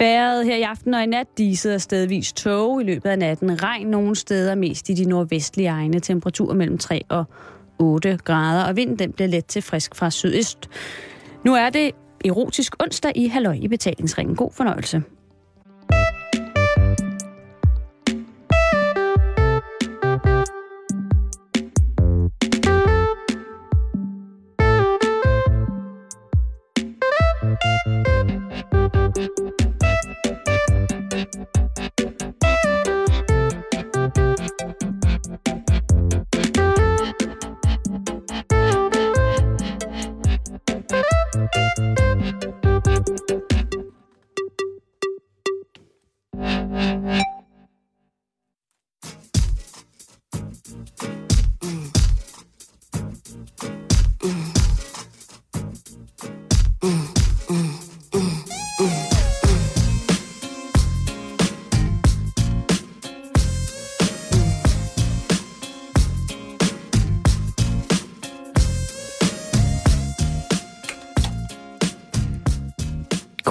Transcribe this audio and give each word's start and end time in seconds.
Været 0.00 0.44
her 0.44 0.56
i 0.56 0.62
aften 0.62 0.94
og 0.94 1.02
i 1.02 1.06
nat 1.06 1.26
diset 1.38 1.74
og 1.74 1.80
stedvis 1.80 2.32
tåge 2.32 2.82
i 2.82 2.84
løbet 2.84 3.10
af 3.10 3.18
natten. 3.18 3.62
Regn 3.62 3.86
nogle 3.86 4.16
steder, 4.16 4.54
mest 4.54 4.88
i 4.88 4.94
de 4.94 5.04
nordvestlige 5.04 5.68
egne. 5.68 6.00
Temperaturer 6.00 6.54
mellem 6.54 6.78
3 6.78 7.02
og 7.08 7.24
8 7.78 8.18
grader, 8.24 8.64
og 8.64 8.76
vinden 8.76 8.98
den 8.98 9.12
bliver 9.12 9.28
let 9.28 9.46
til 9.46 9.62
frisk 9.62 9.94
fra 9.94 10.10
sydøst. 10.10 10.68
Nu 11.44 11.54
er 11.54 11.70
det 11.70 11.90
erotisk 12.24 12.82
onsdag 12.82 13.12
i 13.14 13.26
Halløj 13.26 13.56
i 13.60 13.68
betalingsringen. 13.68 14.36
God 14.36 14.50
fornøjelse. 14.52 15.02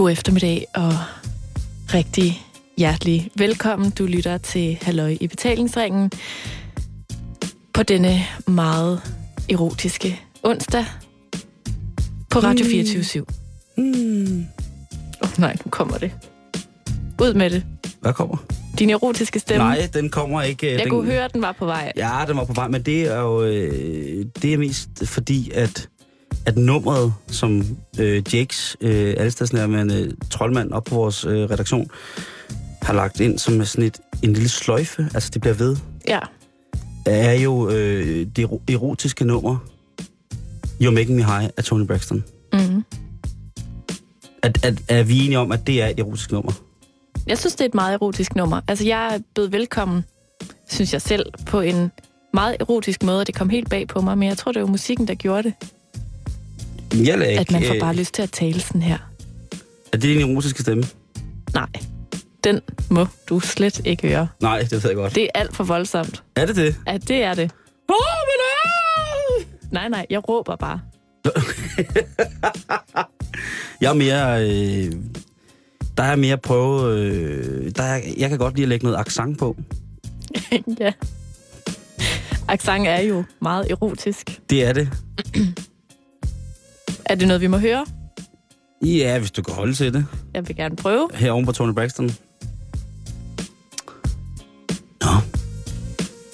God 0.08 0.12
eftermiddag 0.12 0.66
og 0.76 0.94
rigtig 1.94 2.46
hjertelig 2.78 3.32
velkommen. 3.36 3.90
Du 3.92 4.06
lytter 4.06 4.38
til 4.38 4.78
Halløj 4.82 5.18
i 5.22 5.28
betalingsringen 5.28 6.12
på 7.74 7.84
denne 7.84 8.20
meget 8.48 9.02
erotiske 9.50 10.22
onsdag 10.44 10.86
på 12.30 12.40
Radio 12.40 12.66
24 12.66 13.26
Mm. 13.78 14.46
Åh 15.24 15.30
oh, 15.30 15.40
nej, 15.40 15.56
nu 15.66 15.70
kommer 15.70 15.98
det. 15.98 16.12
Ud 17.22 17.34
med 17.34 17.50
det. 17.50 17.66
Hvad 18.02 18.14
kommer? 18.14 18.38
Din 18.80 18.90
erotiske 18.90 19.40
stemme. 19.40 19.64
Nej, 19.66 19.90
den 19.94 20.10
kommer 20.10 20.42
ikke. 20.42 20.68
øh, 20.68 20.74
Jeg 20.74 20.80
den... 20.80 20.90
kunne 20.90 21.06
høre, 21.12 21.26
at 21.26 21.34
den 21.34 21.42
var 21.42 21.52
på 21.60 21.66
vej. 21.66 21.92
Ja, 21.96 22.12
den 22.28 22.38
var 22.38 22.46
på 22.46 22.54
vej, 22.54 22.68
men 22.68 22.82
det 22.82 23.02
er 23.02 23.20
jo 23.20 23.44
øh, 23.44 24.26
det 24.42 24.54
er 24.54 24.58
mest 24.58 24.90
fordi, 25.06 25.52
at, 25.54 25.90
at 26.46 26.58
nummeret, 26.58 27.14
som 27.28 27.64
øh, 28.00 28.24
Jakes, 28.34 28.78
øh, 28.82 29.14
allestedsnærmende 29.18 30.16
troldmand 30.30 30.72
op 30.72 30.84
på 30.84 30.96
vores 30.96 31.26
øh, 31.26 31.32
redaktion, 31.50 31.90
har 32.82 32.94
lagt 32.94 33.20
ind 33.20 33.40
som 33.40 33.66
sådan 33.66 33.84
et, 33.88 33.98
en 34.24 34.34
lille 34.34 34.50
sløjfe, 34.50 35.10
altså 35.14 35.30
det 35.34 35.42
bliver 35.42 35.54
ved, 35.54 35.78
Ja. 36.08 36.20
er 37.06 37.34
jo 37.34 37.70
øh, 37.70 38.28
det 38.36 38.46
ero- 38.46 38.62
erotiske 38.74 39.26
nummer, 39.26 39.58
You're 40.84 40.90
Making 40.92 41.16
Me 41.16 41.24
High 41.24 41.50
af 41.58 41.64
Tony 41.64 41.86
Braxton. 41.86 42.24
Mm. 42.54 42.84
At, 44.44 44.66
at, 44.66 44.74
er 44.88 45.04
vi 45.04 45.20
enige 45.26 45.40
om, 45.40 45.52
at 45.52 45.68
det 45.68 45.82
er 45.82 45.88
et 45.88 46.00
erotisk 46.00 46.32
nummer? 46.32 46.52
Jeg 47.28 47.38
synes, 47.38 47.56
det 47.56 47.62
er 47.62 47.66
et 47.66 47.74
meget 47.76 47.94
erotisk 47.94 48.36
nummer. 48.36 48.62
Altså, 48.68 48.86
jeg 48.86 49.16
er 49.16 49.20
blevet 49.36 49.52
velkommen, 49.52 50.04
synes 50.70 50.94
jeg 50.94 51.02
selv, 51.02 51.26
på 51.46 51.62
en 51.62 51.92
meget 52.34 52.56
erotisk 52.60 53.04
måde, 53.04 53.20
og 53.20 53.28
det 53.28 53.36
kom 53.36 53.50
helt 53.50 53.70
bag 53.70 53.88
på 53.88 54.02
mig, 54.02 54.18
men 54.18 54.28
jeg 54.28 54.38
tror, 54.38 54.52
det 54.52 54.62
var 54.62 54.68
musikken, 54.68 55.08
der 55.08 55.16
gjorde 55.16 55.44
det. 55.44 55.54
Jeg 56.94 57.30
ikke, 57.30 57.40
At 57.40 57.52
man 57.52 57.64
får 57.64 57.74
øh, 57.74 57.80
bare 57.80 57.96
lyst 57.96 58.14
til 58.14 58.22
at 58.22 58.32
tale 58.32 58.60
sådan 58.60 58.82
her. 58.82 58.98
Er 59.94 59.98
det 59.98 60.02
din 60.02 60.32
erotiske 60.32 60.62
stemme? 60.62 60.84
Nej, 61.54 61.68
den 62.44 62.62
må 62.90 63.08
du 63.30 63.40
slet 63.40 63.82
ikke 63.86 64.08
høre. 64.08 64.28
Nej, 64.42 64.60
det 64.60 64.72
ved 64.72 64.90
jeg 64.90 64.96
godt. 64.96 65.16
Det 65.16 65.24
er 65.24 65.30
alt 65.36 65.56
for 65.56 65.64
voldsomt. 65.64 66.24
Er 66.36 66.46
det 66.46 66.56
det? 66.56 66.76
Ja, 66.88 66.98
det 66.98 67.24
er 67.24 67.34
det. 67.34 67.52
Nej, 69.72 69.90
nej, 69.90 70.06
jeg 70.10 70.30
råber 70.30 70.56
bare. 70.56 70.82
Jeg 73.82 73.90
er 73.90 73.94
mere... 73.94 74.50
Øh, 74.50 74.92
der 75.98 76.04
er 76.04 76.16
mere 76.16 76.38
prøve... 76.38 77.00
Øh, 77.00 77.72
der 77.76 77.84
er, 77.84 78.02
jeg 78.18 78.30
kan 78.30 78.38
godt 78.38 78.56
lide 78.56 78.64
at 78.64 78.70
lægge 78.70 78.86
noget 78.86 79.00
accent 79.00 79.40
på. 79.40 79.58
ja. 80.80 80.92
Accent 82.48 82.88
er 82.88 83.00
jo 83.00 83.24
meget 83.42 83.72
erotisk. 83.72 84.40
Det 84.50 84.66
er 84.66 84.74
det. 84.74 84.90
Er 87.10 87.16
det 87.16 87.28
noget, 87.28 87.42
vi 87.42 87.48
må 87.48 87.58
høre? 87.58 87.86
Ja, 88.86 89.20
hvis 89.20 89.32
du 89.32 89.42
kan 89.42 89.54
holde 89.54 89.74
til 89.74 89.94
det. 89.94 90.06
Jeg 90.34 90.48
vil 90.48 90.56
gerne 90.56 90.76
prøve. 90.76 91.10
Her 91.14 91.32
oven 91.32 91.46
på 91.46 91.52
Tony 91.52 91.74
Braxton. 91.74 92.06
Nå, 95.02 95.12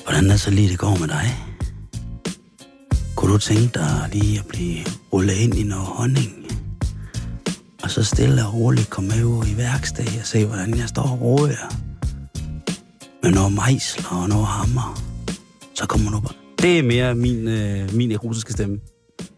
hvordan 0.03 0.31
er 0.31 0.35
så 0.37 0.51
lige 0.51 0.69
det 0.69 0.79
går 0.79 0.97
med 0.99 1.07
dig? 1.07 1.35
Kunne 3.15 3.33
du 3.33 3.37
tænke 3.37 3.69
dig 3.73 4.09
lige 4.11 4.39
at 4.39 4.45
blive 4.45 4.79
rullet 5.13 5.33
ind 5.33 5.55
i 5.55 5.63
noget 5.63 5.85
honning? 5.85 6.45
Og 7.83 7.89
så 7.89 8.03
stille 8.03 8.45
og 8.45 8.53
roligt 8.53 8.89
komme 8.89 9.09
med 9.09 9.23
ud 9.23 9.45
i 9.45 9.57
værkstedet 9.57 10.19
og 10.19 10.25
se, 10.25 10.45
hvordan 10.45 10.77
jeg 10.77 10.89
står 10.89 11.03
og 11.03 11.21
roer. 11.21 11.73
Med 13.23 13.31
noget 13.31 13.53
mejsler 13.53 14.21
og 14.21 14.29
noget 14.29 14.45
hammer. 14.45 15.01
Så 15.75 15.85
kommer 15.87 16.11
du 16.11 16.19
bare... 16.19 16.33
Det 16.61 16.79
er 16.79 16.83
mere 16.83 17.15
min, 17.15 17.47
øh, 17.47 17.93
min 17.93 18.11
erotiske 18.11 18.53
stemme. 18.53 18.79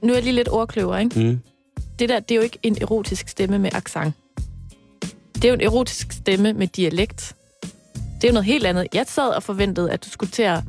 Nu 0.05 0.11
er 0.11 0.15
jeg 0.15 0.23
lige 0.23 0.35
lidt 0.35 0.49
ordkløver, 0.49 0.97
ikke? 0.97 1.19
Mm. 1.19 1.39
Det 1.99 2.09
der, 2.09 2.19
det 2.19 2.31
er 2.31 2.35
jo 2.35 2.41
ikke 2.41 2.59
en 2.63 2.77
erotisk 2.81 3.29
stemme 3.29 3.59
med 3.59 3.69
accent. 3.73 4.15
Det 5.35 5.45
er 5.45 5.49
jo 5.49 5.53
en 5.53 5.61
erotisk 5.61 6.11
stemme 6.11 6.53
med 6.53 6.67
dialekt. 6.67 7.35
Det 7.93 8.23
er 8.23 8.27
jo 8.27 8.33
noget 8.33 8.45
helt 8.45 8.65
andet. 8.65 8.87
Jeg 8.93 9.05
sad 9.07 9.29
og 9.29 9.43
forventede, 9.43 9.91
at 9.91 10.05
du 10.05 10.09
skulle 10.09 10.31
til 10.31 10.43
at, 10.43 10.59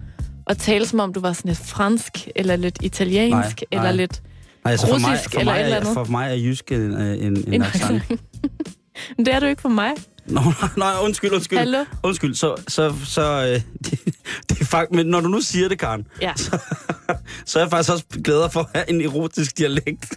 at 0.46 0.58
tale, 0.58 0.86
som 0.86 1.00
om 1.00 1.12
du 1.12 1.20
var 1.20 1.32
sådan 1.32 1.48
lidt 1.48 1.58
fransk, 1.58 2.28
eller 2.36 2.56
lidt 2.56 2.78
italiensk, 2.82 3.32
Nej, 3.60 3.66
eller 3.70 3.82
nej. 3.82 3.92
lidt 3.92 4.22
Nej, 4.64 4.70
altså 4.72 4.86
for 4.86 4.98
mig, 4.98 5.12
Russisk 5.12 5.32
for, 5.32 5.41
eller 5.41 5.52
mig, 5.52 5.60
et 5.60 5.64
eller 5.64 5.76
er, 5.76 5.80
andet. 5.80 5.94
for 5.94 6.04
mig 6.04 6.30
er 6.30 6.34
jysk 6.34 6.72
en, 6.72 6.80
en, 6.80 7.00
en, 7.00 7.36
en 7.36 7.52
en 7.54 7.62
accent. 7.62 8.02
Men 9.16 9.26
det 9.26 9.34
er 9.34 9.41
du 9.41 9.46
ikke 9.46 9.62
for 9.62 9.69
mig. 9.69 9.92
Nå, 10.28 10.41
nej, 10.76 10.92
undskyld, 11.03 11.32
undskyld. 11.32 11.59
Hallo? 11.59 11.84
Undskyld, 12.03 12.34
så, 12.34 12.54
så, 12.69 12.94
så 13.04 13.22
øh, 13.22 13.60
det, 13.91 14.00
det 14.48 14.60
er 14.60 14.64
faktisk, 14.64 14.97
men 14.97 15.06
når 15.06 15.20
du 15.20 15.28
nu 15.28 15.41
siger 15.41 15.69
det, 15.69 15.78
Karen, 15.78 16.06
Ja. 16.22 16.32
så, 16.37 16.59
så 17.47 17.59
er 17.59 17.62
jeg 17.62 17.70
faktisk 17.70 17.92
også 17.92 18.04
glad 18.25 18.50
for 18.50 18.60
at 18.60 18.66
have 18.75 18.91
en 18.91 19.00
erotisk 19.00 19.59
dialekt, 19.59 20.14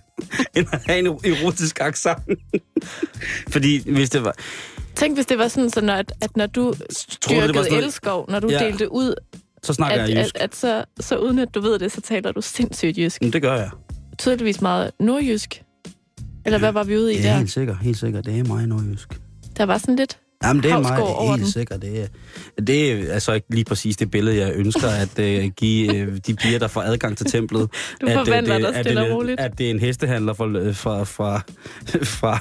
end 0.55 0.67
at 0.71 0.81
have 0.85 0.99
en 0.99 1.07
erotisk 1.07 1.79
accent. 1.81 2.19
Fordi 3.49 3.91
hvis 3.91 4.09
det 4.09 4.23
var... 4.23 4.33
Tænk, 4.95 5.17
hvis 5.17 5.25
det 5.25 5.37
var 5.37 5.47
sådan, 5.47 5.69
så 5.69 5.81
når, 5.81 5.93
at, 5.93 6.13
at 6.21 6.37
når 6.37 6.45
du 6.47 6.73
dyrkede 7.29 7.53
sådan 7.63 7.83
elskov, 7.83 8.25
når 8.31 8.39
du 8.39 8.49
Ja. 8.49 8.59
delte 8.65 8.91
ud, 8.91 9.15
Så 9.63 9.73
snakker 9.73 10.03
at, 10.03 10.09
jeg 10.09 10.17
at, 10.17 10.23
jysk. 10.25 10.35
at 10.39 10.55
så, 10.55 10.83
så 10.99 11.17
uden 11.17 11.39
at 11.39 11.47
du 11.55 11.61
ved 11.61 11.79
det, 11.79 11.91
så 11.91 12.01
taler 12.01 12.31
du 12.31 12.41
sindssygt 12.41 12.97
jysk. 12.97 13.21
Men 13.21 13.33
det 13.33 13.41
gør 13.41 13.55
jeg. 13.55 13.69
Tydeligvis 14.17 14.61
meget 14.61 14.91
nordjysk. 14.99 15.61
Eller 16.45 16.59
hvad 16.59 16.71
var 16.71 16.83
vi 16.83 16.97
ude 16.97 17.13
i 17.13 17.17
Ja, 17.17 17.23
der? 17.23 17.37
helt 17.37 17.51
sikkert, 17.51 17.77
helt 17.81 17.97
sikkert. 17.97 18.25
Det 18.25 18.39
er 18.39 18.43
mig 18.43 18.67
nordjysk. 18.67 19.19
Der 19.59 19.65
var 19.65 19.77
sådan 19.77 19.95
lidt... 19.95 20.19
Jamen, 20.43 20.63
det 20.63 20.71
er 20.71 20.79
mig 20.79 21.03
over 21.03 21.37
helt 21.37 21.53
sikkert. 21.53 21.81
Det 21.81 22.09
det 22.67 22.91
er 22.91 23.13
altså 23.13 23.33
ikke 23.33 23.47
lige 23.49 23.65
præcis 23.65 23.97
det 23.97 24.11
billede, 24.11 24.37
jeg 24.37 24.51
ønsker 24.55 24.87
at 24.87 25.19
uh, 25.19 25.51
give 25.57 26.07
uh, 26.07 26.17
de 26.27 26.35
piger, 26.35 26.59
der 26.59 26.67
får 26.67 26.81
adgang 26.81 27.17
til 27.17 27.25
templet. 27.25 27.69
Du 28.01 28.05
at, 28.07 28.11
øh, 28.11 28.25
forvandler 28.25 28.53
det, 28.53 28.63
dig 28.63 28.75
at 28.75 28.85
stille 28.85 29.01
det, 29.01 29.11
og 29.11 29.17
roligt. 29.17 29.39
At 29.39 29.57
det 29.57 29.65
er 29.65 29.71
en 29.71 29.79
hestehandler 29.79 30.33
fra, 30.33 30.71
fra, 30.71 31.03
fra, 31.03 31.41
fra, 32.03 32.39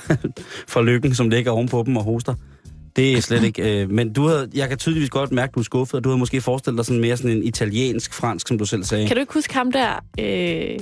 fra 0.69 0.83
lykken, 0.83 1.15
som 1.15 1.29
ligger 1.29 1.51
ovenpå 1.51 1.83
dem 1.87 1.97
og 1.97 2.05
hoster. 2.05 2.35
Det 2.97 3.13
er 3.13 3.21
slet 3.21 3.45
ikke... 3.45 3.83
Øh, 3.83 3.91
men 3.91 4.13
du 4.13 4.27
havde, 4.27 4.51
jeg 4.55 4.69
kan 4.69 4.79
tydeligvis 4.79 5.11
godt 5.11 5.33
mærke, 5.33 5.51
at 5.51 5.55
du 5.55 5.61
er 5.61 5.65
skuffet, 5.65 5.95
og 5.95 6.05
du 6.05 6.09
havde 6.09 6.19
måske 6.19 6.41
forestillet 6.41 6.79
dig 6.79 6.87
sådan 6.87 7.01
mere 7.01 7.17
sådan 7.17 7.31
en 7.31 7.43
italiensk-fransk, 7.43 8.49
som 8.49 8.59
du 8.59 8.65
selv 8.65 8.85
sagde. 8.85 9.07
Kan 9.07 9.17
du 9.17 9.21
ikke 9.21 9.35
huske 9.35 9.55
ham 9.55 9.73
der, 9.73 10.05
øh, 10.21 10.79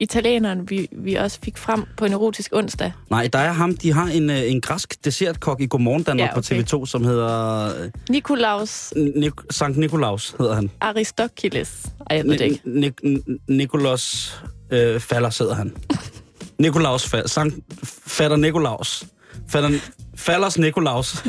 italieneren, 0.00 0.70
vi, 0.70 0.88
vi 0.92 1.14
også 1.14 1.38
fik 1.42 1.56
frem 1.58 1.84
på 1.96 2.04
en 2.04 2.12
erotisk 2.12 2.50
onsdag? 2.54 2.92
Nej, 3.10 3.28
der 3.32 3.38
er 3.38 3.52
ham. 3.52 3.76
De 3.76 3.92
har 3.92 4.06
en, 4.06 4.30
øh, 4.30 4.50
en 4.50 4.60
græsk 4.60 5.04
dessertkok 5.04 5.60
i 5.60 5.66
Godmorgen 5.66 6.02
Danmark 6.02 6.30
Ja, 6.30 6.38
okay. 6.38 6.62
på 6.62 6.76
TV2, 6.78 6.86
som 6.86 7.04
hedder 7.04 7.64
øh, 7.82 7.90
Nikolaus 8.10 8.92
Nik- 8.96 9.46
Sankt 9.50 9.78
Nikolaus, 9.78 10.34
hedder 10.38 10.54
han. 10.54 10.70
Aristokiles. 10.80 11.86
Ej, 12.10 12.16
jeg 12.16 12.24
ved 12.24 12.38
det 12.38 12.44
ikke. 12.44 12.60
Nik- 12.66 13.08
Nik- 13.08 13.44
Nikolas 13.48 14.34
øh, 14.70 15.00
Faller 15.00 15.30
sidder 15.30 15.54
han. 15.54 15.74
Nikolaus 16.58 17.08
Faller. 17.08 17.28
Sankt 17.28 17.54
Fatter 18.06 18.36
Nikolaus. 18.36 19.04
Fatter, 19.48 19.70
Fallers 20.16 20.58
Nikolaus. 20.58 21.24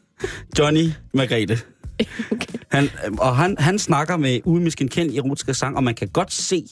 Johnny 0.58 0.88
Margrethe. 1.14 1.58
Okay. 2.32 2.58
Han, 2.70 2.90
og 3.18 3.36
han, 3.36 3.56
han 3.58 3.78
snakker 3.78 4.16
med 4.16 4.40
uimisk 4.44 4.80
en 4.80 4.88
kendt 4.88 5.16
erotiske 5.18 5.54
sang, 5.54 5.76
og 5.76 5.84
man 5.84 5.94
kan 5.94 6.08
godt 6.08 6.32
se 6.32 6.64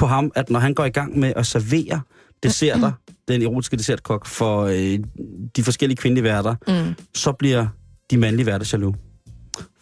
på 0.00 0.06
ham, 0.06 0.32
at 0.34 0.50
når 0.50 0.58
han 0.60 0.74
går 0.74 0.84
i 0.84 0.88
gang 0.90 1.18
med 1.18 1.32
at 1.36 1.46
servere 1.46 2.00
desserter, 2.42 2.92
den 3.28 3.42
erotiske 3.42 3.76
dessertkok 3.76 4.26
for 4.26 4.62
øh, 4.62 4.98
de 5.56 5.62
forskellige 5.62 5.96
kvindelige 5.96 6.24
værter, 6.24 6.54
Mm. 6.68 6.94
så 7.14 7.32
bliver 7.32 7.66
de 8.10 8.16
mandlige 8.16 8.46
værter 8.46 8.68
jaloux. 8.72 8.96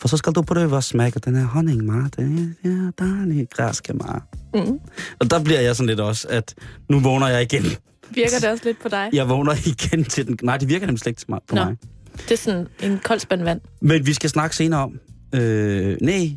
For 0.01 0.09
så 0.09 0.17
skal 0.17 0.33
du 0.33 0.43
prøve 0.43 0.77
at 0.77 0.85
smage 0.85 1.11
den 1.11 1.35
her 1.37 1.45
honning, 1.45 1.85
Mar. 1.87 2.09
Det 2.17 2.55
er 2.65 2.91
dejligt 2.99 3.51
græske, 3.55 3.93
Mar. 3.93 4.27
Mm. 4.55 4.79
Og 5.21 5.31
der 5.31 5.45
bliver 5.45 5.61
jeg 5.61 5.77
sådan 5.77 5.87
lidt 5.89 6.01
også, 6.01 6.29
at 6.31 6.55
nu 6.91 7.01
vågner 7.01 7.29
jeg 7.29 7.43
igen. 7.43 7.65
Virker 8.11 8.39
det 8.41 8.49
også 8.51 8.65
lidt 8.65 8.83
på 8.83 8.89
dig? 8.89 9.09
Jeg 9.13 9.29
vågner 9.29 9.53
igen 9.67 10.05
til 10.05 10.27
den. 10.27 10.39
Nej, 10.43 10.57
det 10.57 10.69
virker 10.69 10.87
nemlig 10.87 11.01
slet 11.01 11.11
ikke 11.11 11.27
på 11.27 11.55
Nå. 11.55 11.65
mig. 11.65 11.77
Det 12.13 12.31
er 12.33 12.37
sådan 12.37 12.67
en 12.83 12.99
kold 13.05 13.19
spand 13.21 13.43
vand. 13.43 13.61
Men 13.83 14.07
vi 14.07 14.13
skal 14.13 14.31
snakke 14.31 14.57
senere 14.57 14.81
om. 14.81 14.99
Øh, 15.35 15.97
nej, 16.03 16.31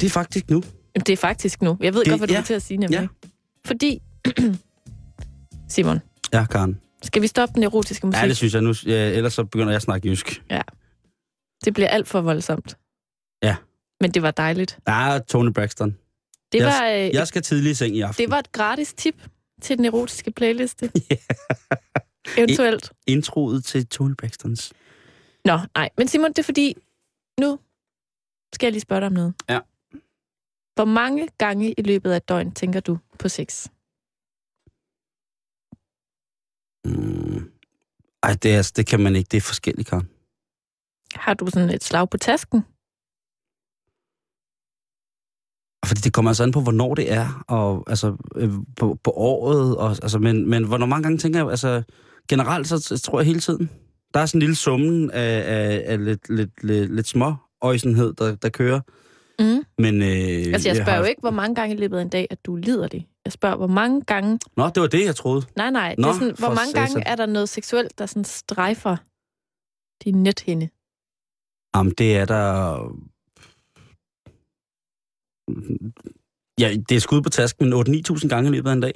det 0.00 0.06
er 0.06 0.10
faktisk 0.10 0.50
nu. 0.50 0.62
Jamen, 0.94 1.04
Det 1.06 1.12
er 1.12 1.16
faktisk 1.16 1.62
nu. 1.62 1.76
Jeg 1.80 1.94
ved 1.94 2.00
Det- 2.04 2.10
godt, 2.10 2.20
hvad 2.20 2.28
du 2.28 2.34
ja. 2.34 2.40
vil 2.40 2.46
til 2.46 2.54
at 2.54 2.62
sige, 2.62 2.78
nemlig. 2.78 2.98
Ja. 3.00 3.06
Fordi, 3.64 4.02
Simon, 5.68 6.00
Ja, 6.32 6.46
Karen. 6.46 6.80
skal 7.02 7.22
vi 7.22 7.26
stoppe 7.26 7.54
den 7.54 7.62
erotiske 7.62 8.06
musik? 8.06 8.22
Ja, 8.22 8.28
det 8.28 8.36
synes 8.36 8.54
jeg 8.54 8.62
nu. 8.62 8.74
Ja, 8.86 9.10
ellers 9.10 9.32
så 9.34 9.44
begynder 9.44 9.68
jeg 9.68 9.76
at 9.76 9.82
snakke 9.82 10.08
jysk. 10.08 10.42
det 11.64 11.74
bliver 11.74 11.88
alt 11.88 12.08
for 12.08 12.20
voldsomt. 12.20 12.78
Ja. 13.42 13.56
Men 14.00 14.10
det 14.10 14.22
var 14.22 14.30
dejligt. 14.30 14.78
Ja, 14.88 15.18
Tony 15.28 15.50
Braxton. 15.52 15.96
Det 16.52 16.58
Jeg- 16.58 16.66
var, 16.66 16.88
øh, 16.88 17.14
Jeg 17.14 17.28
skal 17.28 17.42
tidlig 17.42 17.70
i 17.70 17.74
seng 17.74 17.96
i 17.96 18.00
aften. 18.00 18.22
det 18.24 18.30
var 18.30 18.38
et 18.38 18.52
gratis 18.52 18.92
tip 18.92 19.22
til 19.62 19.76
den 19.78 19.84
erotiske 19.84 20.30
playliste. 20.30 20.90
Eventuelt. 22.38 22.92
introet 23.06 23.64
til 23.64 23.86
Tony 23.86 24.14
Braxtons. 24.18 24.72
Nå, 25.44 25.58
nej. 25.74 25.88
Men 25.98 26.08
Simon, 26.08 26.28
det 26.30 26.38
er 26.38 26.42
fordi, 26.42 26.74
nu 27.40 27.58
skal 28.54 28.66
jeg 28.66 28.72
lige 28.72 28.80
spørge 28.80 29.00
dig 29.00 29.06
om 29.06 29.12
noget. 29.12 29.34
Ja. 29.48 29.58
Hvor 30.80 30.84
mange 30.84 31.28
gange 31.38 31.72
i 31.72 31.82
løbet 31.82 32.10
af 32.10 32.16
et 32.16 32.28
døgn 32.28 32.52
tænker 32.52 32.80
du 32.80 32.98
på 33.18 33.28
sex? 33.28 33.66
Mm. 36.84 37.50
Ej, 38.22 38.32
det, 38.42 38.54
er, 38.54 38.72
det 38.76 38.86
kan 38.86 39.00
man 39.00 39.16
ikke. 39.16 39.28
Det 39.30 39.36
er 39.36 39.40
forskelligt, 39.40 39.88
Karen. 39.88 40.08
Har 41.14 41.34
du 41.34 41.46
sådan 41.46 41.70
et 41.70 41.84
slag 41.84 42.10
på 42.10 42.16
tasken? 42.16 42.60
Fordi 45.88 46.00
det 46.00 46.12
kommer 46.12 46.30
altså 46.30 46.42
an 46.42 46.52
på, 46.52 46.60
hvornår 46.60 46.94
det 46.94 47.12
er, 47.12 47.44
og 47.48 47.84
altså 47.86 48.16
øh, 48.36 48.50
på, 48.76 48.98
på 49.04 49.10
året, 49.10 49.76
og, 49.76 49.90
altså, 49.90 50.18
men, 50.18 50.50
men 50.50 50.66
hvornår 50.66 50.86
mange 50.86 51.02
gange 51.02 51.18
tænker 51.18 51.40
jeg, 51.40 51.50
altså 51.50 51.82
generelt 52.28 52.68
så, 52.68 52.78
så 52.78 52.98
tror 52.98 53.20
jeg 53.20 53.26
hele 53.26 53.40
tiden, 53.40 53.70
der 54.14 54.20
er 54.20 54.26
sådan 54.26 54.38
en 54.38 54.42
lille 54.42 54.56
summen 54.56 55.10
af, 55.10 55.42
af, 55.46 55.82
af 55.86 56.04
lidt, 56.04 56.28
lidt, 56.28 56.64
lidt, 56.64 56.94
lidt 56.94 57.08
små 57.08 57.34
øjsenhed, 57.60 58.12
der, 58.12 58.34
der 58.34 58.48
kører. 58.48 58.80
Mm. 59.40 59.64
Men, 59.78 60.02
øh, 60.02 60.52
Altså, 60.54 60.68
jeg 60.68 60.76
spørger 60.76 60.90
har... 60.90 60.98
jo 60.98 61.04
ikke, 61.04 61.20
hvor 61.20 61.30
mange 61.30 61.54
gange 61.54 61.74
i 61.74 61.78
løbet 61.78 61.98
af 61.98 62.02
en 62.02 62.08
dag, 62.08 62.26
at 62.30 62.46
du 62.46 62.56
lider 62.56 62.88
det. 62.88 63.04
Jeg 63.24 63.32
spørger, 63.32 63.56
hvor 63.56 63.66
mange 63.66 64.02
gange... 64.02 64.38
Nå, 64.56 64.66
det 64.66 64.80
var 64.80 64.86
det, 64.86 65.04
jeg 65.04 65.16
troede. 65.16 65.46
Nej, 65.56 65.70
nej. 65.70 65.94
Nå, 65.98 66.08
det 66.08 66.14
er 66.14 66.18
sådan, 66.18 66.34
hvor 66.38 66.54
mange 66.54 66.72
gange 66.72 67.02
er 67.06 67.16
der 67.16 67.26
noget 67.26 67.48
seksuelt, 67.48 67.98
der 67.98 68.06
sådan 68.06 68.24
strejfer 68.24 68.96
din 70.04 70.22
nethinde? 70.22 70.68
Jamen, 71.76 71.92
det 71.98 72.16
er 72.16 72.24
der... 72.24 72.46
Ja, 76.60 76.76
det 76.88 76.96
er 76.96 77.00
skud 77.00 77.22
på 77.22 77.28
tasken, 77.30 77.70
men 77.70 77.80
8-9.000 77.80 78.28
gange 78.28 78.50
i 78.50 78.52
løbet 78.52 78.70
af 78.70 78.72
en 78.72 78.80
dag. 78.80 78.92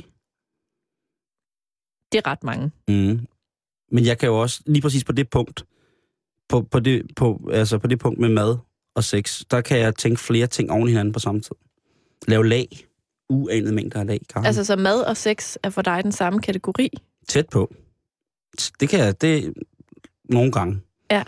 Det 2.12 2.18
er 2.18 2.26
ret 2.30 2.44
mange. 2.44 2.70
Mm. 2.88 3.26
Men 3.90 4.04
jeg 4.06 4.18
kan 4.18 4.28
jo 4.28 4.40
også, 4.40 4.62
lige 4.66 4.82
præcis 4.82 5.04
på 5.04 5.12
det 5.12 5.30
punkt, 5.30 5.66
på, 6.48 6.62
på, 6.62 6.80
det, 6.80 7.10
på, 7.16 7.50
altså 7.52 7.78
på 7.78 7.86
det 7.86 7.98
punkt 7.98 8.20
med 8.20 8.28
mad 8.28 8.56
og 8.94 9.04
sex, 9.04 9.42
der 9.50 9.60
kan 9.60 9.78
jeg 9.78 9.96
tænke 9.96 10.20
flere 10.20 10.46
ting 10.46 10.70
oven 10.70 10.88
i 10.88 10.90
hinanden 10.90 11.12
på 11.12 11.18
samme 11.18 11.40
tid. 11.40 11.56
Lave 12.28 12.48
lag. 12.48 12.86
Uanede 13.28 13.74
mængder 13.74 14.00
af 14.00 14.06
lag, 14.06 14.20
Karen. 14.30 14.46
Altså, 14.46 14.64
så 14.64 14.76
mad 14.76 15.00
og 15.00 15.16
sex 15.16 15.56
er 15.62 15.70
for 15.70 15.82
dig 15.82 16.04
den 16.04 16.12
samme 16.12 16.40
kategori? 16.40 16.90
Tæt 17.28 17.48
på. 17.48 17.74
Det 18.80 18.88
kan 18.88 18.98
jeg, 19.00 19.20
det 19.20 19.54
nogle 20.24 20.52
gange. 20.52 20.80
Ja. 21.10 21.22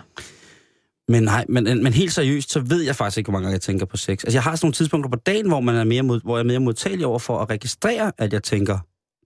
Men 1.09 1.23
nej, 1.23 1.45
men, 1.49 1.65
men 1.65 1.93
helt 1.93 2.13
seriøst, 2.13 2.51
så 2.51 2.61
ved 2.61 2.83
jeg 2.83 2.97
faktisk 2.97 3.19
ikke, 3.19 3.27
hvor 3.27 3.33
mange 3.33 3.45
gange 3.45 3.55
jeg 3.55 3.61
tænker 3.61 3.87
på 3.87 3.97
sex. 3.97 4.25
Altså, 4.25 4.37
jeg 4.37 4.43
har 4.43 4.57
sådan 4.57 4.67
nogle 4.67 4.75
tidspunkter 4.75 5.11
på 5.11 5.17
dagen, 5.17 5.49
hvor, 5.49 5.61
man 5.61 5.75
er 5.75 5.85
mere 5.85 6.03
mod, 6.03 6.21
hvor 6.21 6.37
jeg 6.37 6.43
er 6.43 6.47
mere 6.47 6.61
modtagelig 6.61 7.07
over 7.07 7.19
for 7.19 7.39
at 7.39 7.51
registrere, 7.51 8.13
at 8.19 8.33
jeg 8.33 8.43
tænker 8.43 8.79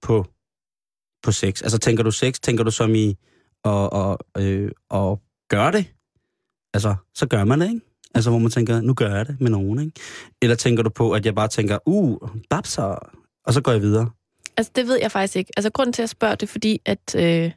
på, 0.03 0.27
på 1.23 1.33
sex. 1.33 1.63
Altså, 1.63 1.79
tænker 1.79 2.03
du 2.03 2.11
sex, 2.11 2.41
tænker 2.41 2.65
du 2.65 2.71
som 2.71 2.95
i 2.95 3.17
at, 3.65 3.89
at, 3.93 4.17
øh, 4.43 4.71
at 4.91 5.19
gøre 5.49 5.73
det? 5.73 5.87
Altså, 6.75 6.95
så 7.15 7.27
gør 7.27 7.45
man 7.45 7.61
det, 7.61 7.69
ikke? 7.69 7.90
Altså, 8.15 8.31
hvor 8.31 8.39
man 8.39 8.51
tænker, 8.51 8.81
nu 8.81 8.95
gør 8.95 9.17
jeg 9.17 9.27
det 9.27 9.41
med 9.41 9.51
nogen, 9.51 9.81
ikke? 9.81 9.93
Eller 10.43 10.57
tænker 10.57 10.83
du 10.83 10.91
på, 10.91 11.13
at 11.13 11.27
jeg 11.27 11.35
bare 11.35 11.49
tænker, 11.49 11.79
uh, 11.87 12.19
babser, 12.51 13.11
og 13.47 13.55
så 13.55 13.61
går 13.61 13.73
jeg 13.73 13.83
videre? 13.83 14.11
Altså, 14.57 14.73
det 14.77 14.87
ved 14.89 14.99
jeg 15.03 15.13
faktisk 15.13 15.37
ikke. 15.37 15.51
Altså, 15.57 15.71
grunden 15.73 15.93
til 15.93 16.03
at 16.03 16.09
spørge, 16.11 16.33
det 16.37 16.43
er 16.43 16.47
fordi, 16.47 16.81
at 16.87 17.15
øh, 17.17 17.23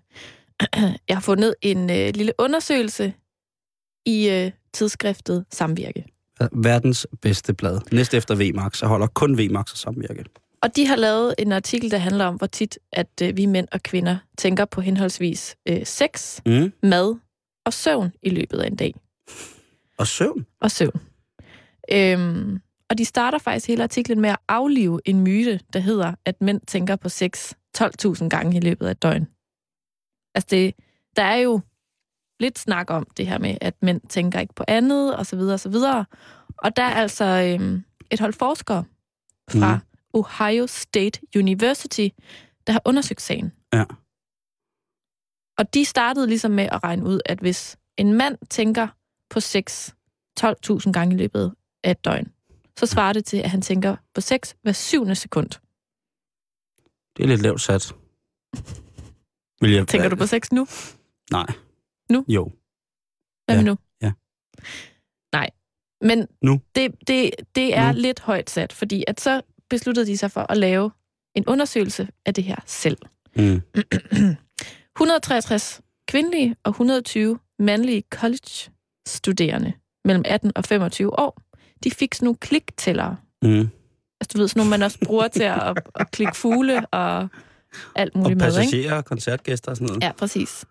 jeg 1.09 1.15
har 1.15 1.21
fundet 1.21 1.55
en 1.61 1.89
øh, 1.89 2.13
lille 2.15 2.31
undersøgelse 2.39 3.13
i 4.05 4.29
øh, 4.29 4.51
tidsskriftet 4.73 5.45
Samvirke. 5.51 6.05
Verdens 6.51 7.07
bedste 7.21 7.53
blad. 7.53 7.79
Næst 7.91 8.13
efter 8.13 8.35
VMAX. 8.35 8.81
Jeg 8.81 8.89
holder 8.89 9.07
kun 9.07 9.38
VMAX 9.38 9.71
og 9.71 9.77
samvirke. 9.77 10.23
Og 10.63 10.75
de 10.75 10.88
har 10.88 10.95
lavet 10.95 11.35
en 11.39 11.51
artikel, 11.51 11.91
der 11.91 11.97
handler 11.97 12.25
om, 12.25 12.35
hvor 12.35 12.47
tit, 12.47 12.79
at 12.91 13.07
øh, 13.23 13.38
vi 13.38 13.45
mænd 13.45 13.67
og 13.71 13.83
kvinder 13.83 14.17
tænker 14.38 14.65
på 14.65 14.81
henholdsvis 14.81 15.55
øh, 15.69 15.85
sex, 15.85 16.39
Mm. 16.45 16.73
mad 16.83 17.15
og 17.65 17.73
søvn 17.73 18.11
i 18.23 18.29
løbet 18.29 18.57
af 18.59 18.67
en 18.67 18.75
dag. 18.75 18.94
Og 20.03 20.07
søvn. 20.07 20.45
Og 20.61 20.71
søvn. 20.71 21.01
Øhm, 21.91 22.61
og 22.89 22.97
de 22.97 23.05
starter 23.05 23.38
faktisk 23.38 23.67
hele 23.67 23.83
artiklen 23.83 24.21
med 24.21 24.29
at 24.29 24.38
aflive 24.47 25.01
en 25.05 25.21
myte, 25.21 25.59
der 25.73 25.79
hedder, 25.79 26.15
at 26.25 26.41
mænd 26.41 26.61
tænker 26.67 26.95
på 26.95 27.09
sex 27.09 27.53
12.000 27.77 28.27
gange 28.27 28.57
i 28.57 28.59
løbet 28.59 28.88
af 28.88 28.91
et 28.91 29.01
døgn. 29.01 29.27
Altså, 30.35 30.47
det, 30.50 30.73
der 31.15 31.23
er 31.23 31.35
jo 31.35 31.61
lidt 32.39 32.59
snak 32.59 32.89
om 32.91 33.07
det 33.17 33.27
her 33.27 33.38
med, 33.38 33.57
at 33.61 33.75
mænd 33.81 34.01
tænker 34.09 34.39
ikke 34.39 34.53
på 34.53 34.63
andet, 34.67 35.15
og 35.15 35.25
så 35.25 35.35
videre, 35.35 35.53
og 35.53 35.59
så 35.59 35.69
videre. 35.69 36.05
Og 36.57 36.75
der 36.75 36.83
er 36.83 36.94
altså 36.95 37.25
øhm, 37.25 37.83
et 38.11 38.19
hold 38.19 38.33
forskere 38.33 38.83
fra 39.51 39.73
Mhm. 39.75 39.81
Ohio 40.13 40.67
State 40.67 41.19
University, 41.35 42.07
der 42.67 42.73
har 42.73 42.81
undersøgt 42.85 43.21
sagen. 43.21 43.51
Ja. 43.73 43.83
Og 45.57 45.73
de 45.73 45.85
startede 45.85 46.27
ligesom 46.27 46.51
med 46.51 46.63
at 46.71 46.83
regne 46.83 47.03
ud, 47.05 47.19
at 47.25 47.39
hvis 47.39 47.77
en 47.97 48.13
mand 48.13 48.38
tænker 48.50 48.88
på 49.33 49.39
sex 49.39 49.89
12.000 50.39 50.91
gange 50.91 51.15
i 51.15 51.18
løbet 51.18 51.53
af 51.83 51.91
et 51.91 52.06
døgn, 52.06 52.31
så 52.77 52.85
svarer 52.85 53.13
det 53.13 53.25
til, 53.25 53.38
at 53.38 53.50
han 53.50 53.62
tænker 53.62 53.95
på 54.13 54.21
sex 54.21 54.53
hver 54.62 54.71
syvende 54.71 55.15
sekund. 55.15 55.50
Det 57.18 57.24
er 57.24 57.27
lidt 57.27 57.41
lavt 57.41 57.62
sat. 57.62 57.95
Vil 59.62 59.71
jeg, 59.71 59.88
Tænker 59.88 60.09
du 60.09 60.15
på 60.15 60.25
sex 60.27 60.51
nu? 60.51 60.68
Nej. 61.31 61.45
Nu? 62.12 62.25
Jo. 62.27 62.51
Hvad 63.45 63.56
Ja, 63.56 63.62
med 63.62 63.63
nu? 63.72 63.77
ja. 64.01 64.12
Nej, 65.34 65.50
men 66.01 66.27
Nu? 66.41 66.62
det, 66.75 66.91
det, 67.08 67.31
det 67.55 67.75
er 67.77 67.91
Nu. 67.91 68.00
lidt 68.00 68.19
højt 68.19 68.50
sat, 68.50 68.74
fordi 68.74 69.03
at 69.08 69.22
så 69.22 69.41
besluttede 69.69 70.05
de 70.05 70.17
sig 70.17 70.31
for 70.31 70.41
at 70.51 70.58
lave 70.58 70.91
en 71.36 71.46
undersøgelse 71.48 72.08
af 72.25 72.34
det 72.34 72.43
her 72.43 72.55
selv. 72.65 72.98
Mm. 73.36 73.62
163 74.98 75.81
kvindelige 76.08 76.55
og 76.63 76.69
120 76.69 77.39
mandlige 77.60 78.01
college-studerende 79.03 79.74
mellem 80.05 80.24
18 80.25 80.51
og 80.55 80.65
25 80.65 81.19
år, 81.19 81.41
de 81.83 81.91
fik 81.91 82.13
sådan 82.13 82.25
nogle 82.25 82.38
kliktællere. 82.38 83.17
Mm. 83.41 83.69
Altså 84.22 84.33
du 84.33 84.38
ved, 84.38 84.48
sådan 84.48 84.60
nogle, 84.60 84.69
man 84.69 84.83
også 84.83 85.00
bruger 85.05 85.27
til 85.27 85.43
at, 85.43 85.62
at, 85.62 85.77
at 85.95 86.12
klikke 86.12 86.38
fugle 86.38 86.86
og 86.88 87.29
alt 87.95 88.15
Og 88.15 88.19
muligt 88.19 88.38
med, 88.38 88.48
ikke? 88.48 88.57
passagerer, 88.57 89.01
koncertgæster 89.01 89.72
og 89.72 89.77
sådan 89.77 89.88
noget. 89.88 90.03
Ja, 90.03 90.12
præcis. 90.12 90.65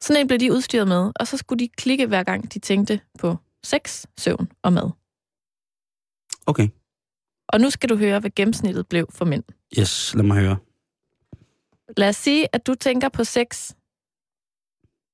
Sådan 0.00 0.20
en 0.20 0.26
blev 0.26 0.40
de 0.40 0.52
udstyret 0.52 0.88
med, 0.88 1.12
og 1.20 1.26
så 1.26 1.36
skulle 1.36 1.64
de 1.64 1.68
klikke 1.68 2.06
hver 2.06 2.22
gang, 2.22 2.54
de 2.54 2.58
tænkte 2.58 3.00
på 3.18 3.36
sex, 3.64 4.04
søvn 4.18 4.48
og 4.62 4.72
mad. 4.72 4.90
Okay. 6.46 6.68
Og 7.48 7.60
nu 7.60 7.70
skal 7.70 7.88
du 7.88 7.96
høre, 7.96 8.20
hvad 8.20 8.30
gennemsnittet 8.30 8.86
blev 8.86 9.06
for 9.10 9.24
mænd. 9.24 9.44
Yes, 9.78 10.14
lad 10.14 10.22
mig 10.24 10.40
høre. 10.40 10.56
Lad 11.96 12.08
os 12.08 12.16
sige, 12.16 12.48
at 12.52 12.66
du 12.66 12.74
tænker 12.74 13.08
på 13.08 13.24
sex 13.24 13.72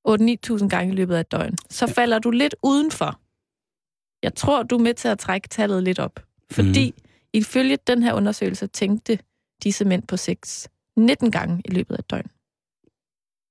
8-9.000 0.09 0.69
gange 0.69 0.93
i 0.93 0.97
løbet 0.97 1.15
af 1.15 1.21
et 1.21 1.33
døgn. 1.33 1.57
Så 1.71 1.87
falder 1.87 2.19
du 2.19 2.31
lidt 2.31 2.55
udenfor. 2.63 3.21
Jeg 4.23 4.35
tror, 4.35 4.63
du 4.63 4.77
er 4.77 4.83
med 4.83 4.95
til 4.95 5.09
at 5.09 5.19
trække 5.19 5.49
tallet 5.49 5.83
lidt 5.83 5.99
op. 5.99 6.27
Fordi 6.51 6.91
mm. 6.91 7.05
ifølge 7.33 7.79
den 7.87 8.03
her 8.03 8.15
undersøgelse 8.15 8.67
tænkte 8.67 9.19
disse 9.63 9.85
mænd 9.85 10.03
på 10.07 10.17
sex 10.17 10.67
19 10.97 11.31
gange 11.31 11.63
i 11.65 11.71
løbet 11.71 11.95
af 11.95 11.99
et 11.99 12.11
døgn. 12.11 12.31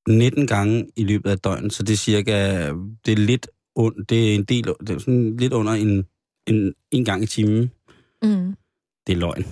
19 0.07 0.47
gange 0.47 0.91
i 0.95 1.03
løbet 1.03 1.29
af 1.29 1.33
et 1.33 1.43
døgn, 1.43 1.69
så 1.69 1.83
det 1.83 1.93
er 1.93 1.97
cirka, 1.97 2.69
det 3.05 3.11
er 3.11 3.17
lidt, 3.17 3.47
und, 3.75 4.05
det 4.05 4.31
er 4.31 4.35
en 4.35 4.43
del, 4.43 4.63
det 4.79 4.89
er 4.89 4.99
sådan 4.99 5.37
lidt 5.37 5.53
under 5.53 5.73
en, 5.73 6.05
en, 6.47 6.73
en 6.91 7.05
gang 7.05 7.23
i 7.23 7.27
timen. 7.27 7.71
Mm. 8.23 8.55
Det 9.07 9.13
er 9.13 9.17
løgn. 9.17 9.45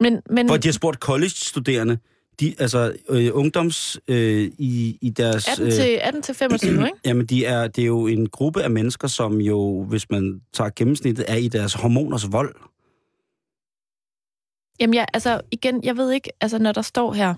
Men, 0.00 0.22
men 0.30 0.48
For 0.48 0.56
de 0.56 0.68
har 0.68 0.72
spurgt 0.72 0.98
college-studerende, 0.98 1.98
de, 2.40 2.54
altså 2.58 2.96
øh, 3.08 3.30
ungdoms 3.32 4.00
øh, 4.08 4.50
i, 4.58 4.98
i 5.00 5.10
deres... 5.10 5.48
18 5.48 5.70
til, 5.70 5.98
18 6.02 6.22
til 6.22 6.34
25, 6.34 6.72
ikke? 6.86 6.98
Jamen, 7.04 7.26
de 7.26 7.44
er, 7.44 7.68
det 7.68 7.82
er 7.82 7.86
jo 7.86 8.06
en 8.06 8.28
gruppe 8.28 8.62
af 8.62 8.70
mennesker, 8.70 9.08
som 9.08 9.40
jo, 9.40 9.82
hvis 9.82 10.10
man 10.10 10.40
tager 10.52 10.70
gennemsnittet, 10.76 11.24
er 11.28 11.36
i 11.36 11.48
deres 11.48 11.74
hormoners 11.74 12.32
vold. 12.32 12.54
Jamen 14.80 14.94
ja, 14.94 15.04
altså 15.14 15.40
igen, 15.50 15.84
jeg 15.84 15.96
ved 15.96 16.12
ikke, 16.12 16.30
altså 16.40 16.58
når 16.58 16.72
der 16.72 16.82
står 16.82 17.12
her 17.12 17.34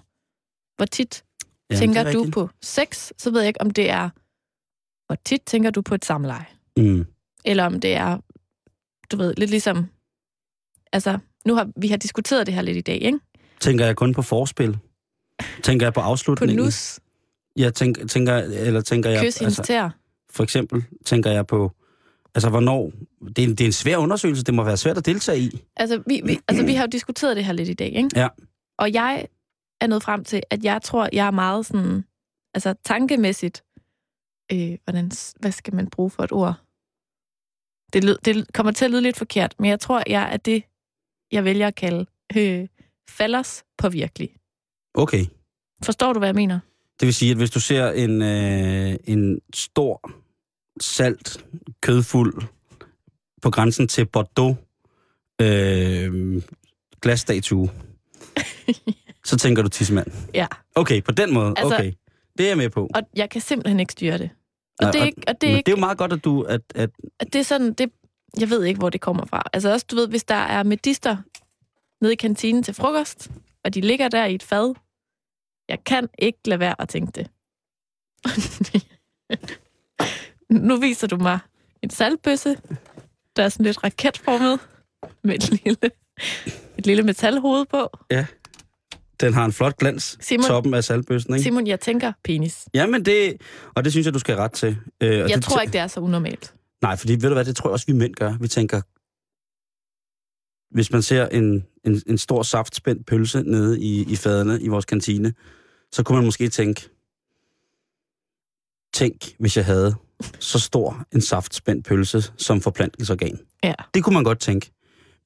hvor 0.76 0.86
tit 0.86 1.24
Ja, 1.70 1.76
tænker 1.76 2.00
er 2.00 2.12
du 2.12 2.30
på 2.30 2.48
sex, 2.62 3.12
så 3.18 3.30
ved 3.30 3.40
jeg 3.40 3.48
ikke, 3.48 3.60
om 3.60 3.70
det 3.70 3.90
er, 3.90 4.10
hvor 5.06 5.16
tit 5.24 5.42
tænker 5.42 5.70
du 5.70 5.82
på 5.82 5.94
et 5.94 6.04
samleje. 6.04 6.46
Mm. 6.76 7.06
Eller 7.44 7.64
om 7.64 7.80
det 7.80 7.94
er, 7.94 8.18
du 9.10 9.16
ved, 9.16 9.34
lidt 9.34 9.50
ligesom, 9.50 9.86
altså, 10.92 11.18
nu 11.46 11.54
har 11.54 11.70
vi 11.76 11.88
har 11.88 11.96
diskuteret 11.96 12.46
det 12.46 12.54
her 12.54 12.62
lidt 12.62 12.76
i 12.76 12.80
dag, 12.80 13.02
ikke? 13.02 13.18
Tænker 13.62 13.86
jeg 13.86 13.96
kun 13.96 14.14
på 14.14 14.22
forspil? 14.22 14.78
Tænker 15.62 15.86
jeg 15.86 15.92
på 15.94 16.00
På 16.00 16.04
afslutningen? 16.04 16.56
nus, 16.64 17.00
Jeg 17.56 17.74
tænker, 17.74 18.06
tænker, 18.06 18.34
eller 18.36 18.80
tænker 18.80 19.10
jeg... 19.10 19.24
kys, 19.24 19.38
hendes 19.38 19.56
tæer. 19.64 19.90
for 20.30 20.42
eksempel 20.42 20.84
tænker 21.04 21.30
jeg 21.30 21.46
på... 21.46 21.72
Altså, 22.34 22.50
hvornår... 22.50 22.92
Det 23.36 23.38
er, 23.38 23.42
en, 23.42 23.50
det 23.50 23.60
er 23.60 23.66
en 23.66 23.72
svær 23.72 23.96
undersøgelse. 23.96 24.44
Det 24.44 24.54
må 24.54 24.64
være 24.64 24.76
svært 24.76 24.98
at 24.98 25.06
deltage 25.06 25.38
i. 25.38 25.62
Altså 25.76 26.02
vi, 26.06 26.20
vi, 26.24 26.38
altså, 26.48 26.64
vi 26.64 26.74
har 26.74 26.82
jo 26.84 26.88
diskuteret 26.92 27.36
det 27.36 27.44
her 27.44 27.52
lidt 27.52 27.68
i 27.68 27.74
dag, 27.74 27.92
ikke? 27.92 28.08
Ja. 28.16 28.28
Og 28.78 28.92
jeg 28.92 29.26
er 29.80 29.86
nået 29.86 30.02
frem 30.02 30.24
til, 30.24 30.42
at 30.50 30.64
jeg 30.64 30.82
tror, 30.82 31.08
jeg 31.12 31.26
er 31.26 31.30
meget 31.30 31.66
sådan, 31.66 32.04
altså 32.54 32.74
tankemæssigt, 32.84 33.64
øh, 34.52 34.78
hvordan, 34.84 35.10
hvad 35.40 35.52
skal 35.52 35.74
man 35.74 35.90
bruge 35.90 36.10
for 36.10 36.22
et 36.22 36.32
ord? 36.32 36.54
Det, 37.92 38.04
lyd, 38.04 38.16
det 38.24 38.52
kommer 38.52 38.72
til 38.72 38.84
at 38.84 38.90
lyde 38.90 39.02
lidt 39.02 39.16
forkert, 39.16 39.54
men 39.58 39.70
jeg 39.70 39.80
tror, 39.80 40.02
jeg 40.06 40.32
er 40.32 40.36
det, 40.36 40.62
jeg 41.32 41.44
vælger 41.44 41.66
at 41.66 41.74
kalde 41.74 42.06
øh, 42.36 42.68
falders 43.08 43.64
på 43.78 43.88
virkelig. 43.88 44.30
Okay. 44.94 45.24
Forstår 45.84 46.12
du, 46.12 46.18
hvad 46.18 46.28
jeg 46.28 46.34
mener? 46.34 46.60
Det 47.00 47.06
vil 47.06 47.14
sige, 47.14 47.30
at 47.30 47.36
hvis 47.36 47.50
du 47.50 47.60
ser 47.60 47.90
en, 47.90 48.22
øh, 48.22 48.96
en 49.04 49.40
stor, 49.54 50.10
salt, 50.80 51.44
kødfuld, 51.80 52.42
på 53.42 53.50
grænsen 53.50 53.88
til 53.88 54.06
Bordeaux, 54.06 54.56
øh, 55.40 56.42
glasstatue, 57.00 57.70
så 59.24 59.36
tænker 59.36 59.62
du 59.62 59.68
tissemand. 59.68 60.06
Ja. 60.34 60.46
Okay, 60.74 61.02
på 61.02 61.12
den 61.12 61.34
måde. 61.34 61.54
Altså- 61.56 61.74
okay. 61.74 61.92
Det 62.38 62.44
er 62.44 62.50
jeg 62.50 62.56
med 62.56 62.70
på. 62.70 62.88
Og 62.94 63.02
jeg 63.16 63.30
kan 63.30 63.40
simpelthen 63.40 63.80
ikke 63.80 63.92
styre 63.92 64.18
det. 64.18 64.30
Og 64.78 64.86
Ja, 64.86 64.90
det 64.90 65.00
er 65.00 65.04
ikke, 65.04 65.22
og 65.28 65.40
det 65.40 65.50
er 65.50 65.56
ikke 65.56 65.66
det 65.66 65.72
er 65.72 65.76
jo 65.76 65.80
meget 65.80 65.98
godt, 65.98 66.12
at 66.12 66.24
du... 66.24 66.42
At, 66.42 66.60
at, 66.74 66.90
at 67.20 67.32
det 67.32 67.38
er 67.38 67.42
sådan, 67.42 67.72
det, 67.72 67.90
jeg 68.40 68.50
ved 68.50 68.64
ikke, 68.64 68.78
hvor 68.78 68.90
det 68.90 69.00
kommer 69.00 69.24
fra. 69.26 69.42
Altså 69.52 69.72
også, 69.72 69.86
du 69.90 69.96
ved, 69.96 70.08
hvis 70.08 70.24
der 70.24 70.34
er 70.34 70.62
medister 70.62 71.16
nede 72.02 72.12
i 72.12 72.16
kantinen 72.16 72.62
til 72.62 72.74
frokost, 72.74 73.30
og 73.64 73.74
de 73.74 73.80
ligger 73.80 74.08
der 74.08 74.24
i 74.24 74.34
et 74.34 74.42
fad, 74.42 74.74
jeg 75.68 75.84
kan 75.84 76.08
ikke 76.18 76.38
lade 76.44 76.60
være 76.60 76.80
at 76.80 76.88
tænke 76.88 77.12
det. 77.12 77.30
nu 80.68 80.76
viser 80.76 81.06
du 81.06 81.16
mig 81.16 81.38
en 81.82 81.90
saltbøsse, 81.90 82.56
der 83.36 83.42
er 83.42 83.48
sådan 83.48 83.66
lidt 83.66 83.84
raketformet, 83.84 84.60
med 85.24 85.34
et 85.34 85.50
lille, 85.64 85.90
et 86.78 86.86
lille 86.86 87.02
metalhoved 87.02 87.64
på. 87.66 87.90
den 89.20 89.34
har 89.34 89.44
en 89.44 89.52
flot 89.52 89.76
glans, 89.76 90.18
Simon- 90.22 90.46
toppen 90.46 90.74
af 90.74 90.84
saltbøssen, 90.84 91.34
ikke? 91.34 91.42
Simon, 91.42 91.66
jeg 91.66 91.80
tænker 91.80 92.12
penis. 92.24 92.68
Jamen 92.74 93.04
det... 93.04 93.40
Og 93.74 93.84
det 93.84 93.92
synes 93.92 94.04
jeg, 94.06 94.14
du 94.14 94.18
skal 94.18 94.36
ret 94.36 94.52
til. 94.52 94.76
Øh, 95.00 95.18
Jeg 95.18 95.28
det, 95.28 95.44
tror 95.44 95.60
ikke, 95.60 95.72
det 95.72 95.80
er 95.80 95.86
så 95.86 96.00
unormalt. 96.00 96.54
Nej, 96.82 96.96
fordi 96.96 97.12
ved 97.12 97.20
du 97.28 97.34
hvad, 97.34 97.44
det 97.44 97.56
tror 97.56 97.68
jeg 97.68 97.72
også, 97.72 97.86
vi 97.86 97.92
mænd 97.92 98.14
gør. 98.14 98.34
Vi 98.40 98.48
tænker, 98.48 98.80
hvis 100.74 100.92
man 100.92 101.02
ser 101.02 101.28
en, 101.28 101.66
en, 101.86 102.02
en 102.06 102.18
stor 102.18 102.42
saftspændt 102.42 103.06
pølse 103.06 103.42
nede 103.42 103.80
i, 103.80 104.12
i 104.12 104.16
fadene 104.16 104.60
i 104.62 104.68
vores 104.68 104.84
kantine, 104.84 105.34
så 105.92 106.02
kunne 106.02 106.16
man 106.16 106.24
måske 106.24 106.48
tænke, 106.48 106.88
tænk, 108.94 109.34
hvis 109.38 109.56
jeg 109.56 109.64
havde 109.64 109.94
så 110.38 110.58
stor 110.58 111.04
en 111.14 111.20
saftspændt 111.20 111.86
pølse 111.86 112.22
som 112.36 112.60
forplantningsorgan. 112.60 113.38
Ja. 113.64 113.74
Det 113.94 114.04
kunne 114.04 114.14
man 114.14 114.24
godt 114.24 114.40
tænke. 114.40 114.70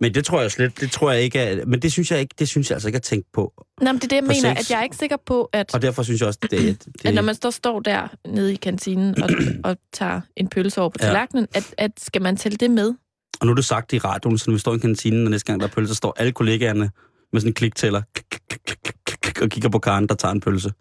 Men 0.01 0.15
det 0.15 0.25
tror 0.25 0.41
jeg 0.41 0.51
slet, 0.53 0.81
det 0.81 0.91
tror 0.91 1.11
jeg 1.11 1.23
ikke, 1.23 1.39
er, 1.39 1.67
men 1.67 1.83
det 1.83 1.93
synes 1.93 2.11
jeg 2.11 2.21
ikke, 2.21 2.35
det 2.39 2.49
synes 2.49 2.71
jeg 2.71 2.77
altså 2.77 2.89
ikke 2.89 2.97
at 2.97 3.03
tænke 3.03 3.29
på. 3.33 3.53
Nå, 3.81 3.93
men 3.93 3.95
det 3.95 4.05
er 4.05 4.09
det, 4.09 4.17
jeg 4.17 4.23
mener, 4.25 4.55
sex. 4.55 4.59
at 4.61 4.71
jeg 4.71 4.79
er 4.79 4.83
ikke 4.83 4.97
sikker 4.97 5.17
på, 5.27 5.51
at 5.53 5.75
Og 5.75 5.83
derfor 5.83 6.03
synes 6.03 6.21
jeg 6.21 6.27
også, 6.29 6.39
det, 6.43 6.51
det, 7.03 7.07
at 7.09 7.15
når 7.15 7.23
man 7.23 7.35
står, 7.35 7.51
står 7.51 7.81
der 7.81 8.09
nede 8.29 8.53
i 8.53 8.57
kantinen 8.57 9.23
og, 9.23 9.31
og 9.71 9.77
tager 9.93 10.21
en 10.37 10.49
pølse 10.49 10.81
over 10.81 10.91
på 10.91 10.97
Ja. 11.01 11.07
tallerkenen, 11.07 11.47
at, 11.55 11.75
at 11.79 11.91
skal 11.99 12.23
man 12.23 12.37
tælle 12.37 12.57
det 12.57 12.71
med? 12.71 12.95
Og 13.41 13.47
nu 13.47 13.51
er 13.53 13.55
det 13.57 13.65
sagt 13.65 13.93
i 13.93 13.99
radioen, 13.99 14.39
så 14.39 14.45
når 14.51 14.53
vi 14.55 14.59
står 14.59 14.75
i 14.75 14.79
kantinen, 14.79 15.25
og 15.27 15.31
næste 15.31 15.47
gang 15.47 15.61
der 15.61 15.67
er 15.67 15.71
pølse, 15.71 15.89
så 15.89 15.95
står 15.97 16.15
alle 16.19 16.33
kollegaerne 16.33 16.91
med 17.33 17.41
sådan 17.41 17.51
en 17.51 17.55
kliktæller 17.55 18.03
klik, 18.15 18.27
klik, 18.31 18.61
klik, 18.67 18.79
klik, 18.85 18.95
klik, 19.07 19.19
klik, 19.21 19.43
og 19.43 19.49
kigger 19.49 19.69
på 19.69 19.79
Karen, 19.79 20.07
der 20.09 20.15
tager 20.15 20.33
en 20.33 20.41
pølse. 20.41 20.73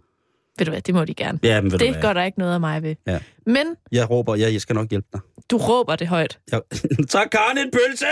Ved 0.57 0.65
du 0.65 0.71
hvad, 0.71 0.81
det 0.81 0.93
må 0.95 1.05
de 1.05 1.13
gerne. 1.13 1.39
Ja, 1.43 1.62
men 1.62 1.71
ved 1.71 1.79
du 1.79 1.85
Det 1.85 1.93
hvad? 1.93 2.01
gør 2.01 2.13
der 2.13 2.24
ikke 2.24 2.39
noget 2.39 2.53
af 2.53 2.59
mig 2.59 2.83
ved. 2.83 2.95
Ja. 3.07 3.19
Men 3.45 3.67
Jeg 3.91 4.09
råber, 4.09 4.35
ja, 4.35 4.51
jeg 4.51 4.62
skal 4.62 4.75
nok 4.75 4.89
hjælpe 4.89 5.07
dig. 5.13 5.21
du 5.51 5.57
råber 5.57 5.95
det 5.95 6.07
højt. 6.07 6.39
Jeg... 6.51 6.62
Tag 7.09 7.29
Karen 7.29 7.57
en 7.57 7.71
pølse! 7.71 8.05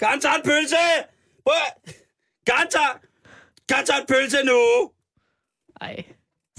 Karen 0.00 0.20
tager 0.20 0.34
en 0.34 0.42
pølse! 0.44 0.76
Prøv- 1.46 1.92
Karen 2.46 2.68
tager... 2.70 2.98
Karen 3.68 3.86
tager 3.86 4.00
en 4.00 4.06
pølse 4.08 4.36
nu! 4.44 4.90
Ej, 5.80 6.04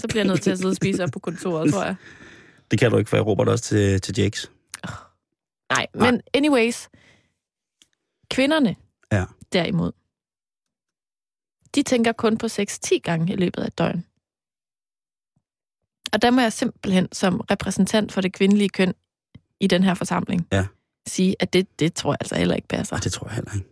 så 0.00 0.08
bliver 0.08 0.22
jeg 0.24 0.28
nødt 0.28 0.42
til 0.42 0.50
at 0.50 0.58
sidde 0.58 0.70
og 0.70 0.76
spise 0.76 1.02
op 1.04 1.10
på 1.12 1.18
kontoret, 1.18 1.72
tror 1.72 1.84
jeg. 1.84 1.94
Det 2.70 2.78
kan 2.78 2.90
du 2.90 2.96
ikke, 2.98 3.10
for 3.10 3.16
jeg 3.16 3.26
råber 3.26 3.44
det 3.44 3.52
også 3.52 3.64
til, 3.64 4.00
til 4.00 4.14
Jakes. 4.18 4.50
Nej, 5.72 5.86
men 5.94 6.20
anyways. 6.34 6.88
Kvinderne, 8.30 8.76
Ja. 9.12 9.24
derimod, 9.52 9.92
de 11.74 11.82
tænker 11.82 12.12
kun 12.12 12.38
på 12.38 12.48
sex 12.48 12.78
10 12.78 12.98
gange 12.98 13.32
i 13.32 13.36
løbet 13.36 13.62
af 13.62 13.66
et 13.66 13.78
døgn. 13.78 14.06
Og 16.12 16.22
der 16.22 16.30
må 16.30 16.40
jeg 16.40 16.52
simpelthen 16.52 17.08
som 17.12 17.40
repræsentant 17.40 18.12
for 18.12 18.20
det 18.20 18.32
kvindelige 18.32 18.68
køn 18.68 18.94
i 19.60 19.66
den 19.66 19.82
her 19.84 19.94
forsamling 19.94 20.46
Ja. 20.52 20.66
sige, 21.06 21.36
at 21.40 21.52
det, 21.52 21.80
det 21.80 21.94
tror 21.94 22.10
jeg 22.12 22.16
altså 22.20 22.34
heller 22.34 22.54
ikke 22.54 22.68
passer. 22.68 22.96
Og 22.96 23.04
det 23.04 23.12
tror 23.12 23.26
jeg 23.26 23.34
heller 23.34 23.54
ikke. 23.54 23.66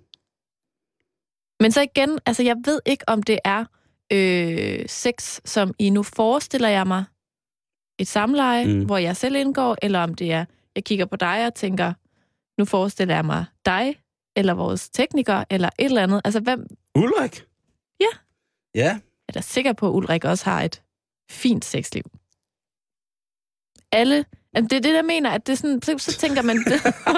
Men 1.61 1.73
så 1.73 1.81
igen, 1.83 2.19
altså 2.27 2.43
jeg 2.43 2.57
ved 2.65 2.81
ikke, 2.87 3.05
om 3.09 3.23
det 3.23 3.39
er 3.45 3.65
øh, 4.13 4.89
sex, 4.89 5.41
som 5.45 5.75
I 5.79 5.91
nu 5.91 6.03
forestiller 6.03 6.69
jeg 6.69 6.87
mig 6.87 7.05
et 7.99 8.09
samleje, 8.09 8.67
Mm. 8.67 8.85
hvor 8.87 8.97
jeg 8.97 9.17
selv 9.17 9.35
indgår, 9.37 9.77
eller 9.83 10.01
om 10.01 10.15
det 10.15 10.33
er, 10.33 10.45
jeg 10.75 10.85
kigger 10.85 11.07
på 11.07 11.17
dig 11.17 11.47
og 11.47 11.55
tænker, 11.55 11.93
nu 12.59 12.65
forestiller 12.65 13.15
jeg 13.15 13.25
mig 13.25 13.45
dig, 13.67 14.03
eller 14.39 14.55
vores 14.55 14.91
tekniker, 14.91 15.45
eller 15.51 15.71
et 15.79 15.85
eller 15.85 16.03
andet. 16.03 16.21
Altså, 16.25 16.41
hvem 16.41 16.67
Ulrik? 16.95 17.45
Ja. 18.01 18.07
Ja. 18.75 18.99
er 19.29 19.33
da 19.33 19.41
sikker 19.41 19.73
på, 19.73 19.89
at 19.89 19.93
Ulrik 19.95 20.25
også 20.25 20.45
har 20.45 20.63
et 20.63 20.83
fint 21.31 21.65
sexliv? 21.65 22.03
Alle, 23.93 24.25
jamen 24.55 24.71
det 24.71 24.77
er 24.77 24.81
det, 24.81 24.95
der 24.95 25.03
mener, 25.03 25.31
at 25.31 25.47
det 25.47 25.53
er 25.53 25.57
sådan, 25.57 25.83
så, 25.83 25.95
så 25.99 26.13
tænker 26.19 26.43
man, 26.43 26.65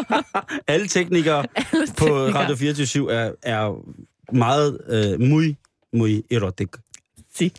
Alle 0.75 0.89
teknikere 0.89 1.39
alle 1.73 1.87
på 1.87 2.05
teknikere. 2.05 2.35
Radio 2.35 2.57
24 2.57 3.13
er, 3.13 3.33
er 3.43 3.85
meget, 4.33 4.81
øh, 4.89 5.21
muy, 5.29 5.55
muy 5.93 6.23
erotic. 6.31 6.69
Sig. 7.35 7.53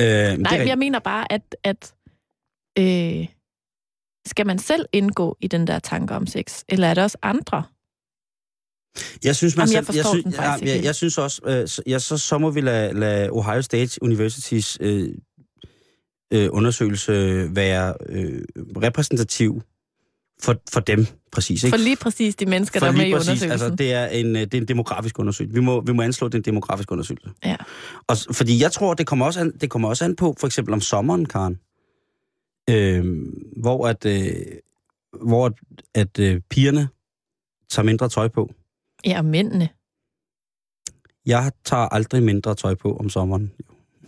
Øh, 0.00 0.06
Nej, 0.38 0.58
det 0.58 0.66
jeg 0.66 0.78
mener 0.78 0.98
bare, 0.98 1.32
at, 1.32 1.56
at 1.64 1.94
øh, 2.78 3.26
skal 4.26 4.46
man 4.46 4.58
selv 4.58 4.86
indgå 4.92 5.36
i 5.40 5.46
den 5.46 5.66
der 5.66 5.78
tanke 5.78 6.14
om 6.14 6.26
sex, 6.26 6.62
eller 6.68 6.88
er 6.88 6.94
det 6.94 7.04
også 7.04 7.18
andre? 7.22 7.62
Jeg 9.24 9.36
synes, 9.36 9.56
man 9.56 9.68
Jamen, 9.68 9.74
jeg 9.74 9.84
selv, 9.84 9.96
jeg, 9.96 10.06
synes, 10.06 10.24
den 10.24 10.32
jeg, 10.44 10.58
helt. 10.62 10.84
jeg 10.84 10.94
synes 10.94 11.18
også, 11.18 11.40
øh, 11.46 11.68
så, 11.68 11.82
ja, 11.86 11.98
så, 11.98 12.18
så 12.18 12.38
må 12.38 12.50
vi 12.50 12.60
lade, 12.60 13.00
lade 13.00 13.30
Ohio 13.30 13.62
State 13.62 14.02
Universitys 14.02 14.78
øh, 14.80 15.08
øh, 16.32 16.48
undersøgelse 16.52 17.12
være 17.56 17.94
øh, 18.08 18.42
repræsentativ 18.82 19.62
for, 20.42 20.56
for 20.72 20.80
dem, 20.80 21.06
præcis. 21.32 21.64
Ikke? 21.64 21.76
For 21.76 21.84
lige 21.84 21.96
præcis 21.96 22.34
de 22.36 22.46
mennesker, 22.46 22.80
For 22.80 22.86
der 22.86 22.92
er 22.92 22.96
med 22.96 23.06
i 23.06 23.12
præcis, 23.12 23.28
undersøgelsen. 23.28 23.50
altså, 23.50 23.76
det, 23.76 23.92
er 23.92 24.06
en, 24.06 24.36
øh, 24.36 24.42
det 24.42 24.54
er 24.54 24.58
en 24.58 24.68
demografisk 24.68 25.18
undersøgelse. 25.18 25.54
Vi 25.54 25.60
må, 25.60 25.80
vi 25.80 25.92
må 25.92 26.02
anslå, 26.02 26.28
det 26.28 26.34
er 26.34 26.38
en 26.38 26.44
demografisk 26.44 26.90
undersøgelse. 26.90 27.30
Ja. 27.44 27.56
Og, 28.06 28.16
fordi 28.32 28.62
jeg 28.62 28.72
tror, 28.72 28.94
det 28.94 29.06
kommer, 29.06 29.26
også 29.26 29.40
an, 29.40 29.52
det 29.60 29.70
kommer 29.70 29.88
også 29.88 30.04
an 30.04 30.16
på, 30.16 30.34
for 30.40 30.46
eksempel 30.46 30.74
om 30.74 30.80
sommeren, 30.80 31.26
Karen. 31.26 31.58
Øh, 32.70 33.04
hvor 33.56 33.88
at, 33.88 34.06
øh, 34.06 34.34
hvor 35.22 35.46
at, 35.46 35.52
at 35.94 36.18
øh, 36.18 36.40
pigerne 36.50 36.88
tager 37.70 37.86
mindre 37.86 38.08
tøj 38.08 38.28
på. 38.28 38.50
Ja, 39.06 39.18
og 39.18 39.24
mændene. 39.24 39.68
Jeg 41.26 41.52
tager 41.64 41.88
aldrig 41.88 42.22
mindre 42.22 42.54
tøj 42.54 42.74
på 42.74 42.96
om 42.96 43.08
sommeren. 43.08 43.52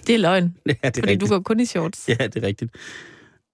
Det 0.07 0.15
er 0.15 0.19
løgn, 0.19 0.57
Ja, 0.67 0.73
det 0.73 0.79
er 0.83 0.91
fordi 0.95 1.01
rigtigt. 1.01 1.21
du 1.21 1.27
går 1.27 1.41
kun 1.41 1.61
i 1.61 1.65
shorts. 1.65 2.09
Ja, 2.09 2.15
det 2.15 2.37
er 2.37 2.47
rigtigt. 2.47 2.71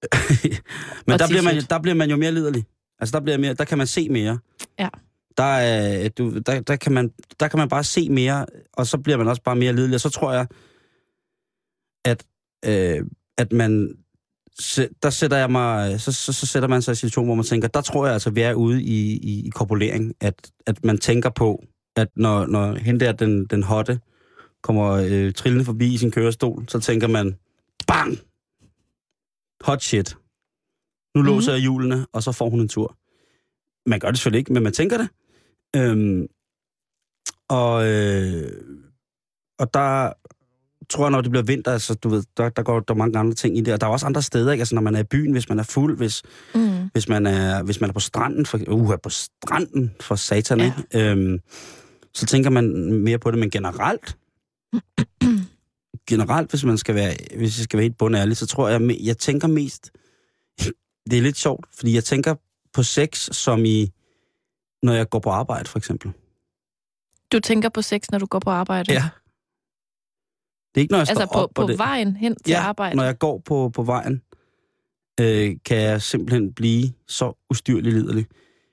Men 1.07 1.13
Og 1.13 1.19
der 1.19 1.29
bliver, 1.29 1.43
man, 1.43 1.63
der 1.71 1.79
bliver 1.79 1.95
man 1.95 2.11
jo 2.11 2.17
mere 2.17 2.33
liderlig. 2.33 2.65
Altså, 2.99 3.19
der, 3.19 3.25
bliver 3.25 3.39
mere, 3.39 3.55
der 3.55 3.65
kan 3.65 3.79
man 3.79 3.87
se 3.87 4.09
mere. 4.09 4.39
Ja. 4.79 4.89
Der, 5.37 5.43
er, 5.43 6.09
du, 6.09 6.39
der, 6.39 6.61
der, 6.61 6.77
kan 6.77 6.93
man, 6.93 7.13
der 7.41 7.49
kan 7.49 7.59
man 7.59 7.69
bare 7.69 7.85
se 7.85 8.09
mere, 8.09 8.47
og 8.73 8.87
så 8.87 8.99
bliver 8.99 9.17
man 9.19 9.29
også 9.29 9.43
bare 9.43 9.57
mere 9.57 9.73
lidelig. 9.73 9.95
Og 9.95 10.01
så 10.01 10.11
tror 10.11 10.33
jeg, 10.33 10.47
at, 12.05 12.25
øh, 12.65 13.07
at 13.39 13.53
man... 13.53 13.97
Der 15.03 15.11
sætter 15.11 15.37
jeg 15.37 15.51
mig, 15.51 16.01
så, 16.01 16.13
så, 16.13 16.33
så 16.33 16.47
sætter 16.47 16.69
man 16.69 16.83
sig 16.83 16.91
i 16.91 16.93
en 16.93 16.97
situation, 16.97 17.25
hvor 17.25 17.35
man 17.35 17.45
tænker, 17.45 17.69
der 17.69 17.81
tror 17.81 18.05
jeg 18.07 18.13
altså, 18.13 18.31
vi 18.31 18.41
er 18.41 18.55
ude 18.55 18.83
i, 18.83 19.19
i, 19.19 19.47
i 19.47 19.51
korpulering, 19.51 20.15
at, 20.21 20.51
at 20.67 20.85
man 20.85 20.99
tænker 20.99 21.31
på, 21.31 21.65
at 21.97 22.09
når, 22.17 22.47
når 22.47 22.75
hende 22.75 23.05
der, 23.05 23.13
den, 23.13 23.45
den 23.47 23.63
hotte, 23.63 24.01
kommer 24.63 24.91
øh, 24.93 25.33
trillende 25.33 25.65
forbi 25.65 25.95
i 25.95 25.99
sin 25.99 26.11
kørestol, 26.11 26.65
så 26.69 26.81
tænker 26.81 27.07
man, 27.09 27.37
bang! 27.87 28.19
Hot 29.65 29.83
shit. 29.83 30.17
Nu 31.15 31.21
Mhm. 31.23 31.27
låser 31.27 31.53
jeg 31.53 31.61
hjulene, 31.61 32.07
og 32.13 32.23
så 32.23 32.33
får 32.33 32.51
hun 32.51 32.61
en 32.61 32.69
tur. 32.69 32.97
Man 33.91 34.01
gør 34.01 34.09
det 34.09 34.19
selvfølgelig 34.19 34.39
ikke, 34.39 34.53
men 34.53 34.63
man 34.63 34.73
tænker 34.73 34.99
det. 34.99 35.09
Øhm, 35.77 36.27
og, 37.49 37.87
øh, 37.89 38.63
og 39.59 39.75
der 39.75 40.13
tror 40.93 41.05
jeg, 41.05 41.11
når 41.11 41.21
det 41.21 41.31
bliver 41.31 41.45
vinter, 41.45 41.73
altså, 41.73 41.95
du 41.95 42.09
ved, 42.09 42.23
der, 42.37 42.49
der 42.49 42.63
går 42.63 42.81
der 42.81 42.95
er 42.95 42.99
mange 42.99 43.19
andre 43.19 43.35
ting 43.35 43.59
i 43.59 43.61
det. 43.61 43.75
Og 43.75 43.81
der 43.81 43.87
er 43.87 43.91
også 43.91 44.07
andre 44.07 44.23
steder, 44.23 44.53
ikke? 44.53 44.63
Altså, 44.63 44.75
når 44.75 44.83
man 44.83 44.95
er 44.95 45.01
i 45.01 45.05
byen, 45.05 45.33
hvis 45.33 45.49
man 45.49 45.59
er 45.59 45.63
fuld, 45.63 45.97
hvis, 45.97 46.23
Mm. 46.55 46.89
hvis, 46.93 47.09
man, 47.09 47.27
er, 47.27 47.63
hvis 47.63 47.81
man 47.81 47.91
er 47.91 47.95
på 47.95 48.01
stranden, 48.01 48.47
for, 48.47 48.61
uh, 48.69 48.95
på 49.03 49.11
stranden 49.11 49.95
for 50.01 50.15
satan, 50.15 50.59
Ja. 50.61 50.65
ikke? 50.93 51.11
Øhm, 51.11 51.41
så 52.15 52.27
tænker 52.27 52.51
man 52.51 52.93
mere 52.93 53.19
på 53.19 53.31
det, 53.31 53.39
men 53.39 53.51
generelt, 53.51 54.17
generelt, 56.09 56.51
hvis 56.51 56.65
man 56.65 56.79
skal 56.79 56.95
være, 56.95 57.15
hvis 57.37 57.59
jeg 57.59 57.65
skal 57.65 57.77
være 57.77 57.85
helt 57.85 57.99
bundærlig, 57.99 58.37
så 58.37 58.47
tror 58.47 58.69
jeg, 58.69 58.97
jeg 59.05 59.19
tænker 59.19 59.49
mest, 59.49 59.91
det 61.11 61.19
er 61.19 61.23
lidt 61.23 61.37
sjovt, 61.37 61.67
fordi 61.77 61.95
jeg 61.95 62.05
tænker 62.05 62.35
på 62.73 62.83
sex 62.83 63.29
som 63.35 63.65
i, 63.65 63.91
når 64.83 64.93
jeg 64.93 65.11
går 65.11 65.19
på 65.19 65.31
arbejde, 65.31 65.69
for 65.69 65.79
eksempel. 65.79 66.13
Du 67.33 67.41
tænker 67.41 67.69
på 67.69 67.83
sex, 67.83 68.03
når 68.11 68.19
du 68.19 68.27
går 68.27 68.39
på 68.39 68.51
arbejde? 68.51 68.93
Ja. 68.93 69.09
Det 70.75 70.81
er 70.81 70.83
ikke, 70.83 70.93
når 70.93 70.99
jeg 70.99 71.07
står 71.07 71.21
Altså 71.21 71.33
på, 71.33 71.39
op, 71.39 71.51
på 71.55 71.67
det, 71.67 71.79
vejen 71.79 72.17
hen 72.17 72.37
til 72.45 72.53
ja, 72.53 72.61
arbejde? 72.61 72.97
når 72.97 73.05
jeg 73.05 73.19
går 73.19 73.43
på, 73.45 73.71
på 73.75 73.83
vejen, 73.83 74.23
øh, 75.21 75.57
kan 75.65 75.77
jeg 75.81 76.03
simpelthen 76.03 76.53
blive 76.53 76.93
så 77.09 77.45
ustyrlig 77.51 77.93
liderlig. 77.93 78.27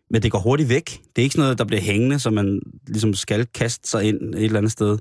Men 0.09 0.23
det 0.23 0.31
går 0.31 0.39
hurtigt 0.39 0.69
væk. 0.69 0.85
Det 0.85 1.21
er 1.21 1.23
ikke 1.23 1.33
sådan 1.33 1.43
noget, 1.43 1.57
der 1.57 1.65
bliver 1.65 1.81
hængende, 1.81 2.19
så 2.19 2.29
man 2.29 2.61
ligesom 2.87 3.13
skal 3.13 3.45
kaste 3.45 3.89
sig 3.89 4.03
ind 4.03 4.35
et 4.35 4.43
eller 4.43 4.57
andet 4.57 4.71
sted 4.71 4.97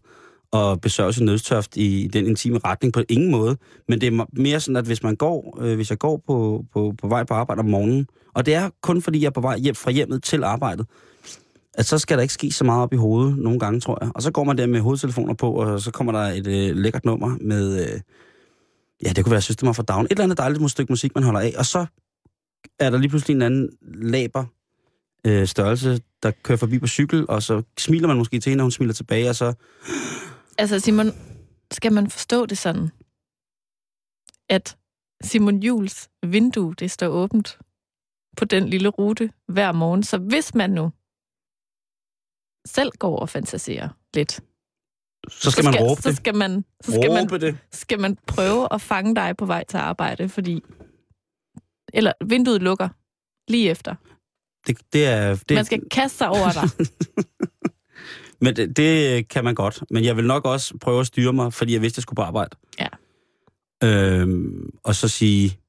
og 0.53 0.81
besørge 0.81 1.13
sin 1.13 1.27
nødstørft 1.27 1.77
i 1.77 2.09
den 2.13 2.27
intime 2.27 2.59
retning 2.59 2.93
på 2.93 3.03
ingen 3.09 3.31
måde. 3.31 3.57
Men 3.89 4.01
det 4.01 4.07
er 4.07 4.23
me- 4.25 4.43
mere 4.43 4.61
sådan, 4.61 4.77
at 4.77 4.85
hvis 4.85 5.03
man 5.03 5.17
går, 5.17 5.59
øh, 5.61 5.75
hvis 5.75 5.91
jeg 5.91 5.99
går 5.99 6.23
på, 6.27 6.65
på, 6.73 6.95
på 6.99 7.09
vej 7.09 7.25
på 7.25 7.35
arbejde 7.35 7.61
om 7.61 7.67
morgenen, 7.67 8.07
og 8.35 8.47
det 8.47 8.55
er 8.55 8.71
kun 8.83 9.03
fordi, 9.03 9.21
jeg 9.21 9.27
er 9.27 9.31
på 9.31 9.41
vej 9.41 9.59
hjem 9.59 9.75
fra 9.75 9.91
hjemmet 9.91 10.23
til 10.23 10.45
arbejdet, 10.45 10.87
at 11.79 11.87
så 11.87 11.99
skal 11.99 12.17
der 12.17 12.23
ikke 12.23 12.35
ske 12.35 12.51
så 12.51 12.65
meget 12.65 12.83
op 12.83 12.93
i 12.93 12.97
hovedet 12.97 13.39
nogle 13.39 13.59
gange, 13.59 13.81
tror 13.81 13.99
jeg. 14.01 14.11
Og 14.15 14.23
så 14.23 14.31
går 14.31 14.45
man 14.45 14.59
der 14.59 14.67
med 14.67 14.81
hovedtelefoner 14.81 15.35
på, 15.35 15.53
og 15.53 15.81
så 15.81 15.91
kommer 15.91 16.13
der 16.13 16.21
et 16.21 16.47
øh, 16.47 16.77
lækkert 16.77 17.05
nummer 17.05 17.37
med, 17.41 17.81
øh, 17.81 18.01
ja, 19.05 19.09
det 19.09 19.25
kunne 19.25 19.31
være 19.31 19.43
System 19.43 19.75
for 19.75 19.83
Down, 19.83 20.05
et 20.05 20.11
eller 20.11 20.25
andet 20.25 20.39
dejligt 20.39 20.71
stykke 20.71 20.93
musik, 20.93 21.15
man 21.15 21.25
holder 21.25 21.41
af, 21.41 21.55
og 21.59 21.67
så 21.67 21.87
er 22.79 22.91
der 22.91 22.99
lige 22.99 23.09
pludselig 23.09 23.35
en 23.35 23.43
anden 23.43 23.71
laber 23.83 24.45
øh, 25.27 25.47
størrelse, 25.47 26.01
der 26.23 26.31
kører 26.43 26.59
forbi 26.59 26.79
på 26.79 26.87
cykel, 26.87 27.27
og 27.29 27.43
så 27.43 27.63
smiler 27.79 28.09
man 28.09 28.17
måske 28.17 28.41
til 28.41 28.51
hende, 28.51 28.63
og 28.63 28.65
hun 28.65 28.73
smiler 28.73 28.95
tilbage, 28.95 29.29
og 29.29 29.37
så, 29.37 29.55
Altså 30.59 30.81
Simon, 30.81 31.13
skal 31.71 31.93
man 31.93 32.11
forstå 32.11 32.47
det 32.47 32.59
sådan, 32.59 32.91
at 34.49 34.77
Simon 35.23 35.63
Jules 35.63 36.09
vindue, 36.23 36.75
det 36.75 36.91
står 36.91 37.09
åbent 37.09 37.59
på 38.37 38.45
den 38.45 38.69
lille 38.69 38.89
rute 38.89 39.31
hver 39.49 39.73
morgen. 39.73 40.03
Så 40.03 40.19
hvis 40.19 40.55
man 40.55 40.71
nu 40.71 40.91
selv 42.69 42.93
går 42.99 43.19
og 43.19 43.29
fantaserer 43.29 43.89
lidt, 44.15 44.41
så 45.29 45.51
skal 45.51 45.65
man 45.65 45.73
skal, 45.73 45.85
råbe 45.85 46.03
så 46.03 46.09
det. 46.09 46.17
skal 46.17 46.35
man, 46.35 46.65
så 46.81 46.93
skal 46.93 47.11
man, 47.11 47.23
råbe 47.23 47.39
det. 47.47 47.59
skal 47.73 48.01
man 48.01 48.17
prøve 48.27 48.69
at 48.71 48.81
fange 48.81 49.15
dig 49.15 49.37
på 49.37 49.47
vej 49.47 49.65
til 49.65 49.77
arbejde, 49.77 50.29
fordi... 50.29 50.63
Eller 51.93 52.13
vinduet 52.27 52.63
lukker 52.63 52.89
lige 53.49 53.71
efter. 53.71 53.95
Det, 54.67 54.79
det 54.93 55.07
er, 55.07 55.35
det. 55.49 55.55
Man 55.55 55.65
skal 55.65 55.83
kaste 55.91 56.19
sig 56.19 56.29
over 56.29 56.53
dig. 56.53 56.69
Men 58.41 58.57
det, 58.57 58.77
det 58.77 59.29
kan 59.29 59.45
man 59.45 59.55
godt. 59.55 59.83
Men 59.91 60.05
jeg 60.05 60.17
vil 60.17 60.27
nok 60.27 60.45
også 60.45 60.79
prøve 60.81 61.01
at 61.01 61.07
styre 61.07 61.33
mig, 61.33 61.53
fordi 61.53 61.73
jeg 61.73 61.83
vidste, 61.83 61.99
jeg 61.99 62.03
skulle 62.03 62.17
på 62.17 62.23
arbejde. 62.23 62.57
Ja. 62.81 62.89
Øhm, 63.85 64.71
og 64.85 64.95
så 64.95 65.09
sige, 65.09 65.61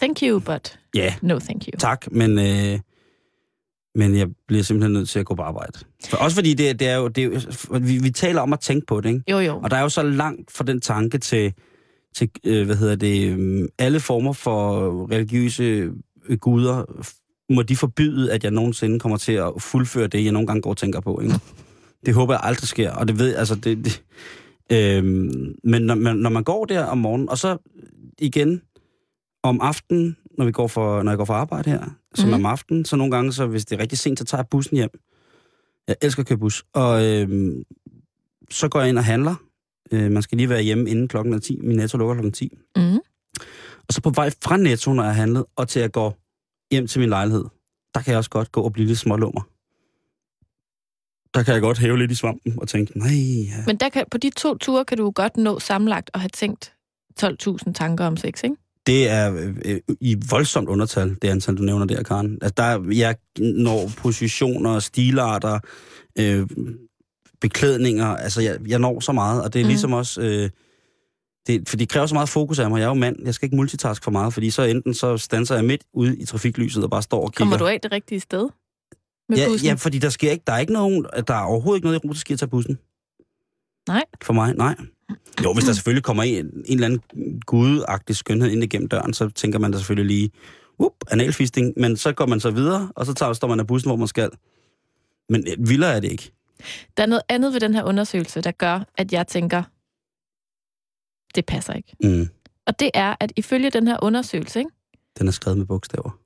Thank 0.00 0.22
you, 0.22 0.40
but 0.40 0.78
ja, 0.94 1.14
no 1.22 1.38
thank 1.38 1.66
you. 1.66 1.78
tak, 1.78 2.12
men, 2.12 2.38
øh, 2.38 2.80
men 3.94 4.16
jeg 4.16 4.28
bliver 4.48 4.62
simpelthen 4.62 4.92
nødt 4.92 5.08
til 5.08 5.18
at 5.18 5.26
gå 5.26 5.34
på 5.34 5.42
arbejde. 5.42 5.78
For, 6.08 6.16
også 6.16 6.34
fordi 6.34 6.54
det, 6.54 6.80
det 6.80 6.88
er 6.88 6.96
jo, 6.96 7.08
det 7.08 7.24
er 7.24 7.28
jo 7.28 7.78
vi, 7.78 7.98
vi 7.98 8.10
taler 8.10 8.40
om 8.40 8.52
at 8.52 8.60
tænke 8.60 8.86
på 8.86 9.00
det, 9.00 9.08
ikke? 9.08 9.22
Jo, 9.30 9.38
jo. 9.38 9.60
Og 9.62 9.70
der 9.70 9.76
er 9.76 9.82
jo 9.82 9.88
så 9.88 10.02
langt 10.02 10.52
fra 10.52 10.64
den 10.64 10.80
tanke 10.80 11.18
til, 11.18 11.52
til 12.14 12.30
øh, 12.44 12.66
hvad 12.66 12.76
hedder 12.76 12.96
det, 12.96 13.38
øh, 13.38 13.68
alle 13.78 14.00
former 14.00 14.32
for 14.32 14.90
religiøse 15.12 15.90
øh, 16.28 16.38
guder, 16.38 16.84
må 17.52 17.62
de 17.62 17.76
forbyde, 17.76 18.32
at 18.32 18.44
jeg 18.44 18.50
nogensinde 18.50 18.98
kommer 18.98 19.18
til 19.18 19.32
at 19.32 19.52
fuldføre 19.58 20.06
det, 20.06 20.24
jeg 20.24 20.32
nogle 20.32 20.46
gange 20.46 20.62
går 20.62 20.70
og 20.70 20.76
tænker 20.76 21.00
på. 21.00 21.20
Ikke? 21.20 21.34
Det 22.06 22.14
håber 22.14 22.34
jeg 22.34 22.40
aldrig 22.44 22.68
sker, 22.68 22.90
og 22.90 23.08
det 23.08 23.18
ved 23.18 23.34
altså 23.36 23.54
det... 23.54 23.84
det 23.84 24.02
øh, 24.72 25.04
men 25.64 25.82
når 25.82 25.94
man, 25.94 26.16
når 26.16 26.30
man 26.30 26.44
går 26.44 26.64
der 26.64 26.84
om 26.84 26.98
morgenen, 26.98 27.28
og 27.28 27.38
så 27.38 27.56
igen 28.18 28.62
om 29.42 29.60
aftenen, 29.60 30.16
når, 30.38 30.44
vi 30.44 30.52
går 30.52 30.66
for, 30.66 31.02
når 31.02 31.10
jeg 31.12 31.18
går 31.18 31.24
for 31.24 31.34
arbejde 31.34 31.70
her, 31.70 31.84
som 32.14 32.28
mm. 32.28 32.34
om 32.34 32.46
aftenen, 32.46 32.84
så 32.84 32.96
nogle 32.96 33.10
gange, 33.16 33.32
så 33.32 33.46
hvis 33.46 33.64
det 33.64 33.76
er 33.76 33.80
rigtig 33.80 33.98
sent, 33.98 34.18
så 34.18 34.24
tager 34.24 34.38
jeg 34.38 34.48
bussen 34.48 34.76
hjem. 34.76 34.90
Jeg 35.88 35.96
elsker 36.02 36.22
at 36.22 36.26
køre 36.26 36.38
bus. 36.38 36.64
Og 36.72 37.06
øh, 37.06 37.52
så 38.50 38.68
går 38.68 38.80
jeg 38.80 38.88
ind 38.88 38.98
og 38.98 39.04
handler. 39.04 39.34
Øh, 39.92 40.10
man 40.10 40.22
skal 40.22 40.38
lige 40.38 40.48
være 40.48 40.62
hjemme 40.62 40.90
inden 40.90 41.08
klokken 41.08 41.34
er 41.34 41.38
10. 41.38 41.58
Min 41.62 41.76
netto 41.76 41.98
lukker 41.98 42.14
klokken 42.14 42.32
10. 42.32 42.58
Mm. 42.76 42.98
Og 43.88 43.94
så 43.94 44.00
på 44.00 44.10
vej 44.10 44.30
fra 44.42 44.56
netto, 44.56 44.92
når 44.92 45.02
jeg 45.02 45.12
har 45.12 45.20
handlet, 45.20 45.44
og 45.56 45.68
til 45.68 45.80
at 45.80 45.92
gå 45.92 46.12
hjem 46.70 46.86
til 46.86 47.00
min 47.00 47.08
lejlighed, 47.08 47.44
der 47.94 48.00
kan 48.00 48.10
jeg 48.10 48.18
også 48.18 48.30
godt 48.30 48.52
gå 48.52 48.60
og 48.62 48.72
blive 48.72 48.86
lidt 48.86 48.98
smålummer. 48.98 49.42
Der 51.34 51.42
kan 51.42 51.54
jeg 51.54 51.62
godt 51.62 51.78
hæve 51.78 51.98
lidt 51.98 52.10
i 52.10 52.14
svampen 52.14 52.58
og 52.60 52.68
tænke, 52.68 52.98
nej, 52.98 53.08
ja. 53.48 53.64
Men 53.66 53.76
der 53.76 53.88
kan, 53.88 54.04
på 54.10 54.18
de 54.18 54.30
to 54.30 54.58
ture 54.58 54.84
kan 54.84 54.98
du 54.98 55.10
godt 55.10 55.36
nå 55.36 55.58
sammenlagt 55.58 56.10
og 56.14 56.20
have 56.20 56.28
tænkt 56.28 56.74
12.000 57.20 57.72
tanker 57.72 58.06
om 58.06 58.16
sex, 58.16 58.44
ikke? 58.44 58.56
Det 58.86 59.08
er 59.08 59.34
øh, 59.34 59.56
øh, 59.64 59.80
i 60.00 60.16
voldsomt 60.30 60.68
undertal, 60.68 61.16
det 61.22 61.28
antal, 61.28 61.56
du 61.56 61.62
nævner 61.62 61.86
der, 61.86 62.02
Karen. 62.02 62.38
Altså, 62.42 62.54
der, 62.56 62.62
er- 62.62 62.90
jeg 62.92 63.16
når 63.38 63.90
positioner, 63.96 64.78
stilarter, 64.78 65.58
øh, 66.18 66.46
beklædninger, 67.40 68.06
altså 68.06 68.40
jeg, 68.40 68.58
jeg 68.68 68.78
når 68.78 69.00
så 69.00 69.12
meget, 69.12 69.42
og 69.42 69.52
det 69.52 69.60
er 69.60 69.64
Mm. 69.64 69.66
mm. 69.66 69.68
ligesom 69.68 69.92
også... 69.92 70.20
Øh, 70.20 70.50
det, 71.46 71.68
for 71.68 71.76
det 71.76 71.88
kræver 71.88 72.06
så 72.06 72.14
meget 72.14 72.28
fokus 72.28 72.58
af 72.58 72.70
mig. 72.70 72.78
Jeg 72.78 72.84
er 72.84 72.88
jo 72.88 72.94
mand. 72.94 73.16
Jeg 73.24 73.34
skal 73.34 73.46
ikke 73.46 73.56
multitask 73.56 74.04
for 74.04 74.10
meget, 74.10 74.32
fordi 74.34 74.50
så 74.50 74.62
enten 74.62 74.94
så 74.94 75.16
standser 75.18 75.54
jeg 75.54 75.64
midt 75.64 75.82
ude 75.94 76.16
i 76.18 76.24
trafiklyset 76.24 76.84
og 76.84 76.90
bare 76.90 77.02
står 77.02 77.22
og 77.24 77.32
kigger. 77.32 77.44
Kommer 77.44 77.58
du 77.58 77.66
af 77.66 77.80
det 77.80 77.92
rigtige 77.92 78.20
sted 78.20 78.48
med 79.28 79.38
ja, 79.38 79.48
bussen? 79.48 79.66
ja, 79.68 79.74
fordi 79.74 79.98
der 79.98 80.08
sker 80.08 80.30
ikke, 80.30 80.42
der 80.46 80.52
er 80.52 80.58
ikke 80.58 80.72
nogen, 80.72 81.06
der 81.28 81.34
er 81.34 81.40
overhovedet 81.42 81.78
ikke 81.78 81.86
noget 81.86 82.04
erotisk 82.04 82.30
i 82.30 82.32
at 82.32 82.38
tage 82.38 82.48
bussen. 82.48 82.78
Nej. 83.88 84.02
For 84.22 84.32
mig, 84.32 84.54
nej. 84.54 84.74
Jo, 85.44 85.52
hvis 85.52 85.64
der 85.64 85.72
selvfølgelig 85.72 86.04
kommer 86.04 86.22
en, 86.22 86.46
en 86.46 86.64
eller 86.68 86.86
anden 86.86 87.40
gudagtig 87.46 88.16
skønhed 88.16 88.50
ind 88.50 88.64
igennem 88.64 88.88
døren, 88.88 89.14
så 89.14 89.28
tænker 89.28 89.58
man 89.58 89.72
da 89.72 89.78
selvfølgelig 89.78 90.06
lige, 90.16 90.30
whoop, 90.80 90.92
analfisting, 91.10 91.72
men 91.76 91.96
så 91.96 92.12
går 92.12 92.26
man 92.26 92.40
så 92.40 92.50
videre, 92.50 92.92
og 92.96 93.06
så 93.06 93.14
tager, 93.14 93.32
står 93.32 93.48
man 93.48 93.60
af 93.60 93.66
bussen, 93.66 93.88
hvor 93.88 93.96
man 93.96 94.08
skal. 94.08 94.30
Men 95.28 95.46
vildere 95.58 95.92
er 95.96 96.00
det 96.00 96.12
ikke. 96.12 96.32
Der 96.96 97.02
er 97.02 97.06
noget 97.06 97.22
andet 97.28 97.52
ved 97.52 97.60
den 97.60 97.74
her 97.74 97.84
undersøgelse, 97.84 98.40
der 98.40 98.50
gør, 98.50 98.80
at 98.98 99.12
jeg 99.12 99.26
tænker, 99.26 99.62
det 101.34 101.46
passer 101.46 101.72
ikke. 101.72 101.96
Mm. 102.04 102.28
Og 102.66 102.80
det 102.80 102.90
er, 102.94 103.14
at 103.20 103.32
ifølge 103.36 103.70
den 103.70 103.88
her 103.88 103.98
undersøgelse, 104.02 104.58
ikke? 104.58 104.70
Den 105.18 105.28
er 105.28 105.32
skrevet 105.32 105.58
med 105.58 105.66
bogstaver. 105.66 106.18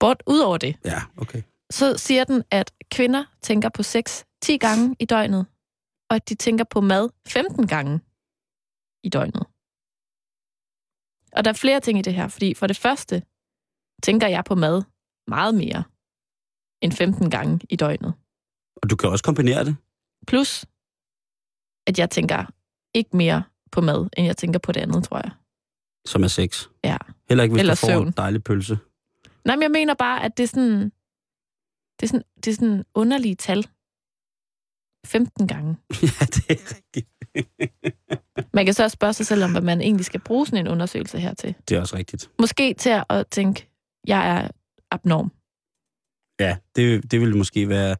bort 0.00 0.22
ud 0.26 0.38
over 0.38 0.56
det, 0.56 0.76
Ja, 0.84 1.02
okay. 1.16 1.42
så 1.70 1.96
siger 1.96 2.24
den, 2.24 2.42
at 2.50 2.72
kvinder 2.90 3.24
tænker 3.42 3.68
på 3.68 3.82
sex 3.82 4.22
10 4.42 4.56
gange 4.56 4.96
i 5.00 5.04
døgnet, 5.04 5.46
og 6.10 6.16
at 6.16 6.28
de 6.28 6.34
tænker 6.34 6.64
på 6.64 6.80
mad 6.80 7.08
15 7.28 7.66
gange 7.66 8.00
i 9.02 9.08
døgnet. 9.08 9.46
Og 11.32 11.44
der 11.44 11.50
er 11.50 11.54
flere 11.54 11.80
ting 11.80 11.98
i 11.98 12.02
det 12.02 12.14
her, 12.14 12.28
fordi 12.28 12.54
for 12.54 12.66
det 12.66 12.76
første 12.76 13.22
tænker 14.02 14.26
jeg 14.28 14.44
på 14.44 14.54
mad 14.54 14.82
meget 15.26 15.54
mere 15.54 15.82
end 16.82 16.92
15 16.92 17.30
gange 17.30 17.60
i 17.70 17.76
døgnet. 17.76 18.14
Og 18.76 18.90
du 18.90 18.96
kan 18.96 19.10
også 19.10 19.24
kombinere 19.24 19.64
det. 19.64 19.76
Plus, 20.26 20.66
at 21.86 21.98
jeg 21.98 22.10
tænker 22.10 22.44
ikke 22.94 23.16
mere 23.16 23.42
på 23.72 23.80
mad, 23.80 24.08
end 24.16 24.26
jeg 24.26 24.36
tænker 24.36 24.58
på 24.58 24.72
det 24.72 24.80
andet, 24.80 25.04
tror 25.04 25.16
jeg. 25.16 25.30
som 26.06 26.22
er 26.22 26.28
sex. 26.28 26.66
Ja. 26.84 26.96
Heller 27.28 27.44
ikke, 27.44 27.52
hvis 27.52 27.60
Eller 27.60 27.74
du 27.74 27.78
får 27.78 27.86
søvn. 27.88 28.06
en 28.06 28.12
dejlig 28.12 28.44
pølse. 28.44 28.78
Nej, 29.44 29.56
men 29.56 29.62
jeg 29.62 29.70
mener 29.70 29.94
bare, 29.94 30.22
at 30.24 30.36
det 30.36 30.42
er 30.42 30.48
sådan... 30.48 30.92
Det 32.00 32.02
er 32.02 32.06
sådan, 32.06 32.24
det 32.36 32.46
er 32.46 32.54
sådan 32.54 32.84
underlige 32.94 33.34
tal. 33.34 33.66
15 35.08 35.46
gange. 35.48 35.76
ja, 36.02 36.24
det 36.26 36.44
er 36.50 36.74
rigtigt. 36.76 37.08
Man 38.54 38.64
kan 38.64 38.74
så 38.74 38.82
også 38.82 38.94
spørge 38.94 39.12
sig 39.12 39.26
selv 39.26 39.44
om, 39.44 39.50
hvad 39.50 39.60
man 39.62 39.80
egentlig 39.80 40.04
skal 40.06 40.20
bruge 40.20 40.46
sådan 40.46 40.66
en 40.66 40.68
undersøgelse 40.72 41.18
her 41.18 41.34
til. 41.34 41.54
Det 41.68 41.76
er 41.76 41.80
også 41.80 41.96
rigtigt. 41.96 42.30
Måske 42.38 42.74
til 42.74 43.00
at- 43.10 43.26
tænke, 43.30 43.68
jeg 44.06 44.28
er 44.38 44.48
abnorm. 44.90 45.32
Ja, 46.40 46.56
det, 46.76 47.10
det 47.12 47.20
vil 47.20 47.36
måske 47.36 47.68
være... 47.68 47.96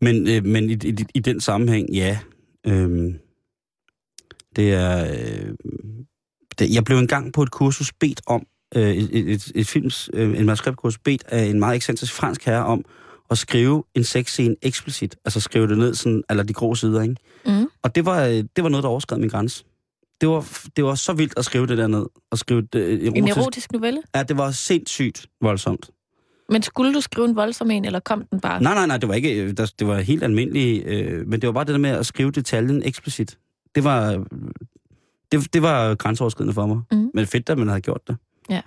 Men, 0.00 0.28
øh, 0.28 0.44
men 0.44 0.70
i, 0.70 0.72
i, 0.72 0.94
i 1.14 1.20
den 1.20 1.40
sammenhæng, 1.40 1.90
ja. 1.90 2.18
Øhm, 2.66 3.18
det 4.56 4.72
er... 4.74 5.10
Øh, 5.12 5.54
det, 6.58 6.74
jeg 6.74 6.84
blev 6.84 6.98
engang 6.98 7.32
på 7.32 7.42
et 7.42 7.50
kursus 7.50 7.92
bedt 7.92 8.20
om, 8.26 8.46
øh, 8.76 8.90
et, 8.90 9.10
et, 9.18 9.32
et, 9.32 9.52
et 9.54 9.66
films, 9.66 10.10
øh, 10.12 10.38
en 10.38 10.46
manuskriptkursus 10.46 10.98
bedt 10.98 11.24
af 11.28 11.44
en 11.44 11.58
meget 11.58 11.76
ekscentrisk 11.76 12.12
fransk 12.12 12.44
herre 12.44 12.64
om 12.64 12.84
at 13.30 13.38
skrive 13.38 13.84
en 13.94 14.04
sexscene 14.04 14.56
eksplicit. 14.62 15.16
Altså 15.24 15.40
skrive 15.40 15.68
det 15.68 15.78
ned 15.78 15.94
sådan, 15.94 16.22
eller 16.30 16.42
de 16.42 16.52
grå 16.52 16.74
sider, 16.74 17.02
ikke? 17.02 17.16
Mm. 17.46 17.68
Og 17.82 17.94
det 17.94 18.04
var, 18.06 18.24
øh, 18.24 18.32
det 18.32 18.62
var 18.64 18.68
noget, 18.68 18.82
der 18.82 18.88
overskred 18.90 19.18
min 19.18 19.28
grænse. 19.28 19.64
Det 20.20 20.28
var, 20.28 20.48
det 20.76 20.84
var 20.84 20.94
så 20.94 21.12
vildt 21.12 21.34
at 21.36 21.44
skrive 21.44 21.66
det 21.66 21.78
der 21.78 21.86
ned. 21.86 22.06
Og 22.30 22.38
skrive 22.38 22.62
det, 22.62 22.80
øh, 22.80 23.00
En 23.06 23.16
erotisk. 23.16 23.36
erotisk 23.36 23.72
novelle? 23.72 24.02
Ja, 24.14 24.22
det 24.22 24.38
var 24.38 24.50
sindssygt 24.50 25.26
voldsomt. 25.40 25.90
Men 26.50 26.62
skulle 26.62 26.94
du 26.94 27.00
skrive 27.00 27.28
en 27.28 27.36
voldsom 27.36 27.70
en, 27.70 27.84
eller 27.84 28.00
kom 28.00 28.24
den 28.30 28.40
bare? 28.40 28.62
Nej, 28.62 28.74
nej, 28.74 28.86
nej, 28.86 28.96
det 28.96 29.08
var 29.08 29.14
ikke, 29.14 29.42
øh, 29.42 29.56
det 29.56 29.86
var 29.86 29.98
helt 30.00 30.22
almindeligt, 30.22 30.86
øh, 30.86 31.28
men 31.28 31.40
det 31.40 31.46
var 31.46 31.52
bare 31.52 31.64
det 31.64 31.72
der 31.72 31.78
med 31.78 31.90
at 31.90 32.06
skrive 32.06 32.30
detaljen 32.30 32.82
eksplicit. 32.82 33.38
Det 33.74 33.84
var, 33.84 34.24
det, 35.32 35.52
det 35.52 35.62
var 35.62 35.94
grænseoverskridende 35.94 36.54
for 36.54 36.66
mig. 36.66 36.80
Mhm. 36.92 37.10
Men 37.14 37.26
fedt, 37.26 37.50
at 37.50 37.58
man 37.58 37.68
havde 37.68 37.80
gjort 37.80 38.00
det. 38.08 38.16
Ja. 38.50 38.60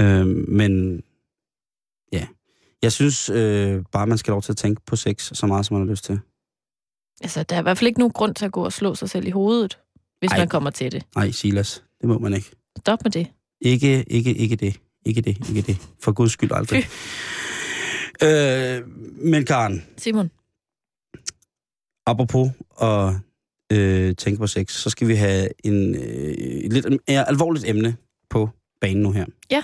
Øh, 0.00 0.26
men 0.48 1.02
jeg 2.86 2.92
synes 2.92 3.30
øh, 3.30 3.82
bare, 3.92 4.06
man 4.06 4.18
skal 4.18 4.30
lov 4.30 4.42
til 4.42 4.52
at 4.52 4.56
tænke 4.56 4.80
på 4.86 4.96
sex 4.96 5.30
så 5.34 5.46
meget, 5.46 5.66
som 5.66 5.76
man 5.76 5.86
har 5.86 5.90
lyst 5.90 6.04
til. 6.04 6.20
Altså, 7.20 7.42
der 7.42 7.56
er 7.56 7.60
i 7.60 7.62
hvert 7.62 7.78
fald 7.78 7.88
ikke 7.88 7.98
nogen 7.98 8.12
grund 8.12 8.34
til 8.34 8.44
at 8.44 8.52
gå 8.52 8.64
og 8.64 8.72
slå 8.72 8.94
sig 8.94 9.10
selv 9.10 9.26
i 9.26 9.30
hovedet, 9.30 9.78
hvis 10.18 10.30
Ej. 10.30 10.38
Man 10.38 10.48
kommer 10.48 10.70
til 10.70 10.92
det. 10.92 11.02
Nej, 11.16 11.30
Silas, 11.30 11.84
det 12.00 12.08
må 12.08 12.18
man 12.18 12.34
ikke. 12.34 12.50
Stop 12.78 12.98
med 13.04 13.10
det. 13.10 13.26
Ikke, 13.60 14.04
ikke, 14.08 14.34
ikke 14.34 14.56
det. 14.56 14.80
Ikke 15.06 15.20
det, 15.20 15.48
ikke 15.48 15.62
det. 15.62 15.88
For 16.02 16.12
guds 16.12 16.32
skyld 16.32 16.50
aldrig. 16.52 16.84
Øh, 18.22 18.82
men 19.16 19.44
Karen, 19.44 19.86
Simon, 19.96 20.30
apropos 22.06 22.50
at 22.82 23.14
øh, 23.72 24.14
tænke 24.16 24.38
på 24.38 24.46
sex, 24.46 24.72
så 24.72 24.90
skal 24.90 25.08
vi 25.08 25.14
have 25.14 25.48
en 25.64 25.94
øh, 25.94 26.02
et 26.02 26.72
lidt 26.72 26.86
ja, 27.08 27.24
alvorligt 27.28 27.64
emne 27.68 27.96
på 28.30 28.50
banen 28.80 29.02
nu 29.02 29.10
her. 29.10 29.26
Ja. 29.50 29.62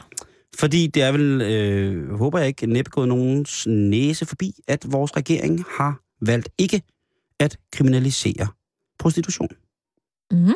Fordi 0.59 0.87
det 0.87 1.03
er 1.03 1.13
vel, 1.13 1.41
øh, 1.43 2.15
håber 2.15 2.39
jeg 2.39 2.49
ikke, 2.49 2.67
næppe 2.67 2.91
gået 2.91 3.09
nogens 3.09 3.67
næse 3.67 4.27
forbi, 4.27 4.55
at 4.69 4.93
vores 4.93 5.17
regering 5.17 5.65
har 5.69 6.01
valgt 6.21 6.49
ikke 6.59 6.83
at 7.39 7.59
kriminalisere 7.73 8.49
prostitution. 8.99 9.49
mm-hmm. 10.31 10.55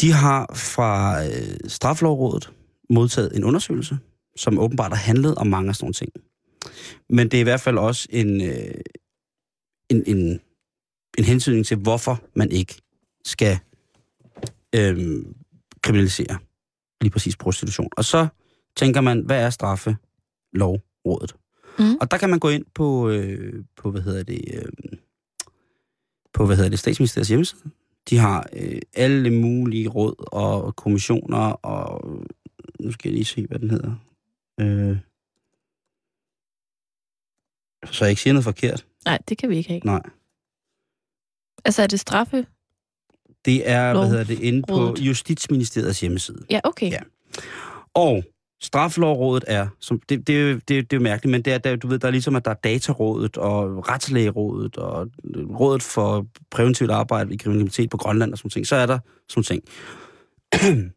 De 0.00 0.12
har 0.12 0.54
fra 0.54 1.24
øh, 1.26 1.56
Straflovrådet 1.66 2.52
modtaget 2.90 3.36
en 3.36 3.44
undersøgelse, 3.44 3.98
som 4.36 4.58
åbenbart 4.58 4.90
har 4.92 4.98
handlet 4.98 5.34
om 5.34 5.46
mange 5.46 5.68
af 5.68 5.76
sådan 5.76 5.84
nogle 5.84 5.94
ting. 5.94 6.12
Men 7.08 7.28
det 7.28 7.36
er 7.36 7.40
i 7.40 7.44
hvert 7.44 7.60
fald 7.60 7.78
også 7.78 8.08
en, 8.10 8.42
øh, 8.42 8.74
en, 9.90 10.02
en, 10.06 10.40
en 11.18 11.24
hensynning 11.24 11.66
til, 11.66 11.76
hvorfor 11.76 12.22
man 12.34 12.50
ikke 12.50 12.74
skal 13.24 13.58
øh, 14.74 15.24
kriminalisere 15.82 16.38
lige 17.00 17.10
præcis 17.10 17.36
prostitution. 17.36 17.88
Og 17.96 18.04
så 18.04 18.26
tænker 18.76 19.00
man, 19.00 19.20
hvad 19.20 19.44
er 19.44 19.50
straffelovrådet? 19.50 21.36
Mhm. 21.78 21.96
Og 22.00 22.10
der 22.10 22.16
kan 22.16 22.30
man 22.30 22.38
gå 22.38 22.48
ind 22.48 22.64
på, 22.74 23.08
øh, 23.08 23.64
på 23.76 23.90
hvad 23.90 24.00
hedder 24.00 24.22
det, 24.22 24.40
øh, 24.54 24.98
på, 26.32 26.46
hvad 26.46 26.56
hedder 26.56 26.70
det, 26.70 26.78
statsministeriets 26.78 27.28
hjemmeside. 27.28 27.70
De 28.10 28.18
har 28.18 28.48
øh, 28.52 28.80
alle 28.94 29.30
mulige 29.30 29.88
råd 29.88 30.14
og 30.32 30.76
kommissioner, 30.76 31.38
og 31.52 32.24
nu 32.80 32.92
skal 32.92 33.08
jeg 33.08 33.14
lige 33.14 33.24
se, 33.24 33.46
hvad 33.46 33.58
den 33.58 33.70
hedder. 33.70 33.94
Øh, 34.60 34.98
så 37.84 38.04
jeg 38.04 38.10
ikke 38.10 38.22
siger 38.22 38.34
noget 38.34 38.44
forkert. 38.44 38.86
Nej, 39.04 39.18
det 39.28 39.38
kan 39.38 39.50
vi 39.50 39.56
ikke 39.56 39.68
have. 39.68 39.80
Nej. 39.84 40.02
Altså, 41.64 41.82
er 41.82 41.86
det 41.86 42.00
straffe? 42.00 42.46
Det 43.44 43.70
er, 43.70 43.82
hvad 43.82 43.94
Lov- 43.94 44.06
hedder 44.06 44.24
det, 44.24 44.40
inde 44.40 44.62
på. 44.68 44.96
Justitsministeriets 45.00 46.00
hjemmeside. 46.00 46.44
Ja, 46.50 46.60
okay. 46.64 46.90
Ja. 46.90 46.98
Og 47.94 48.24
Straffelovrådet 48.62 49.44
er, 49.46 49.66
som, 49.80 50.00
det, 50.08 50.26
det, 50.26 50.54
det, 50.54 50.68
det 50.68 50.92
er 50.92 50.96
jo 50.96 51.00
mærkeligt, 51.02 51.30
men 51.30 51.42
det 51.42 51.52
er, 51.52 51.58
der, 51.58 51.76
du 51.76 51.88
ved, 51.88 51.98
der 51.98 52.06
er 52.06 52.12
ligesom, 52.12 52.36
at 52.36 52.44
der 52.44 52.50
er 52.50 52.54
datarådet 52.54 53.36
og 53.36 53.88
retslægerådet 53.88 54.76
og 54.76 55.08
rådet 55.60 55.82
for 55.82 56.26
præventivt 56.50 56.90
arbejde 56.90 57.34
i 57.34 57.36
kriminalitet 57.36 57.90
på 57.90 57.96
Grønland 57.96 58.32
og 58.32 58.38
sådan 58.38 58.50
ting. 58.50 58.66
Så 58.66 58.76
er 58.76 58.86
der 58.86 58.98
sådan 59.28 59.44
ting. 59.44 59.62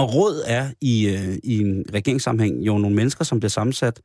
og 0.00 0.14
råd 0.14 0.42
er 0.46 0.70
i, 0.80 1.08
øh, 1.08 1.36
i 1.44 1.58
en 1.58 1.84
regeringssammenhæng 1.94 2.66
jo 2.66 2.78
nogle 2.78 2.96
mennesker, 2.96 3.24
som 3.24 3.40
bliver 3.40 3.50
sammensat 3.50 4.00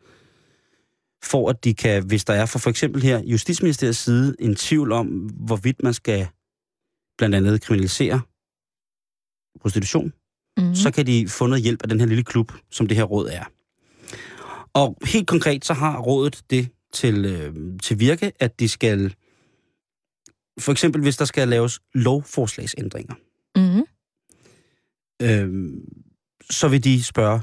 for 1.24 1.50
at 1.50 1.64
de 1.64 1.74
kan, 1.74 2.06
hvis 2.06 2.26
der 2.26 2.34
er 2.34 2.46
for 2.46 2.60
for 2.60 2.70
eksempel 2.70 3.02
her 3.04 3.22
Justitsministeriets 3.24 4.00
side 4.00 4.36
en 4.40 4.56
tvivl 4.56 4.92
om, 4.92 5.08
hvorvidt 5.46 5.84
man 5.84 5.94
skal 5.94 6.28
blandt 7.18 7.36
andet 7.36 7.62
kriminalisere 7.62 8.22
prostitution, 9.62 10.14
mm. 10.58 10.76
så 10.76 10.92
kan 10.92 11.06
de 11.08 11.28
få 11.28 11.48
noget 11.48 11.64
hjælp 11.64 11.84
af 11.84 11.90
den 11.90 12.00
her 12.00 12.08
lille 12.08 12.24
klub, 12.24 12.52
som 12.72 12.88
det 12.88 12.98
her 12.98 13.04
råd 13.04 13.30
er. 13.30 13.44
Og 14.74 14.98
helt 15.06 15.28
konkret, 15.28 15.66
så 15.66 15.74
har 15.74 16.00
rådet 16.00 16.44
det 16.50 16.70
til, 16.94 17.26
øh, 17.26 17.80
til 17.84 18.00
virke, 18.00 18.32
at 18.40 18.60
de 18.60 18.70
skal, 18.70 19.16
for 20.60 20.72
eksempel 20.72 21.02
hvis 21.02 21.18
der 21.18 21.26
skal 21.26 21.48
laves 21.48 21.80
lovforslagsændringer, 21.94 23.16
Mm-hmm. 23.58 23.86
øh, 25.22 25.74
så 26.50 26.68
vil 26.68 26.84
de 26.84 27.04
spørge 27.04 27.42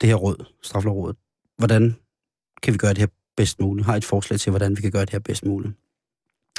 det 0.00 0.08
her 0.08 0.16
råd, 0.16 0.44
Straffelovrådet, 0.62 1.16
hvordan 1.58 1.96
kan 2.62 2.72
vi 2.72 2.78
gøre 2.78 2.90
det 2.90 2.98
her 2.98 3.06
bedst 3.36 3.60
muligt? 3.60 3.86
Har 3.86 3.96
et 3.96 4.04
forslag 4.04 4.40
til, 4.40 4.50
hvordan 4.50 4.76
vi 4.76 4.82
kan 4.82 4.90
gøre 4.90 5.04
det 5.04 5.10
her 5.10 5.18
bedst 5.18 5.44
muligt? 5.44 5.74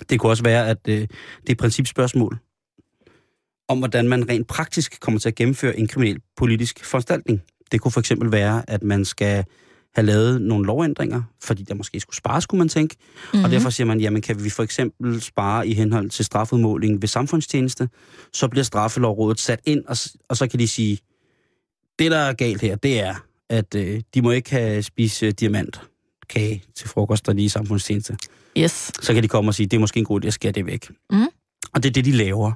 Det 0.09 0.19
kunne 0.19 0.31
også 0.31 0.43
være, 0.43 0.67
at 0.67 0.77
øh, 0.87 0.95
det 0.97 1.09
er 1.47 1.51
et 1.51 1.57
principspørgsmål 1.57 2.37
om, 3.67 3.77
hvordan 3.77 4.07
man 4.07 4.29
rent 4.29 4.47
praktisk 4.47 4.99
kommer 4.99 5.19
til 5.19 5.29
at 5.29 5.35
gennemføre 5.35 5.79
en 5.79 5.87
kriminel 5.87 6.19
politisk 6.37 6.85
foranstaltning. 6.85 7.41
Det 7.71 7.81
kunne 7.81 7.91
for 7.91 7.99
eksempel 7.99 8.31
være, 8.31 8.69
at 8.69 8.83
man 8.83 9.05
skal 9.05 9.45
have 9.95 10.05
lavet 10.05 10.41
nogle 10.41 10.65
lovændringer, 10.65 11.21
fordi 11.43 11.63
der 11.63 11.75
måske 11.75 11.99
skulle 11.99 12.15
spares, 12.15 12.43
skulle 12.43 12.59
man 12.59 12.69
tænke. 12.69 12.95
Mm-hmm. 12.99 13.37
Mhm. 13.37 13.45
Og 13.45 13.51
derfor 13.51 13.69
siger 13.69 13.87
man, 13.87 13.99
jamen 13.99 14.21
kan 14.21 14.43
vi 14.43 14.49
for 14.49 14.63
eksempel 14.63 15.21
spare 15.21 15.67
i 15.67 15.73
henhold 15.73 16.09
til 16.09 16.25
strafudmåling 16.25 17.01
ved 17.01 17.07
samfundstjeneste, 17.07 17.89
så 18.33 18.47
bliver 18.47 18.63
straffelovrådet 18.63 19.39
sat 19.39 19.59
ind, 19.65 19.85
og, 19.85 19.97
og 20.29 20.37
så 20.37 20.47
kan 20.47 20.59
de 20.59 20.67
sige, 20.67 20.99
det 21.99 22.11
der 22.11 22.17
er 22.17 22.33
galt 22.33 22.61
her, 22.61 22.75
det 22.75 22.99
er, 22.99 23.15
at 23.49 23.75
øh, 23.75 24.01
de 24.13 24.21
må 24.21 24.31
ikke 24.31 24.51
have 24.51 24.83
spise 24.83 25.25
øh, 25.25 25.33
diamantkage 26.33 26.63
til 26.75 26.89
frokost, 26.89 27.25
der 27.25 27.33
lige 27.33 27.45
i 27.45 27.49
samfundstjeneste. 27.49 28.17
Yes. 28.57 28.91
Så 29.01 29.13
kan 29.13 29.23
de 29.23 29.27
komme 29.27 29.49
og 29.49 29.55
sige, 29.55 29.67
det 29.67 29.77
er 29.77 29.81
måske 29.81 29.99
en 29.99 30.05
god 30.05 30.23
idé 30.23 30.27
at 30.27 30.33
skære 30.33 30.51
det 30.51 30.65
væk. 30.65 30.89
Mhm. 31.11 31.27
Og 31.73 31.83
det 31.83 31.89
er 31.89 31.93
det, 31.93 32.05
de 32.05 32.11
laver. 32.11 32.51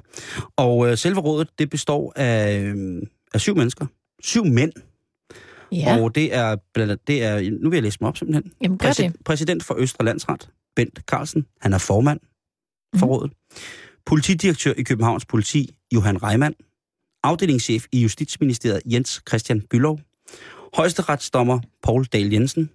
Og 0.56 0.88
øh, 0.90 0.98
selve 0.98 1.20
rådet, 1.20 1.48
det 1.58 1.70
består 1.70 2.12
af, 2.16 2.58
øh, 2.60 3.02
af 3.34 3.40
syv 3.40 3.56
mennesker. 3.56 3.86
Syv 4.22 4.44
mænd. 4.44 4.72
Ja, 5.72 6.02
Og 6.02 6.14
det 6.14 6.34
er, 6.34 6.56
det 7.06 7.22
er, 7.22 7.50
nu 7.62 7.70
vil 7.70 7.76
jeg 7.76 7.82
læse 7.82 7.98
dem 7.98 8.06
op 8.08 8.16
simpelthen. 8.16 8.52
jamen 8.62 8.78
gør 8.78 8.92
det. 8.92 9.16
Præsident 9.24 9.64
for 9.64 9.74
Østre 9.78 10.04
Landsret, 10.04 10.50
Bent 10.76 11.00
Carlsen, 11.06 11.46
han 11.60 11.72
er 11.72 11.78
formand 11.78 12.20
for 12.96 13.06
Mhm. 13.06 13.12
rådet. 13.12 13.32
Politidirektør 14.06 14.72
i 14.76 14.82
Københavns 14.82 15.24
Politi, 15.24 15.76
Johan 15.94 16.22
Reimann. 16.22 16.54
Afdelingschef 17.22 17.86
i 17.92 18.00
Justitsministeriet, 18.00 18.82
Jens 18.86 19.22
Christian 19.28 19.60
Bylov. 19.60 20.00
Højesteretsdommer, 20.76 21.60
Paul 21.82 22.04
Dahl 22.04 22.32
Jensen. 22.32 22.70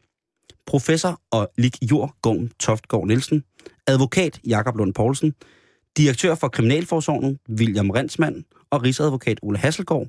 Professor 0.68 1.22
og 1.32 1.52
lig 1.58 1.92
jord, 1.92 2.16
Gorm 2.22 2.50
Toftgaard 2.60 3.08
Nielsen. 3.08 3.44
Advokat, 3.88 4.40
Jakob 4.48 4.76
Lund 4.78 4.94
Poulsen. 4.94 5.34
Direktør 5.98 6.36
for 6.36 6.48
Kriminalforsorgen, 6.48 7.40
William 7.50 7.90
Rensmann. 7.90 8.46
Og 8.70 8.84
rigsadvokat 8.84 9.40
Ole 9.42 9.58
Hasselgaard. 9.58 10.08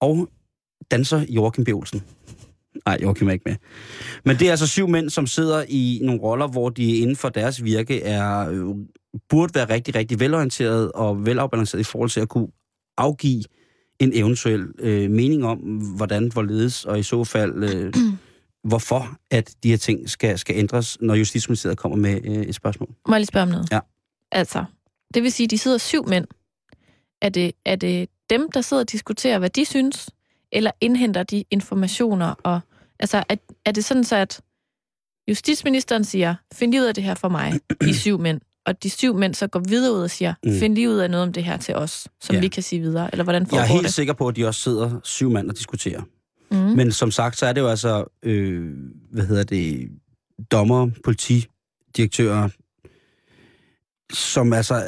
Og 0.00 0.28
danser 0.90 1.24
Joachim 1.28 1.64
B. 1.64 1.68
Olsen. 1.68 2.02
Nej, 2.86 2.98
Joachim 3.02 3.28
er 3.28 3.32
ikke 3.32 3.42
med. 3.46 3.56
Men 4.24 4.36
det 4.36 4.46
er 4.46 4.50
altså 4.50 4.66
syv 4.66 4.88
mænd, 4.88 5.10
som 5.10 5.26
sidder 5.26 5.64
i 5.68 6.00
nogle 6.02 6.20
roller, 6.20 6.46
hvor 6.46 6.68
de 6.68 6.96
inden 6.96 7.16
for 7.16 7.28
deres 7.28 7.64
virke 7.64 8.02
er, 8.02 8.48
øh, 8.48 8.64
burde 9.28 9.54
være 9.54 9.70
rigtig, 9.70 9.94
rigtig 9.94 10.20
velorienteret 10.20 10.92
og 10.92 11.26
velafbalanceret 11.26 11.80
i 11.80 11.84
forhold 11.84 12.10
til 12.10 12.20
at 12.20 12.28
kunne 12.28 12.48
afgive 12.96 13.44
en 14.00 14.10
eventuel 14.14 14.66
øh, 14.78 15.10
mening 15.10 15.44
om, 15.44 15.58
hvordan, 15.96 16.32
hvorledes, 16.32 16.84
og 16.84 16.98
i 16.98 17.02
så 17.02 17.24
fald, 17.24 17.64
øh, 17.64 17.92
hvorfor, 18.64 19.16
at 19.30 19.54
de 19.62 19.70
her 19.70 19.76
ting 19.76 20.10
skal, 20.10 20.38
skal 20.38 20.56
ændres, 20.56 20.98
når 21.00 21.14
Justitsministeriet 21.14 21.78
kommer 21.78 21.98
med 21.98 22.20
øh, 22.24 22.42
et 22.42 22.54
spørgsmål. 22.54 22.88
Må 23.08 23.14
jeg 23.14 23.20
lige 23.20 23.26
spørge 23.26 23.42
om 23.42 23.48
noget? 23.48 23.68
Ja. 23.72 23.80
Altså, 24.32 24.64
det 25.14 25.22
vil 25.22 25.32
sige, 25.32 25.44
at 25.44 25.50
de 25.50 25.58
sidder 25.58 25.78
syv 25.78 26.08
mænd. 26.08 26.26
Er 27.22 27.28
det, 27.28 27.52
er 27.64 27.76
det 27.76 28.08
dem, 28.30 28.50
der 28.52 28.60
sidder 28.60 28.82
og 28.82 28.92
diskuterer, 28.92 29.38
hvad 29.38 29.50
de 29.50 29.64
synes? 29.64 30.10
Eller 30.52 30.70
indhenter 30.80 31.22
de 31.22 31.44
informationer? 31.50 32.34
Og, 32.42 32.60
altså, 33.00 33.24
er, 33.28 33.36
er 33.64 33.72
det 33.72 33.84
sådan 33.84 34.04
så, 34.04 34.16
at 34.16 34.40
justitsministeren 35.28 36.04
siger, 36.04 36.34
find 36.54 36.70
lige 36.70 36.80
ud 36.82 36.86
af 36.86 36.94
det 36.94 37.04
her 37.04 37.14
for 37.14 37.28
mig, 37.28 37.52
de 37.80 37.98
syv 37.98 38.18
mænd, 38.18 38.40
og 38.66 38.82
de 38.82 38.90
syv 38.90 39.14
mænd 39.18 39.34
så 39.34 39.46
går 39.46 39.60
videre 39.68 39.92
ud 39.94 40.00
og 40.02 40.10
siger, 40.10 40.34
Mm. 40.44 40.58
find 40.58 40.74
lige 40.74 40.90
ud 40.90 40.96
af 40.96 41.10
noget 41.10 41.26
om 41.26 41.32
det 41.32 41.44
her 41.44 41.56
til 41.56 41.74
os, 41.74 42.08
som 42.20 42.34
Ja. 42.34 42.40
vi 42.40 42.48
kan 42.48 42.62
sige 42.62 42.80
videre? 42.80 43.08
Eller 43.12 43.24
hvordan 43.24 43.42
Jeg 43.42 43.48
foregår 43.48 43.62
er 43.64 43.66
helt 43.66 43.84
det? 43.84 43.94
sikker 43.94 44.12
på, 44.12 44.28
at 44.28 44.36
de 44.36 44.46
også 44.46 44.60
sidder 44.60 45.00
syv 45.04 45.30
mand 45.30 45.50
og 45.50 45.58
diskuterer. 45.58 46.02
Mm. 46.50 46.56
Men 46.56 46.92
som 46.92 47.10
sagt, 47.10 47.38
så 47.38 47.46
er 47.46 47.52
det 47.52 47.60
jo 47.60 47.68
altså, 47.68 48.04
øh, 48.22 48.74
hvad 49.12 49.26
hedder 49.26 49.44
det, 49.44 49.90
dommer, 50.50 50.90
politidirektører, 51.04 52.48
som 54.12 54.52
altså 54.52 54.82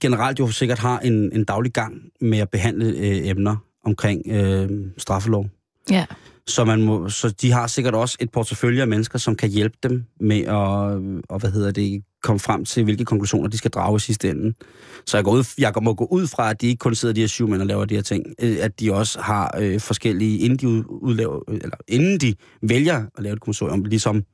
generelt 0.00 0.38
jo 0.38 0.48
sikkert 0.48 0.78
har 0.78 0.98
en, 0.98 1.32
en 1.32 1.44
daglig 1.44 1.72
gang 1.72 2.02
med 2.20 2.38
at 2.38 2.50
behandle 2.50 2.86
øh, 2.86 3.28
emner 3.28 3.56
omkring 3.84 4.22
øh, 4.26 4.70
straffelov. 4.98 5.46
Ja. 5.90 6.06
Så, 6.46 6.64
man 6.64 6.82
må, 6.82 7.08
så 7.08 7.30
de 7.30 7.52
har 7.52 7.66
sikkert 7.66 7.94
også 7.94 8.16
et 8.20 8.30
portefølje 8.30 8.82
af 8.82 8.88
mennesker, 8.88 9.18
som 9.18 9.36
kan 9.36 9.50
hjælpe 9.50 9.76
dem 9.82 10.04
med 10.20 10.40
at 10.40 10.54
og 11.28 11.40
hvad 11.40 11.50
hedder 11.50 11.70
det, 11.70 12.02
komme 12.22 12.40
frem 12.40 12.64
til, 12.64 12.84
hvilke 12.84 13.04
konklusioner 13.04 13.48
de 13.48 13.58
skal 13.58 13.70
drage 13.70 13.96
i 13.96 13.98
sidste 13.98 14.30
ende. 14.30 14.54
Så 15.06 15.16
jeg, 15.16 15.24
går 15.24 15.32
ud, 15.32 15.44
jeg 15.58 15.72
må 15.82 15.94
gå 15.94 16.08
ud 16.10 16.26
fra, 16.26 16.50
at 16.50 16.60
de 16.60 16.66
ikke 16.66 16.78
kun 16.78 16.94
sidder 16.94 17.14
de 17.14 17.20
her 17.20 17.28
syv 17.28 17.48
mænd 17.48 17.60
og 17.60 17.66
laver 17.66 17.84
de 17.84 17.94
her 17.94 18.02
ting, 18.02 18.26
øh, 18.42 18.56
at 18.60 18.80
de 18.80 18.94
også 18.94 19.20
har 19.20 19.56
øh, 19.60 19.80
forskellige, 19.80 20.38
inden 20.38 20.58
de, 20.58 20.90
udlaver, 20.90 21.40
eller 21.48 21.76
inden 21.88 22.18
de 22.18 22.34
vælger 22.62 23.04
at 23.16 23.22
lave 23.22 23.32
et 23.32 23.40
kommissorium, 23.40 23.84
ligesom 23.84 24.24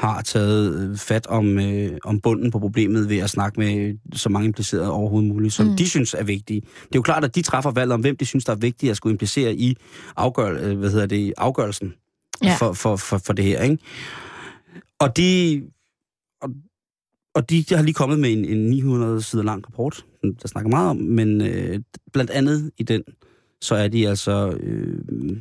har 0.00 0.22
taget 0.22 0.90
øh, 0.90 0.96
fat 0.96 1.26
om, 1.26 1.58
øh, 1.58 1.98
om 2.04 2.20
bunden 2.20 2.50
på 2.50 2.58
problemet 2.58 3.08
ved 3.08 3.18
at 3.18 3.30
snakke 3.30 3.60
med 3.60 3.98
så 4.14 4.28
mange 4.28 4.46
implicerede 4.46 4.92
overhovedet 4.92 5.28
muligt, 5.28 5.54
som 5.54 5.66
mm. 5.66 5.76
de 5.76 5.88
synes 5.88 6.14
er 6.14 6.24
vigtige. 6.24 6.60
Det 6.60 6.68
er 6.94 6.96
jo 6.96 7.02
klart, 7.02 7.24
at 7.24 7.34
de 7.34 7.42
træffer 7.42 7.70
valget 7.70 7.94
om, 7.94 8.00
hvem 8.00 8.16
de 8.16 8.24
synes, 8.24 8.44
der 8.44 8.52
er 8.52 8.56
vigtigt 8.56 8.90
at 8.90 8.96
skulle 8.96 9.12
implicere 9.12 9.54
i 9.54 9.76
afgør, 10.16 10.58
øh, 10.62 10.78
hvad 10.78 10.90
hedder 10.90 11.06
det, 11.06 11.34
afgørelsen 11.38 11.94
ja. 12.44 12.56
for, 12.56 12.72
for, 12.72 12.96
for, 12.96 13.18
for 13.18 13.32
det 13.32 13.44
her. 13.44 13.62
Ikke? 13.62 13.78
Og 14.98 15.16
de... 15.16 15.62
Og, 16.42 16.50
og 17.34 17.50
de, 17.50 17.62
de 17.62 17.74
har 17.74 17.82
lige 17.82 17.94
kommet 17.94 18.18
med 18.18 18.32
en, 18.32 18.44
en 18.44 18.70
900 18.70 19.22
sider 19.22 19.42
lang 19.42 19.66
rapport, 19.66 20.04
der 20.42 20.48
snakker 20.48 20.70
meget 20.70 20.90
om, 20.90 20.96
men 20.96 21.40
øh, 21.40 21.80
blandt 22.12 22.30
andet 22.30 22.70
i 22.78 22.82
den, 22.82 23.02
så 23.60 23.74
er 23.74 23.88
de 23.88 24.08
altså 24.08 24.50
øh, 24.60 25.36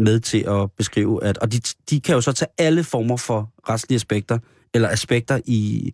med 0.00 0.20
til 0.20 0.44
at 0.48 0.72
beskrive, 0.72 1.24
at, 1.24 1.38
og 1.38 1.52
de, 1.52 1.60
de 1.90 2.00
kan 2.00 2.14
jo 2.14 2.20
så 2.20 2.32
tage 2.32 2.48
alle 2.58 2.84
former 2.84 3.16
for 3.16 3.52
retslige 3.68 3.96
aspekter, 3.96 4.38
eller 4.74 4.88
aspekter 4.88 5.40
i, 5.44 5.92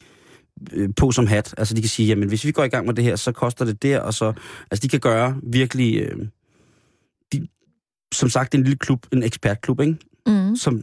øh, 0.73 0.89
på 0.97 1.13
som 1.13 1.27
hat. 1.27 1.55
Altså 1.59 1.75
de 1.75 1.81
kan 1.81 1.89
sige, 1.89 2.09
jamen 2.09 2.29
hvis 2.29 2.45
vi 2.45 2.53
går 2.53 2.65
i 2.65 2.69
gang 2.69 2.87
med 2.87 2.95
det 2.95 3.05
her, 3.05 3.17
så 3.17 3.33
koster 3.33 3.65
det 3.65 3.83
der, 3.83 4.01
og 4.01 4.15
så, 4.15 4.33
altså 4.71 4.83
de 4.83 4.89
kan 4.89 5.01
gøre 5.01 5.37
virkelig, 5.43 6.01
øh, 6.01 6.27
de, 7.33 7.49
som 8.15 8.29
sagt, 8.29 8.55
en 8.55 8.63
lille 8.63 8.79
klub, 8.79 9.07
en 9.13 9.23
ekspertklub, 9.23 9.81
ikke? 9.81 9.97
Mm. 10.27 10.57
Som 10.57 10.83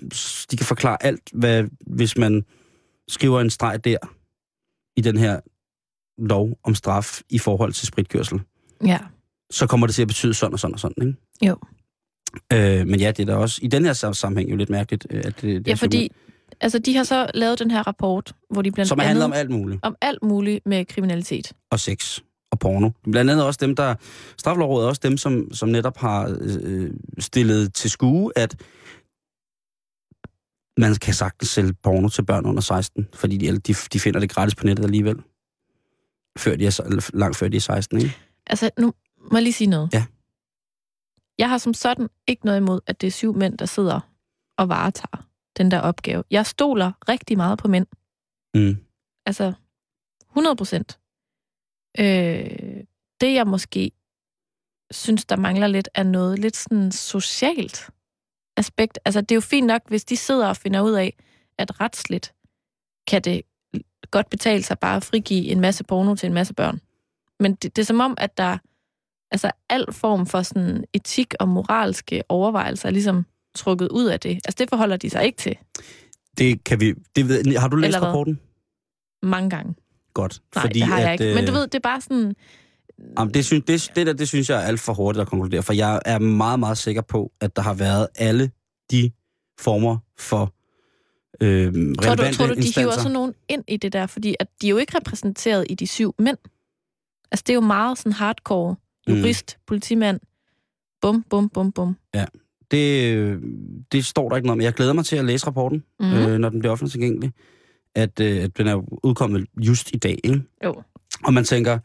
de 0.52 0.58
kan 0.58 0.66
forklare 0.66 1.04
alt, 1.04 1.30
hvad, 1.34 1.64
hvis 1.88 2.18
man 2.18 2.46
skriver 3.08 3.42
en 3.42 3.50
streg 3.50 3.86
der, 3.86 3.98
i 4.98 5.02
den 5.02 5.18
her 5.18 5.40
lov 6.18 6.60
om 6.64 6.76
straf 6.76 7.22
i 7.30 7.40
forhold 7.40 7.74
til 7.74 7.88
spritkørsel. 7.88 8.42
Ja. 8.86 9.00
Så 9.52 9.68
kommer 9.68 9.88
det 9.88 9.96
til 9.96 10.02
at 10.02 10.08
betyde 10.08 10.34
sådan 10.34 10.54
og 10.54 10.60
sådan 10.60 10.74
og 10.74 10.80
sådan, 10.80 11.08
ikke? 11.08 11.20
Jo. 11.42 11.58
Øh, 12.54 12.88
men 12.88 13.00
ja, 13.00 13.12
det 13.12 13.20
er 13.20 13.26
da 13.26 13.36
også 13.36 13.60
i 13.62 13.68
den 13.68 13.86
her 13.86 13.94
sammenhæng 13.94 14.52
jo 14.52 14.56
lidt 14.56 14.70
mærkeligt, 14.70 15.08
øh, 15.10 15.22
at 15.26 15.42
det, 15.42 15.42
det 15.42 15.68
Ja, 15.68 15.74
fordi 15.74 16.12
altså, 16.62 16.80
de 16.80 16.96
har 16.96 17.04
så 17.04 17.32
lavet 17.34 17.60
den 17.60 17.72
her 17.72 17.88
rapport, 17.88 18.36
hvor 18.50 18.62
de 18.62 18.72
blandt 18.72 18.90
Som 18.90 19.00
andet... 19.00 19.08
handler 19.08 19.26
om 19.26 19.34
alt 19.34 19.50
muligt. 19.50 19.80
Om 19.84 19.96
alt 20.02 20.24
muligt 20.24 20.66
med 20.66 20.86
kriminalitet. 20.86 21.54
Og 21.72 21.80
sex 21.80 22.20
og 22.52 22.60
porno. 22.60 22.90
Blandt 23.12 23.32
andet 23.32 23.46
også 23.46 23.60
dem, 23.62 23.76
der... 23.76 23.96
Straflovrådet 24.38 24.86
er 24.86 24.90
også 24.90 25.02
dem, 25.04 25.18
som, 25.18 25.54
som 25.54 25.70
netop 25.70 25.98
har 25.98 26.38
øh, 26.42 26.92
stillet 27.20 27.74
til 27.74 27.90
skue, 27.90 28.32
at 28.36 28.56
man 30.78 30.96
kan 30.96 31.14
sagtens 31.14 31.50
sælge 31.50 31.74
porno 31.84 32.10
til 32.10 32.26
børn 32.26 32.46
under 32.46 32.62
16, 32.62 33.08
fordi 33.14 33.38
de, 33.38 33.58
de, 33.58 33.74
de 33.94 34.00
finder 34.00 34.20
det 34.20 34.30
gratis 34.30 34.56
på 34.56 34.66
nettet 34.66 34.84
alligevel. 34.84 35.16
Før 36.38 36.56
de 36.56 36.66
er, 36.66 37.02
langt 37.14 37.38
før 37.38 37.48
de 37.48 37.58
er 37.58 37.62
16, 37.62 37.98
ikke? 37.98 38.16
Altså, 38.48 38.70
nu 38.80 38.94
må 39.32 39.38
jeg 39.38 39.44
lige 39.44 39.54
sige 39.54 39.70
noget. 39.70 39.90
Ja. 39.94 40.06
Jeg 41.38 41.50
har 41.50 41.58
som 41.58 41.74
sådan 41.74 42.10
ikke 42.28 42.46
noget 42.46 42.60
imod, 42.60 42.80
at 42.88 43.02
det 43.02 43.08
er 43.08 43.12
syv 43.12 43.36
mænd, 43.36 43.58
der 43.58 43.66
sidder 43.66 44.00
og 44.58 44.70
varetager 44.70 45.28
den 45.58 45.72
der 45.72 45.80
opgave. 45.80 46.24
Jeg 46.32 46.46
stoler 46.46 46.92
rigtig 47.10 47.38
meget 47.38 47.60
på 47.60 47.68
mænd. 47.68 47.88
Mm. 48.56 48.78
Altså, 49.26 49.54
100 50.30 50.56
procent. 50.56 51.00
Øh, 52.00 52.84
det 53.22 53.34
jeg 53.34 53.48
måske 53.48 53.92
synes, 54.92 55.26
der 55.26 55.36
mangler 55.36 55.68
lidt, 55.68 55.90
er 55.94 56.04
noget 56.04 56.40
lidt 56.40 56.56
sådan 56.56 56.92
socialt 56.92 57.90
aspekt. 58.58 59.00
Altså, 59.06 59.22
det 59.22 59.32
er 59.32 59.36
jo 59.36 59.42
fint 59.42 59.68
nok, 59.68 59.82
hvis 59.88 60.06
de 60.06 60.18
sidder 60.18 60.48
og 60.48 60.58
finder 60.58 60.82
ud 60.82 60.94
af, 60.94 61.18
at 61.58 61.82
retsligt 61.82 62.34
kan 63.08 63.22
det 63.22 63.42
godt 64.12 64.30
betale 64.30 64.64
sig 64.64 64.80
bare 64.80 64.96
at 64.96 65.04
frigive 65.04 65.46
en 65.46 65.60
masse 65.60 65.84
porno 65.84 66.16
til 66.16 66.28
en 66.28 66.34
masse 66.34 66.54
børn. 66.54 66.82
Men 67.40 67.56
det, 67.56 67.76
det 67.76 67.82
er 67.82 67.86
som 67.86 68.00
om, 68.00 68.16
at 68.18 68.38
der 68.38 68.58
altså 69.34 69.52
al 69.70 69.86
form 69.92 70.26
for 70.26 70.42
sådan 70.42 70.84
etik 70.94 71.34
og 71.40 71.50
moralske 71.50 72.24
overvejelser 72.30 72.88
er 72.88 72.92
ligesom 72.92 73.26
trukket 73.56 73.90
ud 73.90 74.06
af 74.06 74.20
det. 74.20 74.32
Altså 74.32 74.56
det 74.58 74.70
forholder 74.70 74.98
de 74.98 75.10
sig 75.10 75.26
ikke 75.26 75.38
til. 75.38 75.58
Det 76.38 76.64
kan 76.64 76.80
vi... 76.80 76.94
Det 77.16 77.28
ved, 77.28 77.58
har 77.58 77.68
du 77.68 77.76
læst 77.76 78.02
rapporten? 78.02 78.40
Mange 79.24 79.50
gange. 79.50 79.76
Godt. 80.14 80.42
Nej, 80.56 80.62
fordi 80.62 80.80
det 80.80 80.88
har 80.88 81.00
jeg 81.00 81.12
at, 81.12 81.22
ikke. 81.22 81.36
Men 81.36 81.46
du 81.46 81.52
øh, 81.52 81.56
ved, 81.56 81.68
det 81.68 81.76
er 81.76 81.80
bare 81.80 82.02
sådan... 82.02 82.36
Jamen, 83.20 83.34
det, 83.34 83.46
synes, 83.46 83.64
det, 83.68 83.92
det 83.96 84.08
der, 84.08 84.14
det 84.14 84.28
synes 84.28 84.50
jeg 84.50 84.58
er 84.58 84.66
alt 84.68 84.80
for 84.80 84.94
hurtigt 84.94 85.22
at 85.22 85.28
konkludere, 85.28 85.64
for 85.64 85.74
jeg 85.74 86.02
er 86.06 86.20
meget, 86.20 86.60
meget 86.60 86.78
sikker 86.78 87.02
på, 87.02 87.32
at 87.42 87.56
der 87.56 87.62
har 87.62 87.74
været 87.74 88.08
alle 88.16 88.52
de 88.92 89.12
former 89.60 89.98
for 90.18 90.54
øh, 91.42 91.68
relevante 91.68 91.98
tror 92.04 92.16
du, 92.16 92.34
tror 92.34 92.48
du, 92.48 92.54
de 92.54 92.74
hiver 92.76 92.92
sådan 92.92 93.12
nogen 93.12 93.34
ind 93.50 93.64
i 93.68 93.78
det 93.78 93.94
der? 93.94 94.08
Fordi 94.08 94.36
at 94.40 94.48
de 94.62 94.68
er 94.68 94.70
jo 94.70 94.78
ikke 94.78 94.98
repræsenteret 94.98 95.66
i 95.70 95.76
de 95.76 95.88
syv 95.88 96.16
mænd. 96.20 96.38
Altså, 97.32 97.44
det 97.48 97.50
er 97.50 97.56
jo 97.56 97.62
meget 97.62 97.98
sådan 97.98 98.12
hardcore 98.12 98.76
jurist, 99.10 99.58
mm. 99.58 99.64
politimand. 99.68 100.20
Bum, 101.02 101.24
bum, 101.30 101.50
bum, 101.50 101.72
bum. 101.72 101.98
Ja, 102.16 102.26
det, 102.72 103.40
det 103.92 104.06
står 104.06 104.30
der 104.30 104.36
ikke 104.36 104.48
noget 104.48 104.60
om. 104.60 104.62
Jeg 104.62 104.74
glæder 104.74 104.94
mig 104.94 105.06
til 105.06 105.16
at 105.16 105.26
læse 105.26 105.48
rapporten, 105.48 105.84
mm. 106.00 106.14
øh, 106.14 106.38
når 106.38 106.50
den 106.50 106.60
bliver 106.60 106.72
offentligt 106.72 106.92
tilgængelig. 106.92 107.32
At, 107.96 108.20
øh, 108.20 108.44
at 108.44 108.58
den 108.58 108.68
er 108.68 109.06
udkommet 109.06 109.46
just 109.58 109.90
i 109.94 109.98
dag, 109.98 110.20
ikke? 110.24 110.42
Jo. 110.64 110.84
Og 111.24 111.34
man 111.34 111.44
tænker, 111.44 111.80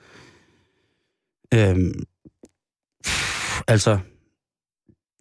øh, 1.54 1.94
altså, 3.68 3.98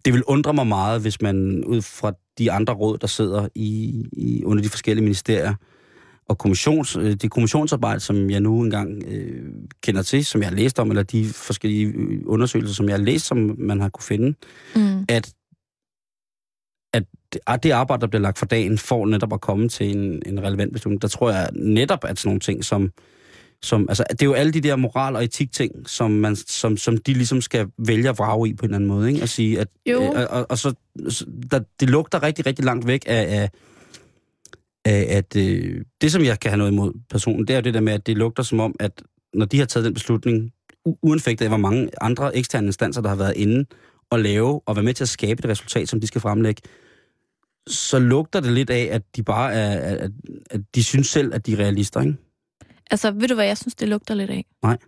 det 0.04 0.12
vil 0.12 0.24
undre 0.24 0.54
mig 0.54 0.66
meget, 0.66 1.00
hvis 1.00 1.22
man 1.22 1.64
ud 1.64 1.82
fra 1.82 2.12
de 2.38 2.52
andre 2.52 2.74
råd, 2.74 2.98
der 2.98 3.06
sidder 3.06 3.48
i, 3.54 4.04
i 4.12 4.44
under 4.44 4.62
de 4.62 4.68
forskellige 4.68 5.04
ministerier, 5.04 5.54
og 6.28 6.38
kommissions, 6.38 6.96
øh, 6.96 7.14
det 7.14 7.30
kommissionsarbejde, 7.30 8.00
som 8.00 8.30
jeg 8.30 8.40
nu 8.40 8.60
engang 8.60 9.02
øh, 9.06 9.52
kender 9.82 10.02
til, 10.02 10.24
som 10.24 10.40
jeg 10.40 10.48
har 10.48 10.56
læst 10.56 10.78
om, 10.78 10.90
eller 10.90 11.02
de 11.02 11.26
forskellige 11.26 11.86
øh, 11.86 12.20
undersøgelser, 12.26 12.74
som 12.74 12.88
jeg 12.88 12.96
har 12.96 13.04
læst, 13.04 13.26
som 13.26 13.54
man 13.58 13.80
har 13.80 13.88
kunne 13.88 14.04
finde, 14.04 14.34
mm. 14.76 15.04
at, 15.08 15.32
at 17.46 17.62
det 17.62 17.70
arbejde, 17.70 18.00
der 18.00 18.06
bliver 18.06 18.22
lagt 18.22 18.38
for 18.38 18.46
dagen, 18.46 18.78
får 18.78 19.06
netop 19.06 19.32
at 19.32 19.40
komme 19.40 19.68
til 19.68 19.96
en, 19.96 20.22
en 20.26 20.42
relevant 20.42 20.72
beslutning. 20.72 21.02
Der 21.02 21.08
tror 21.08 21.30
jeg 21.30 21.48
netop, 21.52 22.04
at 22.04 22.18
sådan 22.18 22.28
nogle 22.28 22.40
ting 22.40 22.64
som, 22.64 22.90
som 23.62 23.86
altså, 23.88 24.04
det 24.10 24.22
er 24.22 24.26
jo 24.26 24.32
alle 24.32 24.52
de 24.52 24.60
der 24.60 24.76
moral- 24.76 25.16
og 25.16 25.24
etik-ting, 25.24 25.72
som, 25.88 26.10
man, 26.10 26.36
som, 26.36 26.76
som 26.76 26.96
de 26.96 27.12
ligesom 27.12 27.40
skal 27.40 27.66
vælge 27.78 28.08
at 28.08 28.18
vrage 28.18 28.48
i 28.48 28.54
på 28.54 28.62
en 28.62 28.66
eller 28.66 28.76
anden 28.76 28.88
måde, 28.88 29.08
ikke? 29.08 29.22
At 29.22 29.28
sige, 29.28 29.60
at, 29.60 29.68
jo. 29.86 30.02
Øh, 30.02 30.26
og, 30.30 30.46
og 30.50 30.58
så, 30.58 30.74
der, 31.50 31.60
det 31.80 31.90
lugter 31.90 32.22
rigtig, 32.22 32.46
rigtig 32.46 32.64
langt 32.64 32.86
væk 32.86 33.04
af, 33.06 33.40
af 33.40 33.50
af, 34.88 35.16
at 35.16 35.36
øh, 35.36 35.84
det, 36.00 36.12
som 36.12 36.24
jeg 36.24 36.40
kan 36.40 36.50
have 36.50 36.58
noget 36.58 36.72
imod 36.72 36.92
personen, 37.10 37.46
det 37.48 37.56
er 37.56 37.60
det 37.60 37.74
der 37.74 37.80
med, 37.80 37.92
at 37.92 38.06
det 38.06 38.16
lugter 38.16 38.42
som 38.42 38.60
om, 38.60 38.74
at 38.80 39.02
når 39.34 39.46
de 39.46 39.58
har 39.58 39.66
taget 39.66 39.84
den 39.84 39.94
beslutning, 39.94 40.52
uanfægtet 40.84 41.44
af 41.44 41.50
hvor 41.50 41.58
mange 41.58 41.90
andre 42.00 42.36
eksterne 42.36 42.66
instanser, 42.66 43.00
der 43.00 43.08
har 43.08 43.16
været 43.16 43.36
inde 43.36 43.64
og 44.10 44.20
lave 44.20 44.60
og 44.66 44.76
være 44.76 44.82
med 44.82 44.94
til 44.94 45.04
at 45.04 45.08
skabe 45.08 45.42
det 45.42 45.50
resultat, 45.50 45.88
som 45.88 46.00
de 46.00 46.06
skal 46.06 46.20
fremlægge, 46.20 46.62
så 47.66 47.98
lugter 47.98 48.40
det 48.40 48.52
lidt 48.52 48.70
af, 48.70 48.88
at 48.90 49.16
de 49.16 49.22
bare 49.22 49.52
er, 49.52 49.96
at, 49.96 50.10
at 50.50 50.60
de 50.74 50.84
synes 50.84 51.06
selv, 51.06 51.34
at 51.34 51.46
de 51.46 51.52
er 51.52 51.56
realister, 51.56 52.00
ikke? 52.00 52.16
Altså, 52.90 53.10
ved 53.10 53.28
du 53.28 53.34
hvad 53.34 53.46
jeg 53.46 53.58
synes, 53.58 53.74
det 53.74 53.88
lugter 53.88 54.14
lidt 54.14 54.30
af? 54.30 54.44
Nej. 54.62 54.78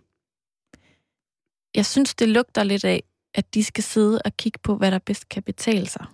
Jeg 1.75 1.85
synes, 1.85 2.15
det 2.15 2.29
lugter 2.29 2.63
lidt 2.63 2.83
af, 2.83 3.03
at 3.33 3.53
de 3.53 3.63
skal 3.63 3.83
sidde 3.83 4.21
og 4.25 4.37
kigge 4.37 4.59
på, 4.63 4.75
hvad 4.75 4.91
der 4.91 4.99
bedst 4.99 5.29
kan 5.29 5.43
betale 5.43 5.87
sig. 5.87 6.05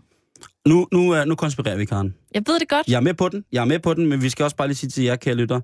Nu, 0.67 0.87
nu, 0.91 1.23
nu 1.25 1.35
konspirerer 1.35 1.77
vi, 1.77 1.85
Karen. 1.85 2.15
Jeg 2.33 2.43
ved 2.47 2.59
det 2.59 2.69
godt. 2.69 2.87
Jeg 2.87 2.95
er 2.95 3.01
med 3.01 3.13
på 3.13 3.29
den, 3.29 3.45
jeg 3.51 3.61
er 3.61 3.65
med 3.65 3.79
på 3.79 3.93
den, 3.93 4.05
men 4.05 4.21
vi 4.21 4.29
skal 4.29 4.43
også 4.43 4.55
bare 4.55 4.67
lige 4.67 4.75
sige 4.75 4.89
til 4.89 5.03
jer, 5.03 5.15
kære 5.15 5.35
lytter, 5.35 5.59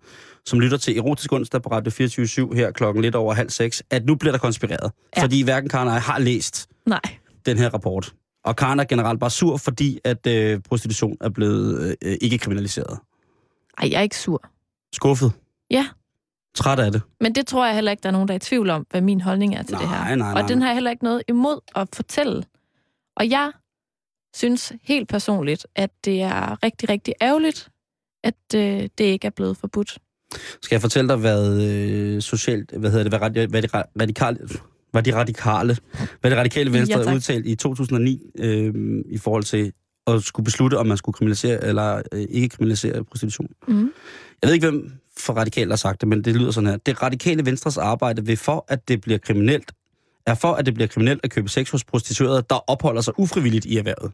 som 0.45 0.59
lytter 0.59 0.77
til 0.77 0.97
Erotisk 0.97 1.33
onsdag 1.33 1.61
på 1.61 1.69
Radio 1.69 1.91
24 1.91 2.55
her 2.55 2.71
klokken 2.71 3.01
lidt 3.01 3.15
over 3.15 3.33
halv 3.33 3.49
seks, 3.49 3.83
at 3.89 4.05
nu 4.05 4.15
bliver 4.15 4.31
der 4.31 4.39
konspireret. 4.39 4.91
Ja. 5.17 5.23
Fordi 5.23 5.41
hverken 5.43 5.69
Karen 5.69 5.87
og 5.87 5.93
jeg 5.93 6.01
har 6.01 6.19
læst 6.19 6.69
Nej. 6.85 7.01
den 7.45 7.57
her 7.57 7.69
rapport. 7.69 8.13
Og 8.45 8.55
Karen 8.55 8.79
er 8.79 8.83
generelt 8.83 9.19
bare 9.19 9.29
sur, 9.29 9.57
fordi 9.57 9.99
at 10.03 10.27
øh, 10.27 10.59
prostitution 10.59 11.17
er 11.21 11.29
blevet 11.29 11.95
øh, 12.01 12.17
ikke 12.21 12.37
kriminaliseret. 12.37 12.99
Ej, 13.77 13.89
jeg 13.91 13.97
er 13.97 14.01
ikke 14.01 14.17
sur. 14.17 14.41
Skuffet? 14.93 15.31
Ja. 15.71 15.87
Træt 16.55 16.79
af 16.79 16.91
det. 16.91 17.01
Men 17.21 17.35
det 17.35 17.47
tror 17.47 17.65
jeg 17.65 17.75
heller 17.75 17.91
ikke, 17.91 18.01
der 18.03 18.09
er 18.09 18.13
nogen, 18.13 18.27
der 18.27 18.33
er 18.33 18.35
i 18.35 18.39
tvivl 18.39 18.69
om, 18.69 18.85
hvad 18.89 19.01
min 19.01 19.21
holdning 19.21 19.55
er 19.55 19.63
til 19.63 19.71
nej, 19.71 19.81
det 19.81 19.89
her. 19.89 19.97
Nej, 19.97 20.15
nej, 20.15 20.41
Og 20.41 20.49
den 20.49 20.61
har 20.61 20.69
jeg 20.69 20.75
heller 20.75 20.91
ikke 20.91 21.03
noget 21.03 21.23
imod 21.27 21.59
at 21.75 21.87
fortælle. 21.93 22.43
Og 23.15 23.29
jeg 23.29 23.51
synes 24.33 24.73
helt 24.83 25.09
personligt, 25.09 25.67
at 25.75 25.89
det 26.05 26.21
er 26.21 26.63
rigtig, 26.63 26.89
rigtig 26.89 27.13
ærgerligt, 27.21 27.69
at 28.23 28.35
øh, 28.55 28.89
det 28.97 29.03
ikke 29.03 29.27
er 29.27 29.31
blevet 29.31 29.57
forbudt. 29.57 29.97
Skal 30.61 30.75
jeg 30.75 30.81
fortælle 30.81 31.09
dig, 31.09 31.17
hvad 31.17 31.61
øh, 31.61 32.21
socialt, 32.21 32.71
hvad 32.71 32.91
hedder 32.91 33.09
det, 33.09 33.19
hvad, 33.19 33.47
hvad 33.47 33.61
det 34.07 34.23
radikale, 34.23 34.37
hvad 34.91 35.03
de 35.03 35.15
radikale, 35.15 35.77
hvad 36.21 36.31
det 36.31 36.39
radikale 36.39 36.73
venstre 36.73 36.99
ja, 36.99 37.15
udtalt 37.15 37.45
i 37.45 37.55
2009 37.55 38.21
øh, 38.39 38.73
i 39.09 39.17
forhold 39.17 39.43
til 39.43 39.73
at 40.07 40.23
skulle 40.23 40.43
beslutte, 40.43 40.77
om 40.77 40.87
man 40.87 40.97
skulle 40.97 41.13
kriminalisere 41.13 41.63
eller 41.63 42.01
øh, 42.11 42.25
ikke 42.29 42.49
kriminalisere 42.49 43.03
prostitution. 43.03 43.47
Mm. 43.67 43.91
Jeg 44.41 44.47
ved 44.47 44.53
ikke, 44.53 44.69
hvem 44.69 44.91
for 45.17 45.33
radikale 45.33 45.71
har 45.71 45.75
sagt 45.75 46.01
det, 46.01 46.09
men 46.09 46.23
det 46.23 46.35
lyder 46.35 46.51
sådan 46.51 46.69
her. 46.69 46.77
Det 46.77 47.01
radikale 47.03 47.45
venstres 47.45 47.77
arbejde 47.77 48.25
vil 48.25 48.37
for, 48.37 48.65
at 48.67 48.87
det 48.87 49.01
bliver 49.01 49.17
kriminelt, 49.17 49.71
er 50.25 50.35
for, 50.35 50.53
at 50.53 50.65
det 50.65 50.73
bliver 50.73 50.87
kriminelt 50.87 51.19
at 51.23 51.31
købe 51.31 51.49
sex 51.49 51.69
hos 51.69 51.83
prostituerede, 51.83 52.43
der 52.49 52.55
opholder 52.55 53.01
sig 53.01 53.19
ufrivilligt 53.19 53.65
i 53.65 53.77
erhvervet. 53.77 54.11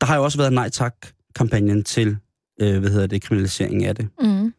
Der 0.00 0.06
har 0.06 0.16
jo 0.16 0.24
også 0.24 0.38
været 0.38 0.52
nej 0.52 0.68
tak-kampagnen 0.68 1.84
til, 1.84 2.16
øh, 2.60 2.78
hvad 2.80 2.90
hedder 2.90 3.06
det, 3.06 3.22
kriminalisering 3.22 3.84
af 3.84 3.94
det. 3.94 4.08
Mm. 4.22 4.54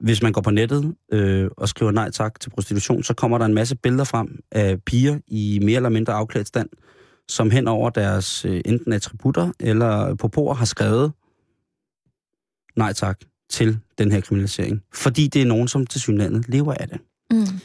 Hvis 0.00 0.22
man 0.22 0.32
går 0.32 0.40
på 0.40 0.50
nettet 0.50 0.94
øh, 1.12 1.50
og 1.56 1.68
skriver 1.68 1.92
nej 1.92 2.10
tak 2.10 2.40
til 2.40 2.50
prostitution, 2.50 3.02
så 3.02 3.14
kommer 3.14 3.38
der 3.38 3.44
en 3.44 3.54
masse 3.54 3.76
billeder 3.76 4.04
frem 4.04 4.40
af 4.52 4.82
piger 4.82 5.18
i 5.26 5.58
mere 5.62 5.76
eller 5.76 5.88
mindre 5.88 6.12
afklædt 6.12 6.48
stand, 6.48 6.68
som 7.28 7.50
hen 7.50 7.68
over 7.68 7.90
deres 7.90 8.44
øh, 8.44 8.60
enten 8.64 8.92
attributter 8.92 9.52
eller 9.60 10.14
popoer 10.14 10.54
har 10.54 10.64
skrevet 10.64 11.12
nej 12.76 12.92
tak 12.92 13.20
til 13.50 13.78
den 13.98 14.12
her 14.12 14.20
kriminalisering. 14.20 14.82
Fordi 14.94 15.28
det 15.28 15.42
er 15.42 15.46
nogen, 15.46 15.68
som 15.68 15.86
til 15.86 16.00
synlandet 16.00 16.48
lever 16.48 16.74
af 16.74 16.88
det. 16.88 17.00
Mm. 17.30 17.60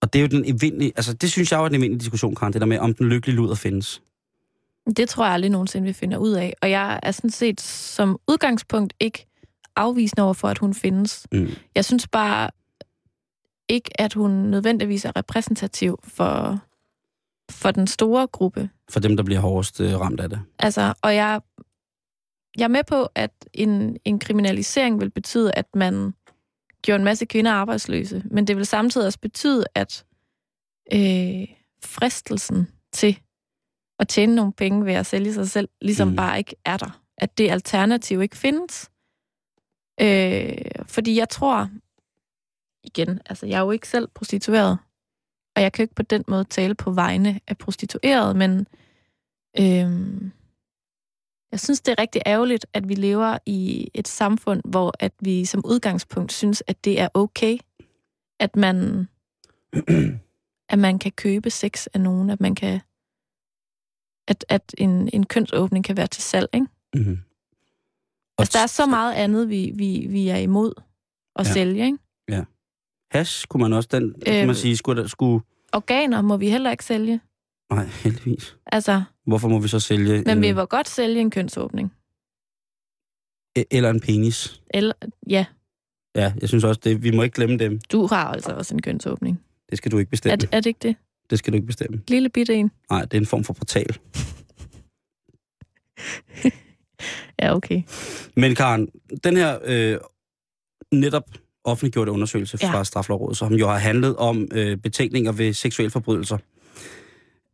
Og 0.00 0.12
det 0.12 0.18
er 0.18 0.22
jo 0.22 0.28
den 0.28 0.44
evindelige, 0.56 0.92
altså 0.96 1.12
det 1.12 1.30
synes 1.30 1.52
jeg 1.52 1.58
jo 1.58 1.64
er 1.64 1.68
den 1.68 1.76
evindelige 1.76 2.00
diskussion, 2.00 2.34
Karen, 2.34 2.52
det 2.52 2.60
der 2.60 2.66
med, 2.66 2.78
om 2.78 2.94
den 2.94 3.08
lykkelige 3.08 3.36
luder 3.36 3.54
findes. 3.54 4.02
Det 4.96 5.08
tror 5.08 5.24
jeg 5.24 5.34
aldrig 5.34 5.50
nogensinde, 5.50 5.86
vi 5.86 5.92
finder 5.92 6.18
ud 6.18 6.32
af. 6.32 6.54
Og 6.62 6.70
jeg 6.70 7.00
er 7.02 7.10
sådan 7.10 7.30
set 7.30 7.60
som 7.60 8.18
udgangspunkt 8.28 8.94
ikke 9.00 9.26
afvisende 9.76 10.22
over 10.22 10.32
for, 10.32 10.48
at 10.48 10.58
hun 10.58 10.74
findes. 10.74 11.26
Mm. 11.32 11.48
Jeg 11.74 11.84
synes 11.84 12.08
bare 12.08 12.50
ikke, 13.68 14.00
at 14.00 14.14
hun 14.14 14.30
nødvendigvis 14.30 15.04
er 15.04 15.16
repræsentativ 15.16 15.98
for, 16.04 16.60
for 17.50 17.70
den 17.70 17.86
store 17.86 18.26
gruppe. 18.26 18.70
For 18.90 19.00
dem, 19.00 19.16
der 19.16 19.22
bliver 19.22 19.40
hårdest 19.40 19.80
øh, 19.80 20.00
ramt 20.00 20.20
af 20.20 20.30
det. 20.30 20.40
Altså, 20.58 20.94
og 21.02 21.14
jeg, 21.14 21.40
jeg 22.58 22.64
er 22.64 22.68
med 22.68 22.84
på, 22.88 23.08
at 23.14 23.30
en, 23.54 23.96
en 24.04 24.18
kriminalisering 24.18 25.00
vil 25.00 25.10
betyde, 25.10 25.52
at 25.54 25.66
man 25.74 26.14
gjorde 26.82 26.98
en 26.98 27.04
masse 27.04 27.24
kvinder 27.24 27.52
arbejdsløse. 27.52 28.22
Men 28.30 28.46
det 28.46 28.56
vil 28.56 28.66
samtidig 28.66 29.06
også 29.06 29.20
betyde, 29.20 29.64
at 29.74 30.04
øh, 30.92 31.48
fristelsen 31.84 32.68
til 32.92 33.18
at 33.98 34.08
tjene 34.08 34.34
nogle 34.34 34.52
penge 34.52 34.84
ved 34.84 34.92
at 34.92 35.06
sælge 35.06 35.32
sig 35.34 35.48
selv, 35.50 35.68
ligesom 35.80 36.08
Mm. 36.08 36.16
bare 36.16 36.38
ikke 36.38 36.56
er 36.64 36.76
der. 36.76 37.00
At 37.18 37.38
det 37.38 37.50
alternativ 37.50 38.22
ikke 38.22 38.36
findes. 38.36 38.90
Øh, 40.00 40.84
fordi 40.86 41.16
jeg 41.18 41.28
tror, 41.28 41.70
igen, 42.84 43.20
altså 43.26 43.46
jeg 43.46 43.56
er 43.58 43.64
jo 43.64 43.70
ikke 43.70 43.88
selv 43.88 44.08
prostitueret, 44.14 44.78
og 45.56 45.62
jeg 45.62 45.72
kan 45.72 45.82
jo 45.82 45.84
ikke 45.84 45.94
på 45.94 46.02
den 46.02 46.24
måde 46.28 46.44
tale 46.44 46.74
på 46.74 46.90
vegne 46.90 47.40
af 47.46 47.58
prostitueret, 47.58 48.36
men 48.36 48.66
øh, 49.58 50.30
jeg 51.52 51.60
synes, 51.60 51.80
det 51.80 51.92
er 51.92 52.02
rigtig 52.02 52.22
ærgerligt, 52.26 52.66
at 52.72 52.88
vi 52.88 52.94
lever 52.94 53.38
i 53.46 53.90
et 53.94 54.08
samfund, 54.08 54.62
hvor 54.64 54.92
at 55.00 55.12
vi 55.20 55.44
som 55.44 55.62
udgangspunkt 55.64 56.32
synes, 56.32 56.62
at 56.66 56.84
det 56.84 57.00
er 57.00 57.08
okay, 57.14 57.58
at 58.40 58.56
man, 58.56 59.08
at 60.72 60.78
man 60.78 60.98
kan 60.98 61.12
købe 61.12 61.50
sex 61.50 61.86
af 61.94 62.00
nogen, 62.00 62.30
at 62.30 62.40
man 62.40 62.54
kan 62.54 62.80
at, 64.28 64.44
at 64.48 64.74
en, 64.78 65.10
en 65.12 65.26
kønsåbning 65.26 65.84
kan 65.84 65.96
være 65.96 66.06
til 66.06 66.22
salg, 66.22 66.48
ikke? 66.54 66.66
Mm-hmm. 66.94 67.18
Altså, 68.38 68.58
der 68.58 68.62
er 68.62 68.66
så 68.66 68.86
meget 68.86 69.14
andet, 69.14 69.48
vi, 69.48 69.72
vi, 69.74 70.06
vi 70.10 70.28
er 70.28 70.36
imod 70.36 70.72
at 71.36 71.44
Ja. 71.46 71.48
ja. 71.50 71.54
sælge, 71.54 71.84
ikke? 71.86 71.98
Hash 73.10 73.46
kunne 73.46 73.62
man 73.62 73.72
også, 73.72 73.88
den 73.92 74.04
øh, 74.04 74.12
kunne 74.26 74.40
Øh, 74.40 74.46
man 74.46 74.54
sige, 74.56 74.76
skulle, 74.76 75.02
der, 75.02 75.08
skulle... 75.08 75.44
Organer 75.72 76.20
må 76.22 76.36
vi 76.36 76.50
heller 76.50 76.70
ikke 76.70 76.84
sælge. 76.84 77.20
Nej, 77.72 77.84
heldigvis. 78.04 78.56
Altså, 78.66 79.02
Hvorfor 79.26 79.48
må 79.48 79.58
vi 79.58 79.68
så 79.68 79.80
sælge 79.80 80.22
men 80.26 80.36
en, 80.36 80.42
vi 80.42 80.52
må 80.52 80.64
godt 80.64 80.88
sælge 80.88 81.20
en 81.20 81.30
kønsåbning. 81.30 81.92
e- 83.58 83.64
eller 83.70 83.90
en 83.90 84.00
penis? 84.00 84.62
Eller, 84.70 84.94
ja, 85.28 85.44
Ja, 86.16 86.32
jeg 86.40 86.48
synes 86.48 86.64
også, 86.64 86.80
det, 86.84 87.02
vi 87.02 87.10
må 87.10 87.22
ikke 87.22 87.34
glemme 87.34 87.56
dem. 87.58 87.80
du 87.92 88.06
har 88.06 88.24
altså 88.28 88.52
også 88.52 88.74
en 88.74 88.82
kønsåbning. 88.82 89.40
Det 89.70 89.78
skal 89.78 89.92
du 89.92 89.98
ikke 89.98 90.10
bestemme. 90.10 90.32
Er, 90.32 90.56
er 90.56 90.60
det 90.60 90.66
ikke 90.66 90.80
det? 90.82 90.96
Det 91.30 91.38
skal 91.38 91.52
du 91.52 91.54
ikke 91.54 91.66
bestemme. 91.66 92.02
Lille 92.08 92.28
bitte 92.28 92.54
en? 92.54 92.70
Nej, 92.90 93.02
det 93.02 93.14
er 93.14 93.18
en 93.20 93.26
form 93.26 93.44
for 93.44 93.52
portal. 93.52 93.96
Ja, 97.42 97.54
okay. 97.56 97.82
Men 98.36 98.54
Karen, 98.54 98.88
den 99.24 99.36
her 99.36 99.58
øh, 99.64 99.98
netop 100.92 101.22
offentliggjorte 101.64 102.12
undersøgelse 102.12 102.58
Ja. 102.62 102.70
fra 102.72 102.84
Straflovrådet, 102.84 103.36
som 103.36 103.54
jo 103.54 103.68
har 103.68 103.78
handlet 103.78 104.16
om 104.16 104.48
øh, 104.52 104.76
betænkninger 104.76 105.32
ved 105.32 105.52
seksuelle 105.52 105.90
forbrydelser. 105.90 106.38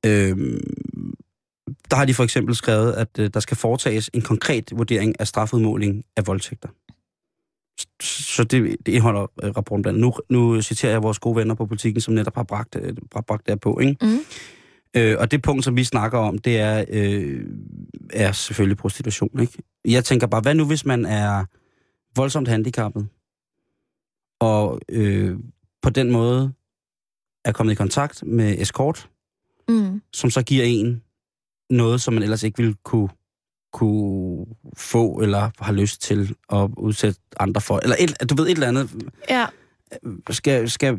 Øh, 0.06 0.37
der 1.90 1.96
har 1.96 2.04
de 2.04 2.14
for 2.14 2.24
eksempel 2.24 2.54
skrevet, 2.54 2.92
at 2.92 3.08
øh, 3.18 3.30
der 3.34 3.40
skal 3.40 3.56
foretages 3.56 4.10
en 4.14 4.22
konkret 4.22 4.70
vurdering 4.76 5.20
af 5.20 5.26
strafudmåling 5.28 6.04
af 6.16 6.26
voldtægter. 6.26 6.68
Så 8.05 8.45
det, 8.45 8.77
det 8.87 8.93
indeholder 8.93 9.27
øh, 9.43 9.51
rapporten 9.57 9.83
blandt. 9.83 10.01
Nu, 10.01 10.14
nu 10.29 10.62
citerer 10.62 10.93
jeg 10.93 11.03
vores 11.03 11.19
gode 11.19 11.37
venner 11.37 11.55
på 11.55 11.67
politikken, 11.67 12.01
som 12.01 12.14
netop 12.14 12.35
har 12.35 12.43
bragt, 12.43 12.77
øh, 12.81 12.97
bragt, 13.27 13.47
det 13.47 13.61
på. 13.61 13.79
Ikke? 13.79 13.97
Mm. 14.03 14.19
Øh, 14.97 15.17
og 15.19 15.31
det 15.31 15.43
punkt, 15.43 15.64
som 15.64 15.77
vi 15.77 15.85
snakker 15.85 16.19
om, 16.19 16.38
det 16.38 16.59
er, 16.59 16.85
øh, 16.88 17.47
er 18.11 18.33
selvfølgelig 18.33 18.77
prostitution. 18.77 19.40
Ikke? 19.40 19.62
Jeg 19.85 20.05
tænker 20.05 20.27
bare, 20.27 20.40
hvad 20.40 20.55
nu 20.55 20.67
hvis 20.67 20.85
man 20.85 21.05
er 21.05 21.45
voldsomt 22.17 22.49
handicappet, 22.49 23.09
og 24.40 24.81
øh, 24.88 25.38
på 25.83 25.90
den 25.90 26.11
måde 26.11 26.53
er 27.45 27.53
kommet 27.53 27.73
i 27.73 27.77
kontakt 27.77 28.23
med 28.27 28.55
escort, 28.59 29.09
Mm. 29.69 30.03
som 30.12 30.31
så 30.31 30.43
giver 30.43 30.64
en 30.64 31.03
noget, 31.71 32.03
som 32.03 32.14
man 32.14 32.23
ellers 32.23 32.43
ikke 32.43 32.59
ville 32.59 32.75
kunne, 32.83 33.09
kunne 33.74 34.46
få, 34.76 35.20
eller 35.20 35.50
har 35.58 35.72
lyst 35.72 36.02
til 36.02 36.37
at 36.52 36.70
udsætte 36.76 37.20
andre 37.40 37.60
for. 37.60 37.78
Eller 37.82 37.96
et, 37.98 38.30
du 38.30 38.34
ved, 38.34 38.46
et 38.46 38.50
eller 38.50 38.68
andet. 38.68 39.10
Ja, 39.28 39.46
Skal, 40.30 40.70
skal, 40.70 40.98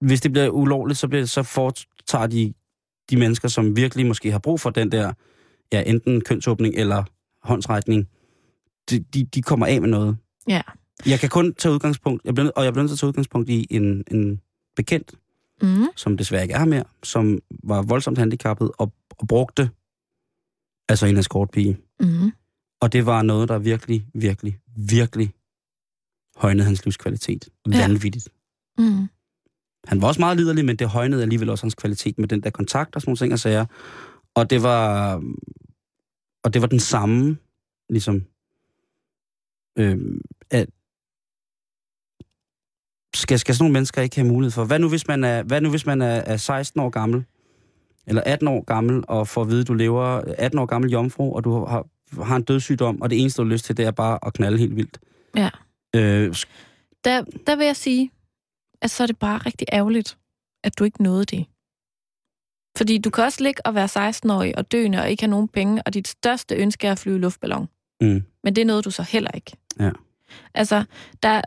hvis 0.00 0.20
det 0.20 0.32
bliver 0.32 0.48
ulovligt, 0.48 0.98
så, 0.98 1.08
bliver, 1.08 1.24
så 1.24 1.42
foretager 1.42 2.26
de, 2.26 2.54
de 3.10 3.16
mennesker, 3.16 3.48
som 3.48 3.76
virkelig 3.76 4.06
måske 4.06 4.32
har 4.32 4.38
brug 4.38 4.60
for 4.60 4.70
den 4.70 4.92
der, 4.92 5.12
ja, 5.72 5.82
enten 5.86 6.20
kønsåbning 6.20 6.74
eller 6.74 7.04
håndsrækning, 7.42 8.08
de, 8.90 8.98
de, 8.98 9.24
de 9.24 9.42
kommer 9.42 9.66
af 9.66 9.80
med 9.80 9.88
noget. 9.88 10.16
Ja. 10.48 10.62
Jeg 11.06 11.20
kan 11.20 11.28
kun 11.28 11.54
tage 11.54 11.72
udgangspunkt, 11.72 12.24
jeg 12.24 12.34
bliver, 12.34 12.50
og 12.50 12.64
jeg 12.64 12.72
bliver 12.72 12.82
nødt 12.82 12.90
til 12.90 12.94
at 12.94 12.98
tage 12.98 13.08
udgangspunkt 13.08 13.48
i 13.48 13.66
en, 13.70 14.04
en 14.10 14.40
bekendt, 14.76 15.14
mm. 15.62 15.86
som 15.96 16.16
desværre 16.16 16.42
ikke 16.42 16.54
er 16.54 16.64
mere, 16.64 16.84
som 17.02 17.38
var 17.64 17.82
voldsomt 17.82 18.18
handicappet 18.18 18.70
og, 18.78 18.92
og 19.18 19.28
brugte 19.28 19.70
altså 20.88 21.06
en 21.06 21.16
escortpige. 21.16 21.78
Mm. 22.00 22.32
Og 22.80 22.92
det 22.92 23.06
var 23.06 23.22
noget, 23.22 23.48
der 23.48 23.58
virkelig, 23.58 24.06
virkelig, 24.14 24.58
virkelig 24.76 25.34
højnede 26.36 26.64
hans 26.64 26.84
livskvalitet. 26.84 27.48
Ja. 27.72 27.80
Vanvittigt. 27.80 28.28
Mm. 28.78 29.08
Han 29.86 30.02
var 30.02 30.08
også 30.08 30.20
meget 30.20 30.36
liderlig, 30.36 30.64
men 30.64 30.76
det 30.76 30.88
højnede 30.88 31.22
alligevel 31.22 31.50
også 31.50 31.64
hans 31.64 31.74
kvalitet 31.74 32.18
med 32.18 32.28
den 32.28 32.42
der 32.42 32.50
kontakt 32.50 32.96
og 32.96 33.00
sådan 33.00 33.10
nogle 33.10 33.16
ting 33.16 33.32
og 33.32 33.38
sager. 33.38 33.66
Og 34.34 34.50
det 34.50 34.62
var, 34.62 35.14
og 36.42 36.54
det 36.54 36.62
var 36.62 36.68
den 36.68 36.80
samme, 36.80 37.36
ligesom, 37.88 38.24
øh, 39.78 40.20
at 40.50 40.68
skal, 43.14 43.38
skal 43.38 43.54
sådan 43.54 43.62
nogle 43.64 43.72
mennesker 43.72 44.02
ikke 44.02 44.16
have 44.16 44.28
mulighed 44.28 44.50
for? 44.50 44.64
Hvad 44.64 44.78
nu, 44.78 44.88
hvis 44.88 45.08
man 45.08 45.24
er, 45.24 45.42
hvad 45.42 45.60
nu, 45.60 45.70
hvis 45.70 45.86
man 45.86 46.02
er, 46.02 46.14
er 46.14 46.36
16 46.36 46.80
år 46.80 46.90
gammel, 46.90 47.24
eller 48.10 48.22
18 48.26 48.48
år 48.48 48.64
gammel, 48.64 49.04
og 49.08 49.28
får 49.28 49.42
at 49.42 49.48
vide, 49.48 49.60
at 49.60 49.68
du 49.68 49.74
lever 49.74 50.02
18 50.38 50.58
år 50.58 50.66
gammel 50.66 50.90
jomfru, 50.90 51.34
og 51.36 51.44
du 51.44 51.64
har, 51.64 51.86
har 52.22 52.36
en 52.36 52.42
dødssygdom, 52.42 53.02
og 53.02 53.10
det 53.10 53.20
eneste, 53.20 53.42
du 53.42 53.46
har 53.46 53.52
lyst 53.52 53.64
til, 53.64 53.76
det 53.76 53.84
er 53.86 53.90
bare 53.90 54.18
at 54.26 54.32
knalde 54.32 54.58
helt 54.58 54.76
vildt. 54.76 54.98
Ja. 55.36 55.50
Øh, 55.96 56.34
Der, 57.04 57.24
der 57.46 57.56
vil 57.56 57.66
jeg 57.66 57.76
sige, 57.76 58.10
at 58.82 58.90
så 58.90 59.02
er 59.02 59.06
det 59.06 59.18
bare 59.18 59.38
rigtig 59.38 59.66
ærgerligt, 59.72 60.18
at 60.64 60.78
du 60.78 60.84
ikke 60.84 61.02
nåede 61.02 61.24
det. 61.24 61.46
Fordi 62.76 62.98
du 62.98 63.10
kan 63.10 63.24
også 63.24 63.42
ligge 63.42 63.66
og 63.66 63.74
være 63.74 64.10
16-årig 64.10 64.58
og 64.58 64.72
døende 64.72 64.98
og 65.00 65.10
ikke 65.10 65.22
have 65.22 65.30
nogen 65.30 65.48
penge, 65.48 65.82
og 65.86 65.94
dit 65.94 66.08
største 66.08 66.54
ønske 66.54 66.86
er 66.86 66.92
at 66.92 66.98
flyve 66.98 67.16
i 67.16 67.20
luftballon. 67.20 67.68
mm, 68.00 68.22
Men 68.44 68.56
det 68.56 68.66
nåede 68.66 68.82
du 68.82 68.90
så 68.90 69.02
heller 69.02 69.30
ikke. 69.34 69.52
Ja. 69.80 69.90
Altså, 70.54 70.84
der, 71.22 71.42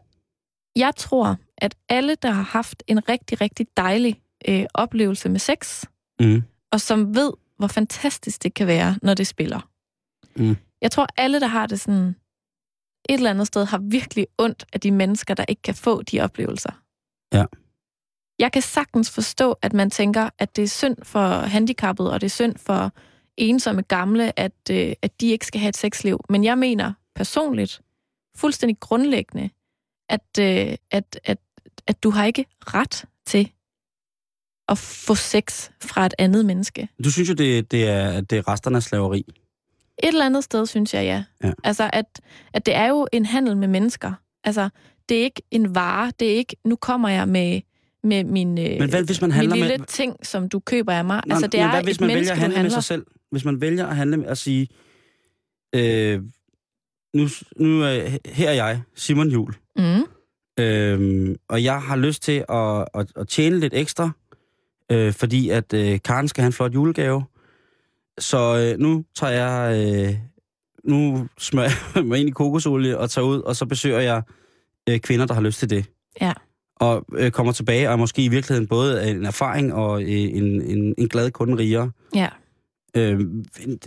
jeg 0.75 0.91
tror, 0.97 1.37
at 1.57 1.75
alle, 1.89 2.15
der 2.15 2.31
har 2.31 2.43
haft 2.43 2.83
en 2.87 3.09
rigtig, 3.09 3.41
rigtig 3.41 3.67
dejlig 3.77 4.21
øh, 4.47 4.65
oplevelse 4.73 5.29
med 5.29 5.39
sex, 5.39 5.83
mm, 6.19 6.43
og 6.73 6.81
som 6.81 7.15
ved, 7.15 7.33
hvor 7.57 7.67
fantastisk 7.67 8.43
det 8.43 8.53
kan 8.53 8.67
være, 8.67 8.99
når 9.01 9.13
det 9.13 9.27
spiller. 9.27 9.69
Mm. 10.35 10.57
Jeg 10.81 10.91
tror, 10.91 11.07
alle, 11.17 11.39
der 11.39 11.47
har 11.47 11.67
det 11.67 11.79
sådan 11.79 12.15
et 13.09 13.13
eller 13.13 13.29
andet 13.29 13.47
sted, 13.47 13.65
har 13.65 13.77
virkelig 13.77 14.27
ondt 14.37 14.65
af 14.73 14.79
de 14.79 14.91
mennesker, 14.91 15.33
der 15.33 15.45
ikke 15.47 15.61
kan 15.61 15.75
få 15.75 16.01
de 16.01 16.21
oplevelser. 16.21 16.81
Ja. 17.33 17.45
Jeg 18.39 18.51
kan 18.51 18.61
sagtens 18.61 19.11
forstå, 19.11 19.55
at 19.61 19.73
man 19.73 19.89
tænker, 19.89 20.29
at 20.39 20.55
det 20.55 20.63
er 20.63 20.67
synd 20.67 20.97
for 21.03 21.27
handicappede, 21.29 22.11
og 22.11 22.21
det 22.21 22.25
er 22.25 22.29
synd 22.29 22.57
for 22.57 22.91
ensomme 23.37 23.81
gamle, 23.81 24.39
at, 24.39 24.69
øh, 24.71 24.93
at 25.01 25.21
de 25.21 25.27
ikke 25.27 25.45
skal 25.45 25.61
have 25.61 25.69
et 25.69 25.77
sexliv. 25.77 26.19
Men 26.29 26.43
jeg 26.43 26.57
mener 26.57 26.93
personligt, 27.15 27.81
fuldstændig 28.35 28.79
grundlæggende, 28.79 29.49
at, 30.09 30.39
øh, 30.39 30.75
at, 30.91 31.19
at, 31.23 31.37
at 31.87 32.03
du 32.03 32.09
har 32.09 32.25
ikke 32.25 32.45
ret 32.59 33.05
til 33.25 33.51
at 34.69 34.77
få 34.77 35.15
sex 35.15 35.69
fra 35.81 36.05
et 36.05 36.13
andet 36.17 36.45
menneske. 36.45 36.87
Du 37.03 37.11
synes 37.11 37.29
jo, 37.29 37.33
det, 37.33 37.71
det, 37.71 37.87
er, 37.89 38.21
det 38.21 38.37
er 38.37 38.47
resterne 38.47 38.77
af 38.77 38.83
slaveri. 38.83 39.25
Et 40.03 40.07
eller 40.07 40.25
andet 40.25 40.43
sted, 40.43 40.65
synes 40.65 40.93
jeg, 40.93 41.03
ja. 41.03 41.23
Ja. 41.47 41.53
Altså, 41.63 41.89
at, 41.93 42.05
at 42.53 42.65
det 42.65 42.75
er 42.75 42.87
jo 42.87 43.07
en 43.11 43.25
handel 43.25 43.57
med 43.57 43.67
mennesker. 43.67 44.13
Altså, 44.43 44.69
det 45.09 45.17
er 45.19 45.23
ikke 45.23 45.41
en 45.51 45.75
vare. 45.75 46.11
Det 46.19 46.31
er 46.31 46.35
ikke, 46.35 46.55
nu 46.65 46.75
kommer 46.75 47.09
jeg 47.09 47.27
med, 47.27 47.61
med 48.03 48.23
min, 48.23 48.57
øh, 48.57 48.79
Men 48.79 48.89
hvad 48.89 49.03
hvis 49.03 49.21
man 49.21 49.27
min 49.27 49.35
handler 49.35 49.55
lille 49.55 49.77
med... 49.77 49.85
ting, 49.87 50.25
som 50.25 50.49
du 50.49 50.59
køber 50.59 50.93
af 50.93 51.05
mig. 51.05 51.21
Nå, 51.27 51.33
altså, 51.35 51.47
det 51.47 51.59
men 51.59 51.67
er 51.67 51.71
hvad 51.71 51.83
hvis 51.83 51.99
man 51.99 52.07
menneske, 52.07 52.19
vælger 52.29 52.31
at 52.33 52.37
handle 52.39 52.53
med 52.53 52.57
handler. 52.57 52.73
sig 52.81 52.83
selv? 52.83 53.05
Hvis 53.31 53.45
man 53.45 53.61
vælger 53.61 53.87
at 53.87 53.95
handle 53.95 54.17
med 54.17 54.27
at 54.27 54.37
sige, 54.37 54.67
øh, 55.75 56.21
nu, 57.13 57.27
nu 57.57 57.81
er 57.83 58.17
her 58.25 58.49
er 58.49 58.53
jeg, 58.53 58.81
Simon 58.95 59.29
Jul, 59.29 59.55
Mm. 59.77 60.03
øh, 60.63 61.35
og 61.49 61.63
jeg 61.63 61.81
har 61.81 61.95
lyst 61.95 62.23
til 62.23 62.45
at, 62.49 62.87
at, 62.93 63.07
at 63.15 63.27
tjene 63.27 63.59
lidt 63.59 63.73
ekstra, 63.73 64.11
øh, 64.91 65.13
fordi 65.13 65.49
at 65.49 65.73
øh, 65.73 65.99
Karen 66.05 66.27
skal 66.27 66.41
have 66.41 66.47
en 66.47 66.53
flot 66.53 66.73
julegave. 66.73 67.23
Så 68.19 68.57
øh, 68.73 68.79
nu 68.79 69.03
tager 69.15 69.33
jeg, 69.33 69.85
øh, 70.07 70.15
nu 70.83 71.27
smører 71.39 71.69
jeg 71.95 72.05
mig 72.09 72.19
ind 72.19 72.29
i 72.29 72.31
kokosolie 72.31 72.97
og 72.97 73.09
tager 73.09 73.25
ud, 73.25 73.39
og 73.41 73.55
så 73.55 73.65
besøger 73.65 73.99
jeg 73.99 74.21
øh, 74.89 74.99
kvinder, 74.99 75.25
der 75.25 75.33
har 75.33 75.41
lyst 75.41 75.59
til 75.59 75.69
det. 75.69 75.85
Ja. 76.21 76.33
Og 76.75 77.05
øh, 77.13 77.31
kommer 77.31 77.51
tilbage, 77.53 77.89
og 77.89 77.99
måske 77.99 78.23
i 78.23 78.27
virkeligheden 78.27 78.67
både 78.67 79.09
en 79.11 79.25
erfaring 79.25 79.73
og 79.73 80.01
øh, 80.03 80.09
en, 80.09 80.61
en, 80.61 80.95
en 80.97 81.07
glad 81.09 81.31
kunde 81.31 81.57
rigere. 81.57 81.91
Ja. 82.15 82.27
Øh, 82.97 83.19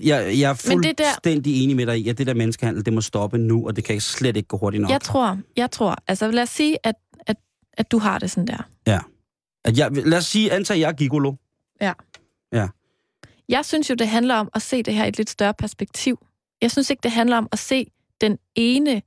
jeg, 0.02 0.34
jeg 0.40 0.50
er 0.50 0.54
det 0.54 0.98
der- 0.98 1.04
fuldstændig 1.04 1.64
enig 1.64 1.76
med 1.76 1.86
dig 1.86 1.98
i, 1.98 2.08
at 2.08 2.18
det 2.18 2.26
der 2.26 2.34
menneskehandel, 2.34 2.84
det 2.84 2.92
må 2.92 3.00
stoppe 3.00 3.38
nu, 3.38 3.66
og 3.66 3.76
det 3.76 3.84
kan 3.84 4.00
slet 4.00 4.36
ikke 4.36 4.46
gå 4.48 4.56
hurtigt 4.56 4.80
nok. 4.80 4.90
Jeg 4.90 5.00
tror, 5.00 5.38
jeg 5.56 5.70
tror, 5.70 5.96
altså 6.08 6.30
lad 6.30 6.42
os 6.42 6.48
sige, 6.48 6.76
at, 6.86 6.94
at, 7.26 7.36
at 7.72 7.92
du 7.92 7.98
har 7.98 8.18
det 8.18 8.30
sådan 8.30 8.46
der. 8.46 8.68
At 9.66 9.78
jeg, 9.78 9.90
lad 9.92 10.18
os 10.18 10.24
sige, 10.24 10.52
antag, 10.52 10.80
jeg 10.80 10.88
er 10.88 10.92
gigolo. 10.92 11.32
Jeg 13.48 13.64
synes 13.64 13.90
jo, 13.90 13.94
det 13.94 14.08
handler 14.08 14.34
om 14.34 14.48
at 14.54 14.62
se 14.62 14.82
det 14.82 14.94
her 14.94 15.04
i 15.04 15.08
et 15.08 15.16
lidt 15.16 15.30
større 15.30 15.54
perspektiv. 15.54 16.26
Jeg 16.62 16.70
synes 16.70 16.90
ikke, 16.90 17.00
det 17.02 17.10
handler 17.10 17.36
om 17.36 17.48
at 17.52 17.58
se 17.58 17.86
den 18.20 18.38
ene 18.54 19.02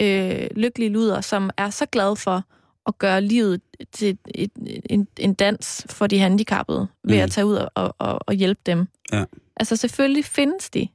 øh, 0.00 0.46
lykkelige 0.56 0.88
luder, 0.90 1.20
som 1.20 1.50
er 1.56 1.70
så 1.70 1.86
glad 1.86 2.16
for 2.16 2.44
at 2.86 2.98
gøre 2.98 3.20
livet 3.20 3.60
til 3.92 4.08
et, 4.34 4.50
et, 4.66 4.82
en, 4.90 5.08
en 5.18 5.34
dans 5.34 5.86
for 5.90 6.06
de 6.06 6.18
handicappede, 6.18 6.86
ved 7.04 7.16
Mm. 7.16 7.22
at 7.22 7.30
tage 7.30 7.46
ud 7.46 7.54
og, 7.54 7.70
og, 7.74 7.94
og, 7.98 8.18
og 8.26 8.34
hjælpe 8.34 8.60
dem. 8.66 8.86
Ja. 9.12 9.24
Altså 9.56 9.76
selvfølgelig 9.76 10.24
findes 10.24 10.70
de. 10.70 10.88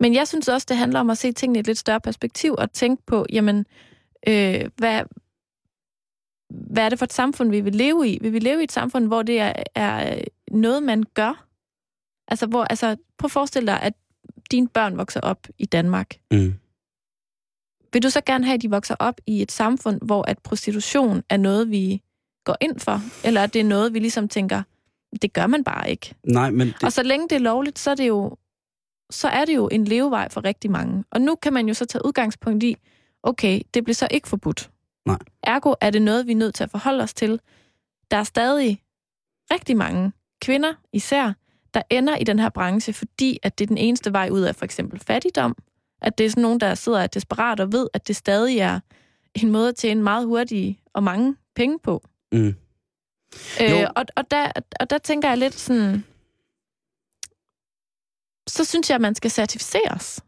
Men 0.00 0.14
jeg 0.14 0.28
synes 0.28 0.48
også, 0.48 0.66
det 0.68 0.76
handler 0.76 1.00
om 1.00 1.10
at 1.10 1.18
se 1.18 1.32
tingene 1.32 1.58
i 1.58 1.60
et 1.60 1.66
lidt 1.66 1.78
større 1.78 2.00
perspektiv, 2.00 2.54
og 2.58 2.72
tænke 2.72 3.02
på, 3.06 3.26
jamen, 3.32 3.66
øh, 4.28 4.64
hvad, 4.76 5.02
hvad 6.50 6.84
er 6.84 6.88
det 6.88 6.98
for 6.98 7.04
et 7.04 7.12
samfund, 7.12 7.50
vi 7.50 7.60
vil 7.60 7.74
leve 7.74 8.08
i? 8.08 8.18
Vil 8.20 8.32
vi 8.32 8.38
leve 8.38 8.60
i 8.60 8.64
et 8.64 8.72
samfund, 8.72 9.06
hvor 9.06 9.22
det 9.22 9.40
er, 9.40 9.52
er 9.74 10.18
noget, 10.50 10.82
man 10.82 11.02
gør? 11.14 11.46
Altså, 12.28 12.46
hvor, 12.46 12.64
altså, 12.64 12.96
prøv 13.18 13.26
at 13.26 13.30
forestille 13.30 13.66
dig, 13.66 13.82
at 13.82 13.94
dine 14.50 14.68
børn 14.68 14.98
vokser 14.98 15.20
op 15.20 15.46
i 15.58 15.66
Danmark. 15.66 16.14
Mm. 16.30 16.54
Vil 17.92 18.02
du 18.02 18.10
så 18.10 18.20
gerne 18.20 18.44
have, 18.44 18.54
at 18.54 18.62
de 18.62 18.70
vokser 18.70 18.94
op 18.98 19.20
i 19.26 19.42
et 19.42 19.52
samfund, 19.52 20.00
hvor 20.02 20.22
at 20.22 20.38
prostitution 20.38 21.22
er 21.30 21.36
noget, 21.36 21.70
vi 21.70 22.02
går 22.44 22.56
ind 22.60 22.80
for? 22.80 23.00
Eller 23.26 23.42
at 23.42 23.54
det 23.54 23.60
er 23.60 23.64
noget, 23.64 23.94
vi 23.94 23.98
ligesom 23.98 24.28
tænker, 24.28 24.62
det 25.22 25.32
gør 25.32 25.46
man 25.46 25.64
bare 25.64 25.90
ikke? 25.90 26.14
Nej, 26.24 26.50
men 26.50 26.66
det, 26.66 26.84
Og 26.84 26.92
så 26.92 27.02
længe 27.02 27.28
det 27.28 27.36
er 27.36 27.40
lovligt, 27.40 27.78
så 27.78 27.90
er 27.90 27.94
det 27.94 28.08
jo, 28.08 28.36
så 29.10 29.28
er 29.28 29.44
det 29.44 29.54
jo 29.54 29.68
en 29.72 29.84
levevej 29.84 30.28
for 30.28 30.44
rigtig 30.44 30.70
mange. 30.70 31.04
Og 31.10 31.20
nu 31.20 31.34
kan 31.34 31.52
man 31.52 31.68
jo 31.68 31.74
så 31.74 31.84
tage 31.84 32.04
udgangspunkt 32.04 32.62
i, 32.62 32.76
okay, 33.22 33.60
det 33.74 33.84
bliver 33.84 33.94
så 33.94 34.08
ikke 34.10 34.28
forbudt. 34.28 34.70
Nej. 35.06 35.18
Ergo 35.42 35.74
er 35.80 35.90
det 35.90 36.02
noget, 36.02 36.26
vi 36.26 36.32
er 36.32 36.36
nødt 36.36 36.54
til 36.54 36.64
at 36.64 36.70
forholde 36.70 37.02
os 37.02 37.14
til. 37.14 37.40
Der 38.10 38.16
er 38.16 38.24
stadig 38.24 38.82
rigtig 39.50 39.76
mange 39.76 40.12
kvinder 40.40 40.74
især, 40.92 41.32
der 41.74 41.82
ender 41.90 42.16
i 42.16 42.24
den 42.24 42.38
her 42.38 42.48
branche, 42.48 42.92
fordi 42.92 43.38
at 43.42 43.58
det 43.58 43.64
er 43.64 43.68
den 43.68 43.78
eneste 43.78 44.12
vej 44.12 44.28
ud 44.30 44.40
af 44.40 44.56
for 44.56 44.64
eksempel 44.64 45.00
fattigdom. 45.00 45.56
At 46.02 46.18
det 46.18 46.26
er 46.26 46.30
sådan 46.30 46.42
nogen, 46.42 46.60
der 46.60 46.74
sidder 46.74 46.98
og 46.98 47.02
er 47.02 47.06
desperat 47.06 47.60
og 47.60 47.72
ved, 47.72 47.88
at 47.94 48.08
det 48.08 48.16
stadig 48.16 48.58
er 48.58 48.80
en 49.34 49.50
måde 49.50 49.68
at 49.68 49.76
tjene 49.76 50.02
meget 50.02 50.26
hurtige 50.26 50.80
og 50.94 51.02
mange 51.02 51.36
penge 51.54 51.78
på. 51.78 52.02
mm. 52.32 52.54
Jo. 53.60 53.64
Øh, 53.64 53.86
og, 53.96 54.04
og, 54.16 54.30
der, 54.30 54.52
og 54.80 54.90
der 54.90 54.98
tænker 54.98 55.28
jeg 55.28 55.38
lidt 55.38 55.54
sådan, 55.54 56.04
så 58.48 58.64
synes 58.64 58.90
jeg, 58.90 58.94
at 58.94 59.00
man 59.00 59.14
skal 59.14 59.30
certificeres. 59.30 60.24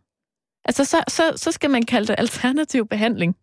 Altså, 0.65 0.85
så, 0.85 1.05
så, 1.09 1.33
så 1.37 1.53
skal 1.53 1.71
man 1.71 1.83
kalde 1.83 2.07
det 2.07 2.15
alternativ 2.19 2.89
behandling. 2.89 3.37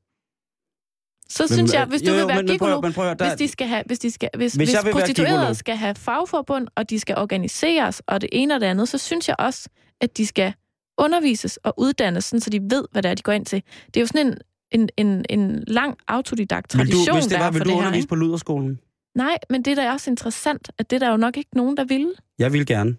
Så 1.30 1.43
men, 1.43 1.53
synes 1.53 1.73
jeg, 1.73 1.86
hvis 1.86 2.01
du 2.01 2.07
jo, 2.07 2.13
vil 2.13 2.21
jo, 2.21 2.28
være 2.28 2.38
men, 2.38 2.47
prøv, 2.47 2.53
gigolo, 2.53 2.82
men 2.82 2.93
prøv, 2.93 3.05
der, 3.05 3.28
hvis 3.28 3.38
de 3.39 3.47
skal 3.47 3.67
have, 3.67 3.84
hvis 3.86 3.99
de 3.99 4.11
skal, 4.11 4.30
hvis, 4.38 4.53
Hvis 4.53 4.69
hvis, 4.69 4.86
vil 4.86 4.91
prostituerede 4.91 5.55
skal 5.55 5.76
have 5.76 5.95
fagforbund, 5.95 6.67
og 6.76 6.89
de 6.89 6.99
skal 6.99 7.17
organiseres, 7.17 8.01
og 8.07 8.21
det 8.21 8.30
ene 8.32 8.53
og 8.55 8.61
det 8.61 8.67
andet, 8.67 8.89
så 8.89 8.97
synes 8.97 9.28
jeg 9.28 9.36
også, 9.39 9.69
at 10.01 10.17
de 10.17 10.26
skal 10.26 10.53
undervises 10.97 11.57
og 11.57 11.73
uddannes, 11.78 12.26
sådan, 12.26 12.39
så 12.39 12.49
de 12.49 12.59
ved, 12.61 12.86
hvad 12.91 13.03
det 13.03 13.11
er, 13.11 13.15
de 13.15 13.21
går 13.23 13.32
ind 13.32 13.45
til. 13.45 13.63
Det 13.88 13.97
er 13.97 14.01
jo 14.01 14.07
sådan 14.07 14.28
en, 14.28 14.38
en, 14.71 14.89
en, 15.07 15.26
en 15.30 15.63
lang 15.67 15.97
autodidakt 16.07 16.73
vil 16.73 16.80
tradition, 16.80 17.05
du, 17.07 17.13
hvis 17.13 17.23
det 17.23 17.32
der 17.32 17.39
var, 17.39 17.47
er 17.47 17.51
vil 17.51 17.61
du 17.61 17.65
det 17.65 17.73
her. 17.73 17.78
undervise 17.78 17.97
Ikke? 17.97 18.07
på 18.07 18.15
Luderskolen? 18.15 18.80
Nej, 19.15 19.38
men 19.49 19.61
det 19.61 19.78
der 19.78 19.84
er 19.84 19.91
også 19.91 20.09
interessant, 20.09 20.69
at 20.78 20.89
det 20.89 20.95
er 20.95 20.99
der 20.99 21.11
jo 21.11 21.17
nok 21.17 21.38
ikke 21.38 21.49
nogen, 21.55 21.78
der 21.78 21.84
vil. 21.84 22.07
Jeg 22.39 22.53
vil 22.53 22.65
gerne. 22.65 22.95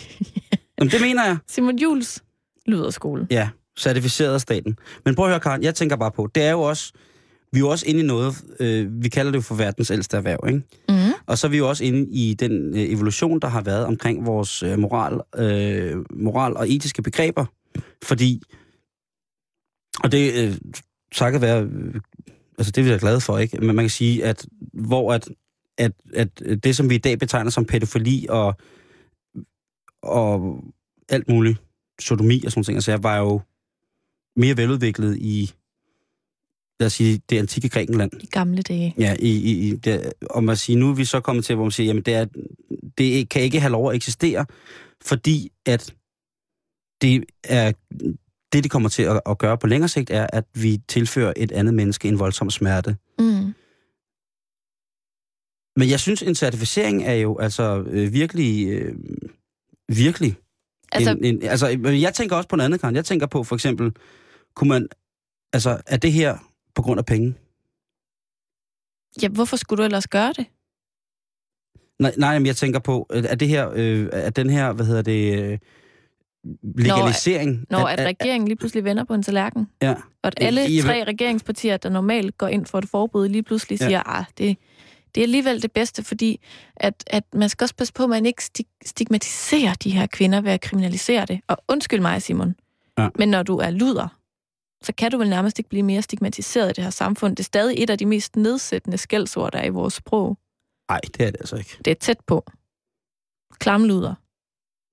Jamen, 0.78 0.90
det 0.90 1.00
mener 1.00 1.24
jeg. 1.24 1.36
Simon 1.46 1.78
Jules 1.78 2.22
lyderskole. 2.66 3.26
Ja, 3.30 3.48
certificeret 3.78 4.34
af 4.34 4.40
staten. 4.40 4.78
Men 5.04 5.14
prøv 5.14 5.24
at 5.24 5.30
høre, 5.30 5.40
Karen, 5.40 5.62
jeg 5.62 5.74
tænker 5.74 5.96
bare 5.96 6.10
på, 6.10 6.28
det 6.34 6.42
er 6.42 6.50
jo 6.50 6.60
også, 6.62 6.92
vi 7.56 7.60
er 7.60 7.64
jo 7.64 7.68
også 7.68 7.86
inde 7.86 8.00
i 8.00 8.06
noget, 8.06 8.44
øh, 8.60 9.02
vi 9.02 9.08
kalder 9.08 9.32
det 9.32 9.36
jo 9.36 9.42
for 9.42 9.54
verdens 9.54 9.90
ældste 9.90 10.16
erhverv, 10.16 10.38
ikke? 10.48 10.62
Mm. 10.88 11.12
Og 11.26 11.38
så 11.38 11.46
er 11.46 11.50
vi 11.50 11.56
jo 11.56 11.68
også 11.68 11.84
inde 11.84 12.10
i 12.12 12.34
den 12.34 12.76
øh, 12.76 12.92
evolution, 12.92 13.40
der 13.40 13.48
har 13.48 13.60
været 13.60 13.84
omkring 13.86 14.26
vores 14.26 14.62
øh, 14.62 14.78
moral, 14.78 15.20
øh, 15.36 16.04
moral 16.10 16.56
og 16.56 16.70
etiske 16.70 17.02
begreber. 17.02 17.44
Fordi, 18.04 18.42
og 20.04 20.12
det 20.12 20.44
øh, 20.44 20.56
takket 21.12 21.40
være, 21.40 21.62
øh, 21.62 21.94
altså 22.58 22.72
det 22.72 22.78
er 22.78 22.82
vi 22.82 22.90
da 22.90 22.98
glade 23.00 23.20
for, 23.20 23.38
ikke? 23.38 23.58
Men 23.58 23.76
man 23.76 23.82
kan 23.82 23.90
sige, 23.90 24.24
at 24.24 24.46
hvor 24.72 25.12
at, 25.12 25.28
at, 25.78 25.92
at 26.14 26.38
det, 26.64 26.76
som 26.76 26.90
vi 26.90 26.94
i 26.94 26.98
dag 26.98 27.18
betegner 27.18 27.50
som 27.50 27.64
pædofili 27.64 28.26
og, 28.28 28.54
og 30.02 30.60
alt 31.08 31.28
muligt, 31.28 31.58
sodomi 32.00 32.44
og 32.44 32.50
sådan 32.50 32.58
nogle 32.58 32.64
ting, 32.64 32.76
altså 32.76 32.96
var 32.96 33.18
jo 33.18 33.40
mere 34.36 34.56
veludviklet 34.56 35.16
i, 35.16 35.52
lad 36.80 36.86
os 36.86 36.92
sige, 36.92 37.20
det 37.30 37.38
antikke 37.38 37.68
Grækenland. 37.68 38.10
I 38.22 38.26
gamle 38.26 38.62
dage. 38.62 38.94
Ja, 38.98 39.16
i, 39.18 39.30
i, 39.30 39.68
i 39.68 39.76
det, 39.76 40.12
og 40.30 40.44
man 40.44 40.56
siger, 40.56 40.78
nu 40.78 40.90
er 40.90 40.94
vi 40.94 41.04
så 41.04 41.20
kommet 41.20 41.44
til, 41.44 41.54
hvor 41.54 41.64
man 41.64 41.70
siger, 41.70 41.86
jamen 41.86 42.02
det, 42.02 42.14
er, 42.14 42.26
det 42.98 43.28
kan 43.28 43.42
ikke 43.42 43.60
have 43.60 43.72
lov 43.72 43.90
at 43.90 43.96
eksistere, 43.96 44.46
fordi 45.02 45.52
at 45.66 45.94
det 47.00 47.24
er 47.44 47.72
det, 48.52 48.64
det 48.64 48.70
kommer 48.70 48.88
til 48.88 49.02
at, 49.02 49.20
at 49.26 49.38
gøre 49.38 49.58
på 49.58 49.66
længere 49.66 49.88
sigt, 49.88 50.10
er, 50.10 50.26
at 50.32 50.44
vi 50.54 50.80
tilfører 50.88 51.32
et 51.36 51.52
andet 51.52 51.74
menneske 51.74 52.08
en 52.08 52.18
voldsom 52.18 52.50
smerte. 52.50 52.96
Mm. 53.18 53.54
Men 55.76 55.90
jeg 55.90 56.00
synes, 56.00 56.22
en 56.22 56.34
certificering 56.34 57.04
er 57.04 57.14
jo 57.14 57.38
altså 57.38 57.84
øh, 57.86 58.12
virkelig, 58.12 58.68
øh, 58.68 58.94
virkelig. 59.88 60.36
Altså, 60.92 61.10
en, 61.10 61.24
en, 61.24 61.42
altså, 61.42 61.66
jeg 61.86 62.14
tænker 62.14 62.36
også 62.36 62.48
på 62.48 62.56
noget 62.56 62.64
andet, 62.64 62.80
Karen. 62.80 62.94
Jeg 62.94 63.04
tænker 63.04 63.26
på 63.26 63.44
for 63.44 63.54
eksempel, 63.54 63.92
kunne 64.54 64.68
man, 64.68 64.88
altså, 65.52 65.80
er 65.86 65.96
det 65.96 66.12
her 66.12 66.38
på 66.76 66.82
grund 66.82 66.98
af 66.98 67.06
penge? 67.06 67.34
ja, 69.22 69.28
hvorfor 69.28 69.56
skulle 69.56 69.78
du 69.78 69.84
ellers 69.84 70.06
gøre 70.08 70.32
det? 70.32 70.46
Nej, 71.98 72.14
nej, 72.18 72.38
men 72.38 72.46
jeg 72.46 72.56
tænker 72.56 72.78
på, 72.78 73.06
er 73.10 73.34
det 73.34 73.48
her, 73.48 73.70
øh, 73.74 74.08
er 74.12 74.30
den 74.30 74.50
her, 74.50 74.72
hvad 74.72 74.86
hedder 74.86 75.02
det, 75.02 75.38
øh, 75.42 75.58
legalisering? 76.78 77.64
Når 77.70 77.78
er, 77.78 77.84
at 77.86 78.00
er, 78.00 78.04
regeringen 78.06 78.48
lige 78.48 78.56
pludselig 78.56 78.84
vender 78.84 79.04
på 79.04 79.14
en 79.14 79.22
tallerken. 79.22 79.66
ja, 79.82 79.90
Og 79.92 80.26
at 80.26 80.34
alle 80.40 80.70
I- 80.70 80.80
tre 80.80 81.04
regeringspartier, 81.04 81.76
der 81.76 81.88
normalt 81.88 82.38
går 82.38 82.48
ind 82.48 82.66
for 82.66 82.78
et 82.78 82.88
forbud, 82.88 83.28
lige 83.28 83.42
pludselig 83.42 83.80
Ja. 83.80 83.86
siger, 83.86 84.18
at 84.18 84.24
det, 84.38 84.56
det 85.14 85.20
er 85.20 85.24
alligevel 85.24 85.62
det 85.62 85.72
bedste, 85.72 86.04
fordi 86.04 86.40
at, 86.76 87.04
at 87.06 87.24
man 87.34 87.48
skal 87.48 87.64
også 87.64 87.74
passe 87.74 87.92
på, 87.92 88.02
at 88.02 88.08
man 88.10 88.26
ikke 88.26 88.42
stig- 88.44 88.78
stigmatiserer 88.86 89.74
de 89.74 89.90
her 89.90 90.06
kvinder 90.06 90.40
ved 90.40 90.52
at 90.52 90.60
kriminalisere 90.60 91.26
det. 91.26 91.40
Og 91.46 91.56
undskyld 91.68 92.00
mig, 92.00 92.22
Simon, 92.22 92.54
Ja. 92.98 93.08
men 93.18 93.28
når 93.28 93.42
du 93.42 93.56
er 93.56 93.70
luder, 93.70 94.15
så 94.86 94.92
kan 94.92 95.10
du 95.10 95.18
vel 95.18 95.30
nærmest 95.30 95.58
ikke 95.58 95.70
blive 95.70 95.82
mere 95.82 96.02
stigmatiseret 96.02 96.70
i 96.70 96.72
det 96.72 96.84
her 96.84 96.90
samfund. 96.90 97.36
Det 97.36 97.42
er 97.42 97.44
stadig 97.44 97.82
et 97.82 97.90
af 97.90 97.98
de 97.98 98.06
mest 98.06 98.36
nedsættende 98.36 98.98
skældsord, 98.98 99.52
der 99.52 99.58
er 99.58 99.64
i 99.64 99.68
vores 99.68 99.94
sprog. 99.94 100.38
nej, 100.88 101.00
det 101.00 101.20
er 101.20 101.30
det 101.30 101.36
altså 101.40 101.56
ikke. 101.56 101.76
Det 101.84 101.90
er 101.90 101.94
tæt 101.94 102.20
på. 102.26 102.46
Klamluder. 103.58 104.14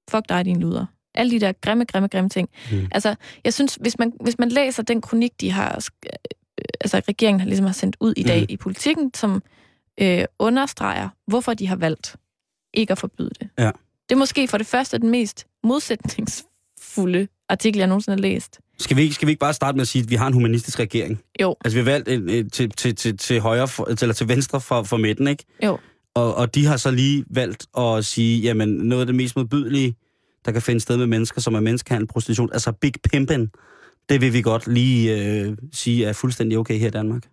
Fuck 0.10 0.30
dig, 0.30 0.46
din 0.46 0.60
luder. 0.60 0.86
Alle 1.16 1.32
de 1.32 1.40
der 1.40 1.52
grimme, 1.52 1.86
grimme, 1.86 2.08
grimme 2.08 2.30
ting. 2.30 2.50
Mm. 2.72 2.88
Altså, 2.92 3.16
jeg 3.44 3.54
synes, 3.54 3.76
hvis 3.76 4.00
man, 4.00 4.14
hvis 4.22 4.40
man 4.40 4.50
læser 4.50 4.84
den 4.84 5.02
kronik, 5.02 5.42
de 5.42 5.52
har, 5.52 5.90
øh, 6.06 6.12
altså 6.82 7.02
regeringen 7.08 7.40
har 7.40 7.48
ligesom 7.48 7.66
har 7.66 7.74
sendt 7.74 7.98
ud 8.00 8.14
i 8.18 8.24
dag 8.24 8.40
mm. 8.40 8.46
i 8.50 8.58
politikken, 8.58 9.14
som 9.14 9.44
øh, 10.02 10.26
understreger, 10.40 11.10
hvorfor 11.28 11.54
de 11.54 11.68
har 11.68 11.76
valgt 11.76 12.16
ikke 12.74 12.92
at 12.92 12.98
forbyde 12.98 13.32
det. 13.40 13.50
Ja. 13.58 13.72
Det 14.10 14.16
er 14.16 14.20
måske 14.20 14.48
for 14.48 14.58
det 14.58 14.68
første 14.68 14.98
den 14.98 15.10
mest 15.10 15.48
modsætningsfulde 15.64 17.28
artikel, 17.50 17.78
jeg 17.80 17.88
nogensinde 17.88 18.16
har 18.16 18.22
læst. 18.22 18.60
Skal 18.84 18.98
vi, 18.98 19.02
ikke, 19.02 19.16
skal 19.16 19.26
vi 19.26 19.32
ikke 19.32 19.40
bare 19.40 19.54
starte 19.54 19.76
med 19.76 19.82
at 19.82 19.88
sige, 19.88 20.04
at 20.04 20.10
vi 20.10 20.16
har 20.16 20.28
en 20.28 20.34
humanistisk 20.34 20.80
regering? 20.80 21.22
Jo. 21.42 21.56
Altså, 21.66 21.80
vi 21.80 21.84
har 21.84 21.92
valgt 21.92 22.10
en, 22.10 22.30
en, 22.30 22.50
til, 22.50 22.70
til, 22.70 22.96
til, 22.96 23.18
til 23.18 23.40
højre, 23.40 23.68
for, 23.68 24.02
eller 24.02 24.14
til 24.14 24.28
venstre 24.28 24.62
for, 24.62 24.84
for 24.84 24.98
midten, 24.98 25.28
ikke? 25.28 25.46
Jo. 25.64 25.78
Og, 26.16 26.36
og 26.36 26.56
de 26.56 26.66
har 26.66 26.78
så 26.78 26.92
lige 26.92 27.26
valgt 27.30 27.66
at 27.78 28.06
sige, 28.06 28.42
jamen, 28.42 28.70
noget 28.70 29.02
af 29.02 29.06
det 29.06 29.16
mest 29.16 29.36
modbydelige, 29.36 29.96
der 30.46 30.52
kan 30.52 30.62
finde 30.62 30.80
sted 30.80 30.98
med 30.98 31.08
mennesker, 31.08 31.42
som 31.42 31.54
er 31.54 31.60
menneskehandel, 31.60 32.08
prostitution, 32.08 32.50
altså 32.54 32.72
big 32.72 32.94
pimpin', 33.08 33.48
det 34.10 34.22
vil 34.22 34.34
vi 34.34 34.42
godt 34.42 34.68
lige 34.68 35.18
øh, 35.18 35.58
sige 35.72 36.06
er 36.06 36.14
fuldstændig 36.14 36.58
okay 36.58 36.80
her 36.80 36.88
i 36.88 36.92
Danmark. 36.92 37.24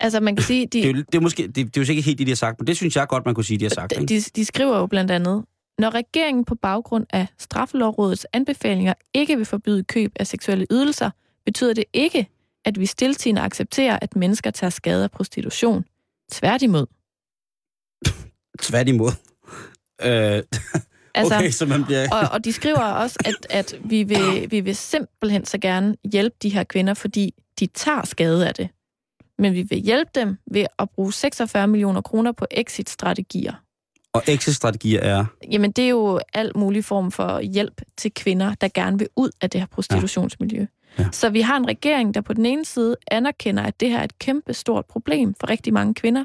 Altså, 0.00 0.20
man 0.20 0.36
kan 0.36 0.44
sige, 0.44 0.66
de, 0.66 0.78
Det 0.82 0.84
er, 0.84 0.92
jo, 0.92 0.96
det 0.96 1.14
er, 1.14 1.20
måske, 1.20 1.42
det, 1.42 1.56
det 1.56 1.76
er 1.76 1.80
jo 1.80 1.84
sikkert 1.84 2.04
helt 2.04 2.18
det, 2.18 2.26
de 2.26 2.30
har 2.30 2.36
sagt, 2.36 2.60
men 2.60 2.66
det 2.66 2.76
synes 2.76 2.96
jeg 2.96 3.08
godt, 3.08 3.26
man 3.26 3.34
kunne 3.34 3.44
sige, 3.44 3.58
de 3.58 3.64
har 3.64 3.70
sagt. 3.70 3.90
de, 3.96 4.00
Ikke? 4.00 4.14
de, 4.14 4.20
de 4.36 4.44
skriver 4.44 4.78
jo 4.78 4.86
blandt 4.86 5.10
andet, 5.10 5.44
Når 5.80 5.94
regeringen 5.94 6.44
på 6.44 6.54
baggrund 6.54 7.06
af 7.10 7.26
Straffelovrådets 7.38 8.26
anbefalinger 8.32 8.94
ikke 9.14 9.36
vil 9.36 9.44
forbyde 9.44 9.84
køb 9.84 10.12
af 10.16 10.26
seksuelle 10.26 10.66
ydelser, 10.70 11.10
betyder 11.44 11.74
det 11.74 11.84
ikke, 11.92 12.28
at 12.64 12.80
vi 12.80 12.86
stiltigende 12.86 13.40
accepterer, 13.40 13.98
at 14.02 14.16
mennesker 14.16 14.50
tager 14.50 14.70
skade 14.70 15.04
af 15.04 15.10
prostitution. 15.10 15.84
Tværtimod. 16.32 16.86
Tværtimod. 18.60 19.10
Øh, 20.02 20.42
Altså, 21.14 21.34
okay, 21.34 21.50
så 21.50 21.66
man 21.66 21.84
bliver... 21.84 22.08
og, 22.12 22.28
og 22.32 22.44
de 22.44 22.52
skriver 22.52 22.82
også, 22.82 23.18
at, 23.24 23.46
at 23.50 23.74
vi, 23.84 24.02
vil, 24.02 24.50
vi 24.50 24.60
vil 24.60 24.76
simpelthen 24.76 25.44
så 25.44 25.58
gerne 25.58 25.96
hjælpe 26.12 26.36
de 26.42 26.48
her 26.48 26.64
kvinder, 26.64 26.94
fordi 26.94 27.34
de 27.60 27.66
tager 27.66 28.04
skade 28.04 28.48
af 28.48 28.54
det. 28.54 28.68
Men 29.38 29.54
vi 29.54 29.62
vil 29.62 29.78
hjælpe 29.78 30.10
dem 30.14 30.38
ved 30.50 30.66
at 30.78 30.90
bruge 30.90 31.12
46 31.12 31.66
millioner 31.66 32.00
kroner 32.00 32.32
på 32.32 32.46
exit-strategier. 32.50 33.54
Og 34.12 34.22
exit-strategier 34.28 35.00
er... 35.00 35.24
Jamen, 35.52 35.72
det 35.72 35.84
er 35.84 35.88
jo 35.88 36.20
alt 36.34 36.56
mulig 36.56 36.84
form 36.84 37.12
for 37.12 37.40
hjælp 37.40 37.82
til 37.96 38.14
kvinder, 38.14 38.54
der 38.54 38.68
gerne 38.74 38.98
vil 38.98 39.08
ud 39.16 39.30
af 39.40 39.50
det 39.50 39.60
her 39.60 39.66
prostitutionsmiljø. 39.66 40.66
Ja. 40.98 41.08
Så 41.12 41.30
vi 41.30 41.40
har 41.40 41.56
en 41.56 41.68
regering, 41.68 42.14
der 42.14 42.20
på 42.20 42.32
den 42.32 42.46
ene 42.46 42.64
side 42.64 42.96
anerkender, 43.10 43.62
at 43.62 43.80
det 43.80 43.90
her 43.90 43.98
er 43.98 44.04
et 44.04 44.18
kæmpe 44.18 44.54
stort 44.54 44.84
problem 44.86 45.34
for 45.40 45.50
rigtig 45.50 45.72
mange 45.72 45.94
kvinder, 45.94 46.24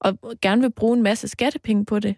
og 0.00 0.18
gerne 0.42 0.62
vil 0.62 0.70
bruge 0.72 0.96
en 0.96 1.02
masse 1.02 1.28
skattepenge 1.28 1.84
på 1.86 1.98
det. 1.98 2.14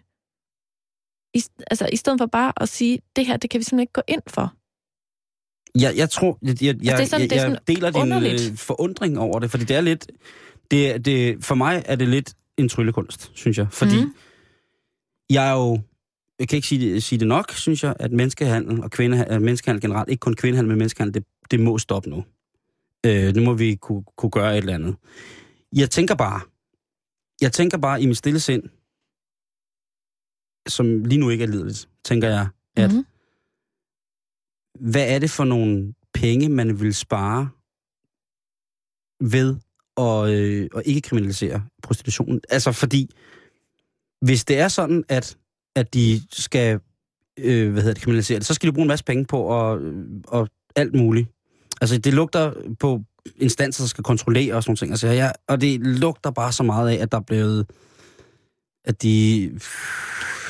I, 1.33 1.41
altså, 1.71 1.89
i 1.93 1.95
stedet 1.95 2.19
for 2.19 2.25
bare 2.25 2.53
at 2.57 2.69
sige, 2.69 2.99
det 3.15 3.25
her, 3.25 3.37
det 3.37 3.49
kan 3.49 3.59
vi 3.59 3.63
simpelthen 3.63 3.79
ikke 3.79 3.93
gå 3.93 4.01
ind 4.07 4.21
for. 4.27 4.53
Jeg, 5.79 5.97
jeg 5.97 6.09
tror, 6.09 6.37
jeg, 6.41 6.63
jeg, 6.63 6.75
jeg, 6.83 6.99
Altså, 6.99 7.17
det 7.17 7.31
er 7.31 7.39
sådan- 7.39 7.51
jeg, 7.51 7.67
det 7.67 7.77
er 7.77 7.85
jeg 7.85 7.93
sådan 7.93 8.21
deler 8.21 8.39
din 8.39 8.51
øh, 8.51 8.57
forundring 8.57 9.19
over 9.19 9.39
det, 9.39 9.51
fordi 9.51 9.63
det 9.63 9.75
er 9.75 9.81
lidt... 9.81 10.11
Det, 10.71 11.05
det, 11.05 11.45
for 11.45 11.55
mig 11.55 11.83
er 11.85 11.95
det 11.95 12.07
lidt 12.07 12.33
en 12.57 12.69
tryllekunst, 12.69 13.31
synes 13.33 13.57
jeg. 13.57 13.67
Fordi 13.71 14.03
mm. 14.05 14.13
Jeg 15.29 15.49
er 15.49 15.53
jo... 15.53 15.79
Jeg 16.39 16.47
kan 16.49 16.55
ikke 16.55 16.67
sige 16.67 16.93
det, 16.93 17.03
sige 17.03 17.19
det 17.19 17.27
nok, 17.27 17.51
synes 17.51 17.83
jeg, 17.83 17.95
at 17.99 18.11
menneskehandel 18.11 18.83
og 18.83 18.91
kvindehandel, 18.91 19.41
menneskehandel 19.41 19.81
generelt, 19.81 20.09
ikke 20.09 20.19
kun 20.19 20.33
kvindehandel, 20.35 20.69
men 20.69 20.77
menneskehandel, 20.77 21.13
det, 21.13 21.23
det 21.51 21.59
må 21.59 21.77
stoppe 21.77 22.09
nu. 22.09 22.23
Øh, 23.05 23.35
nu 23.35 23.43
må 23.43 23.53
vi 23.53 23.75
kunne, 23.75 24.03
kunne 24.17 24.29
gøre 24.31 24.51
et 24.53 24.57
eller 24.57 24.73
andet. 24.73 24.95
Jeg 25.75 25.89
tænker 25.89 26.15
bare, 26.15 26.41
jeg 27.41 27.53
tænker 27.53 27.77
bare 27.77 28.01
i 28.01 28.05
mit 28.05 28.17
stille 28.17 28.39
sind, 28.39 28.63
som 30.67 31.03
lige 31.05 31.19
nu 31.19 31.29
ikke 31.29 31.43
er 31.43 31.47
lideligt, 31.47 31.89
tænker 32.03 32.27
jeg, 32.27 32.47
at 32.75 32.91
Mhm. 32.93 33.05
hvad 34.79 35.15
er 35.15 35.19
det 35.19 35.29
for 35.29 35.43
nogle 35.43 35.93
penge, 36.13 36.49
man 36.49 36.79
vil 36.79 36.93
spare 36.95 37.49
ved 39.31 39.55
at, 39.97 40.29
øh, 40.39 40.69
at 40.75 40.83
ikke 40.85 41.01
kriminalisere 41.01 41.65
prostitution? 41.83 42.39
Altså 42.49 42.71
fordi, 42.71 43.09
hvis 44.21 44.45
det 44.45 44.59
er 44.59 44.67
sådan, 44.67 45.03
at, 45.09 45.37
at 45.75 45.93
de 45.93 46.21
skal 46.31 46.79
øh, 47.39 47.71
hvad 47.71 47.81
hedder 47.81 47.93
det, 47.93 48.03
kriminalisere 48.03 48.39
det, 48.39 48.45
så 48.47 48.53
skal 48.53 48.69
de 48.69 48.73
bruge 48.73 48.83
en 48.83 48.87
masse 48.87 49.05
penge 49.05 49.25
på 49.25 49.59
at, 49.71 49.81
øh, 49.81 50.05
og 50.27 50.49
alt 50.75 50.95
muligt. 50.95 51.29
Altså 51.81 51.97
det 51.97 52.13
lugter 52.13 52.53
på 52.79 53.01
instanser, 53.37 53.83
der 53.83 53.87
skal 53.87 54.03
kontrollere 54.03 54.53
og 54.55 54.63
sådan 54.63 54.69
nogle 54.69 54.77
ting. 54.77 54.91
Altså, 54.91 55.07
ja, 55.07 55.31
og 55.47 55.61
det 55.61 55.79
lugter 55.79 56.31
bare 56.31 56.51
så 56.51 56.63
meget 56.63 56.89
af, 56.89 56.95
at 57.01 57.11
der 57.11 57.17
er 57.17 57.21
blevet 57.21 57.65
at 58.85 59.03
de... 59.03 59.51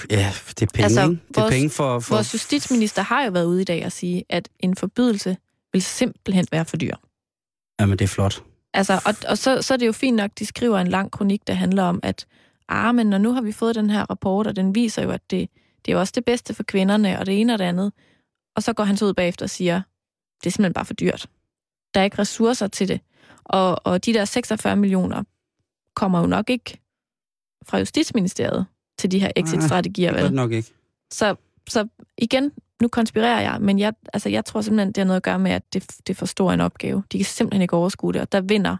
Ja, 0.09 0.33
det 0.49 0.61
er 0.61 0.65
penge, 0.73 0.83
Altså, 0.83 1.01
ikke? 1.01 1.21
Det 1.27 1.37
er 1.37 1.41
vores- 1.41 1.53
penge 1.53 1.69
for... 1.69 1.99
for 1.99 2.15
Vores 2.15 2.33
justitsminister 2.33 3.01
har 3.01 3.25
jo 3.25 3.31
været 3.31 3.45
ude 3.45 3.61
i 3.61 3.65
dag 3.65 3.85
og 3.85 3.91
sige, 3.91 4.23
at 4.29 4.49
en 4.59 4.75
forbydelse 4.75 5.37
vil 5.73 5.81
simpelthen 5.81 6.45
være 6.51 6.65
for 6.65 6.77
dyr. 6.77 6.95
Jamen, 7.79 7.97
det 7.99 8.05
er 8.05 8.09
flot. 8.09 8.43
Altså, 8.73 9.01
og, 9.05 9.15
og 9.27 9.37
så, 9.37 9.61
så 9.61 9.73
er 9.73 9.77
det 9.77 9.87
jo 9.87 9.91
fint 9.91 10.17
nok, 10.17 10.31
de 10.39 10.45
skriver 10.45 10.77
en 10.79 10.87
lang 10.87 11.11
kronik, 11.11 11.47
der 11.47 11.53
handler 11.53 11.83
om, 11.83 11.99
at 12.03 12.25
ah, 12.69 12.95
men 12.95 13.07
når 13.07 13.17
nu 13.17 13.31
har 13.31 13.41
vi 13.41 13.51
fået 13.51 13.75
den 13.75 13.89
her 13.89 14.03
rapport, 14.09 14.47
og 14.47 14.55
den 14.55 14.75
viser 14.75 15.03
jo, 15.03 15.11
at 15.11 15.31
det, 15.31 15.49
det 15.85 15.91
er 15.93 15.97
også 15.97 16.13
det 16.15 16.25
bedste 16.25 16.53
for 16.53 16.63
kvinderne, 16.63 17.19
og 17.19 17.25
det 17.25 17.41
ene 17.41 17.53
og 17.53 17.59
det 17.59 17.65
andet. 17.65 17.93
Og 18.55 18.63
så 18.63 18.73
går 18.73 18.83
han 18.83 18.97
så 18.97 19.05
ud 19.05 19.13
bagefter 19.13 19.45
og 19.45 19.49
siger, 19.49 19.81
det 20.43 20.49
er 20.49 20.51
simpelthen 20.51 20.73
bare 20.73 20.85
for 20.85 20.93
dyrt. 20.93 21.29
Der 21.93 21.99
er 21.99 22.03
ikke 22.03 22.19
ressourcer 22.19 22.67
til 22.67 22.87
det. 22.87 23.01
Og, 23.43 23.81
og 23.83 24.05
de 24.05 24.13
der 24.13 24.25
46 24.25 24.75
millioner 24.75 25.23
kommer 25.95 26.19
jo 26.19 26.25
nok 26.25 26.49
ikke 26.49 26.77
fra 27.65 27.77
Justitsministeriet 27.79 28.65
til 28.97 29.11
de 29.11 29.19
her 29.19 29.31
exit-strategier, 29.35 30.11
Det 30.11 30.19
er 30.19 30.23
vel? 30.23 30.33
nok 30.33 30.51
ikke. 30.51 30.73
Så, 31.11 31.35
så 31.69 31.87
igen, 32.17 32.51
nu 32.81 32.87
konspirerer 32.87 33.41
jeg, 33.41 33.61
men 33.61 33.79
jeg, 33.79 33.93
altså, 34.13 34.29
jeg 34.29 34.45
tror 34.45 34.61
simpelthen, 34.61 34.87
det 34.87 34.97
har 34.97 35.05
noget 35.05 35.17
at 35.17 35.23
gøre 35.23 35.39
med, 35.39 35.51
at 35.51 35.73
det, 35.73 35.87
det 36.07 36.09
er 36.09 36.15
for 36.15 36.25
stor 36.25 36.51
en 36.51 36.61
opgave. 36.61 37.03
De 37.11 37.17
kan 37.17 37.25
simpelthen 37.25 37.61
ikke 37.61 37.75
overskue 37.75 38.13
det, 38.13 38.21
og 38.21 38.31
der 38.31 38.41
vinder 38.41 38.77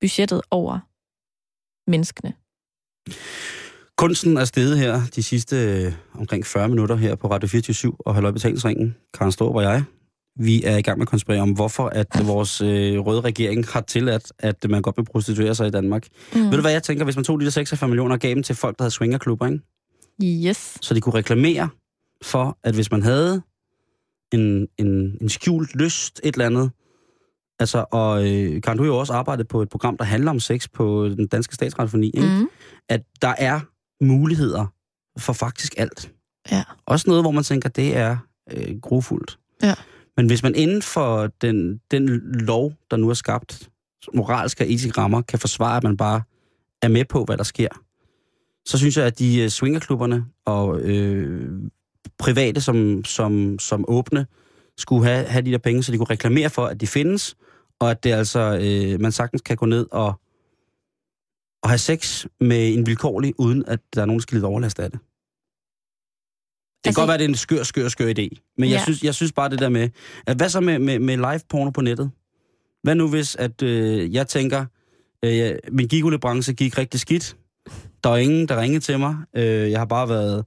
budgettet 0.00 0.42
over 0.50 0.78
menneskene. 1.90 2.34
Kunsten 3.96 4.36
er 4.36 4.44
steget 4.44 4.78
her 4.78 5.00
de 5.16 5.22
sidste 5.22 5.56
øh, 5.56 5.92
omkring 6.14 6.46
40 6.46 6.68
minutter 6.68 6.96
her 6.96 7.14
på 7.14 7.30
Radio 7.30 7.48
24 7.48 7.92
og 7.98 8.14
Halløj 8.14 8.30
Betalingsringen. 8.32 8.94
Karen 9.14 9.32
Storp 9.32 9.54
og 9.54 9.62
jeg. 9.62 9.84
Vi 10.40 10.64
er 10.64 10.76
i 10.76 10.82
gang 10.82 10.98
med 10.98 11.06
at 11.06 11.10
konspirere 11.10 11.42
om, 11.42 11.50
hvorfor 11.50 11.86
at 11.86 12.06
vores 12.24 12.60
øh, 12.60 12.98
røde 12.98 13.20
regering 13.20 13.66
har 13.68 13.80
tilladt, 13.80 14.32
at 14.38 14.70
man 14.70 14.82
godt 14.82 14.96
vil 14.96 15.04
prostituere 15.04 15.54
sig 15.54 15.66
i 15.66 15.70
Danmark. 15.70 16.06
Mm. 16.34 16.40
Ved 16.40 16.50
du 16.50 16.60
hvad 16.60 16.72
jeg 16.72 16.82
tænker, 16.82 17.04
hvis 17.04 17.16
man 17.16 17.24
tog 17.24 17.40
de 17.40 17.44
der 17.44 17.50
46 17.50 17.88
millioner 17.88 18.14
og 18.14 18.20
gav 18.20 18.34
dem 18.34 18.42
til 18.42 18.54
folk, 18.54 18.78
der 18.78 18.84
havde 18.84 18.90
swingerklubber, 18.90 19.46
ikke? 19.46 20.48
Yes. 20.48 20.78
så 20.82 20.94
de 20.94 21.00
kunne 21.00 21.14
reklamere 21.14 21.68
for, 22.22 22.58
at 22.64 22.74
hvis 22.74 22.90
man 22.90 23.02
havde 23.02 23.42
en, 24.32 24.68
en, 24.78 25.18
en 25.20 25.28
skjult 25.28 25.76
lyst, 25.76 26.20
et 26.24 26.34
eller 26.34 26.46
andet, 26.46 26.70
altså, 27.58 27.84
og 27.90 28.28
øh, 28.28 28.62
Karen, 28.62 28.78
du 28.78 28.84
har 28.84 28.90
jo 28.90 28.98
også 28.98 29.12
arbejdet 29.12 29.48
på 29.48 29.62
et 29.62 29.68
program, 29.68 29.96
der 29.96 30.04
handler 30.04 30.30
om 30.30 30.40
sex 30.40 30.68
på 30.74 31.08
den 31.08 31.26
danske 31.26 31.54
statsradiofoni, 31.54 32.06
ikke? 32.06 32.28
Mm. 32.28 32.48
At 32.88 33.00
der 33.22 33.34
er 33.38 33.60
muligheder 34.04 34.66
for 35.18 35.32
faktisk 35.32 35.74
alt. 35.76 36.12
Ja. 36.50 36.62
Også 36.86 37.04
noget, 37.08 37.22
hvor 37.22 37.30
man 37.30 37.44
tænker, 37.44 37.68
det 37.68 37.96
er 37.96 38.16
øh, 38.52 38.80
grufuldt. 38.80 39.38
Ja. 39.62 39.74
Men 40.16 40.26
hvis 40.26 40.42
man 40.42 40.54
inden 40.54 40.82
for 40.82 41.26
den, 41.26 41.80
den 41.90 42.08
lov, 42.40 42.72
der 42.90 42.96
nu 42.96 43.10
er 43.10 43.14
skabt, 43.14 43.68
moralske 44.14 44.64
og 44.64 44.68
etiske 44.70 45.00
rammer, 45.00 45.22
kan 45.22 45.38
forsvare, 45.38 45.76
at 45.76 45.82
man 45.84 45.96
bare 45.96 46.22
er 46.82 46.88
med 46.88 47.04
på, 47.04 47.24
hvad 47.24 47.36
der 47.36 47.44
sker, 47.44 47.68
så 48.66 48.78
synes 48.78 48.96
jeg, 48.96 49.06
at 49.06 49.18
de 49.18 49.40
øh, 49.40 49.48
swingerklubberne 49.48 50.24
og 50.44 50.80
øh, 50.80 51.62
private 52.18 52.60
som, 52.60 53.04
som, 53.04 53.58
som 53.58 53.84
åbne 53.88 54.26
skulle 54.78 55.06
have, 55.06 55.24
have 55.24 55.44
de 55.44 55.52
der 55.52 55.58
penge, 55.58 55.82
så 55.82 55.92
de 55.92 55.98
kunne 55.98 56.10
reklamere 56.10 56.50
for, 56.50 56.66
at 56.66 56.80
de 56.80 56.86
findes, 56.86 57.36
og 57.80 57.90
at 57.90 58.04
det 58.04 58.12
altså, 58.12 58.58
øh, 58.62 59.00
man 59.00 59.12
sagtens 59.12 59.42
kan 59.42 59.56
gå 59.56 59.66
ned 59.66 59.86
og, 59.90 60.20
og 61.62 61.68
have 61.70 61.78
sex 61.78 62.26
med 62.40 62.74
en 62.74 62.86
vilkårlig, 62.86 63.34
uden 63.38 63.64
at 63.66 63.80
der 63.94 64.02
er 64.02 64.06
nogen, 64.06 64.18
der 64.18 64.22
skal 64.22 64.34
lide 64.36 64.46
overlast 64.46 64.78
af 64.80 64.90
det. 64.90 65.00
Det 65.00 66.84
kan 66.84 66.88
Altså- 66.88 67.00
godt 67.00 67.08
være, 67.08 67.14
at 67.14 67.20
det 67.20 67.24
er 67.24 67.28
en 67.28 67.34
skør, 67.34 67.62
skør, 67.62 67.88
skør 67.88 68.12
idé. 68.18 68.52
Men 68.58 68.68
ja. 68.68 68.74
jeg, 68.74 68.82
synes, 68.82 69.04
jeg 69.04 69.14
synes 69.14 69.32
bare 69.32 69.48
det 69.50 69.58
der 69.58 69.68
med... 69.68 69.88
At 70.26 70.36
hvad 70.36 70.48
så 70.48 70.60
med, 70.60 70.78
med, 70.78 70.98
med 70.98 71.16
live 71.16 71.40
porno 71.48 71.70
på 71.70 71.80
nettet? 71.80 72.10
Hvad 72.82 72.94
nu 72.94 73.08
hvis, 73.10 73.36
at 73.36 73.62
øh, 73.62 74.14
jeg 74.14 74.28
tænker, 74.28 74.66
øh, 75.24 75.54
min 75.72 75.88
gigolebranche 75.88 76.52
gik 76.54 76.78
rigtig 76.78 77.00
skidt. 77.00 77.36
Der 78.04 78.10
var 78.10 78.16
ingen, 78.16 78.48
der 78.48 78.60
ringede 78.60 78.84
til 78.84 78.98
mig. 78.98 79.16
Øh, 79.36 79.70
jeg 79.70 79.80
har 79.80 79.84
bare 79.86 80.08
været... 80.08 80.44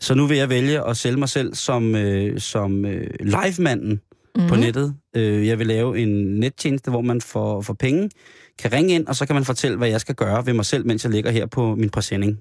Så 0.00 0.14
nu 0.14 0.26
vil 0.26 0.36
jeg 0.36 0.48
vælge 0.48 0.86
at 0.88 0.96
sælge 0.96 1.16
mig 1.16 1.28
selv 1.28 1.54
som, 1.54 1.94
øh, 1.94 2.40
som 2.40 2.84
øh, 2.84 3.10
live-manden 3.20 4.00
Mm. 4.36 4.48
på 4.48 4.56
nettet. 4.56 4.96
Øh, 5.16 5.46
jeg 5.46 5.58
vil 5.58 5.66
lave 5.66 5.98
en 5.98 6.08
nettjeneste, 6.40 6.90
hvor 6.90 7.00
man 7.00 7.20
for, 7.20 7.60
for 7.60 7.74
penge 7.74 8.10
kan 8.58 8.72
ringe 8.72 8.94
ind, 8.94 9.06
og 9.06 9.16
så 9.16 9.26
kan 9.26 9.34
man 9.34 9.44
fortælle, 9.44 9.78
hvad 9.78 9.88
jeg 9.88 10.00
skal 10.00 10.14
gøre 10.14 10.46
ved 10.46 10.52
mig 10.52 10.64
selv, 10.64 10.86
mens 10.86 11.04
jeg 11.04 11.12
ligger 11.12 11.30
her 11.30 11.46
på 11.46 11.74
min 11.74 11.90
præsending. 11.90 12.38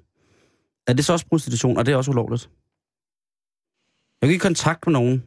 Er 0.87 0.93
det 0.93 1.05
så 1.05 1.13
også 1.13 1.25
prostitution, 1.25 1.77
og 1.77 1.85
det 1.85 1.91
er 1.91 1.95
også 1.95 2.11
ulovligt? 2.11 2.49
Jeg 4.21 4.27
kan 4.27 4.33
ikke 4.33 4.43
kontakt 4.43 4.87
med 4.87 4.93
nogen. 4.93 5.23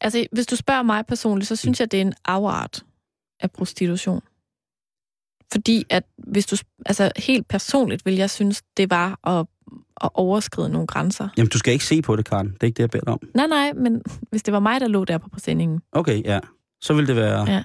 Altså, 0.00 0.26
hvis 0.32 0.46
du 0.46 0.56
spørger 0.56 0.82
mig 0.82 1.06
personligt, 1.06 1.48
så 1.48 1.56
synes 1.56 1.80
jeg, 1.80 1.92
det 1.92 1.96
er 1.96 2.02
en 2.02 2.14
afart 2.24 2.84
af 3.40 3.50
prostitution. 3.50 4.20
Fordi 5.52 5.84
at 5.90 6.04
hvis 6.18 6.46
du, 6.46 6.56
altså 6.86 7.12
helt 7.16 7.48
personligt 7.48 8.06
vil 8.06 8.14
jeg 8.14 8.30
synes, 8.30 8.62
det 8.76 8.90
var 8.90 9.28
at, 9.28 9.46
at 10.04 10.10
overskride 10.14 10.68
nogle 10.68 10.86
grænser. 10.86 11.28
Jamen, 11.36 11.48
du 11.50 11.58
skal 11.58 11.72
ikke 11.72 11.84
se 11.84 12.02
på 12.02 12.16
det, 12.16 12.24
Karen. 12.28 12.46
Det 12.46 12.62
er 12.62 12.66
ikke 12.66 12.76
det, 12.76 12.82
jeg 12.82 12.90
beder 12.90 13.12
om. 13.12 13.20
Nej, 13.34 13.46
nej, 13.46 13.72
men 13.72 14.02
hvis 14.30 14.42
det 14.42 14.52
var 14.54 14.60
mig, 14.60 14.80
der 14.80 14.88
lå 14.88 15.04
der 15.04 15.18
på 15.18 15.28
præsendingen. 15.28 15.80
Okay, 15.92 16.24
ja. 16.24 16.40
Så 16.80 16.94
vil 16.94 17.06
det 17.06 17.16
være, 17.16 17.50
Ja. 17.50 17.62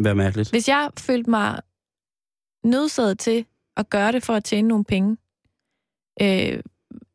være 0.00 0.14
mærkeligt. 0.14 0.50
Hvis 0.50 0.68
jeg 0.68 0.90
følte 0.98 1.30
mig 1.30 1.60
nødsaget 2.64 3.18
til 3.18 3.44
at 3.76 3.90
gøre 3.90 4.12
det 4.12 4.22
for 4.22 4.34
at 4.34 4.44
tjene 4.44 4.68
nogle 4.68 4.84
penge, 4.84 5.16
øh, 6.22 6.60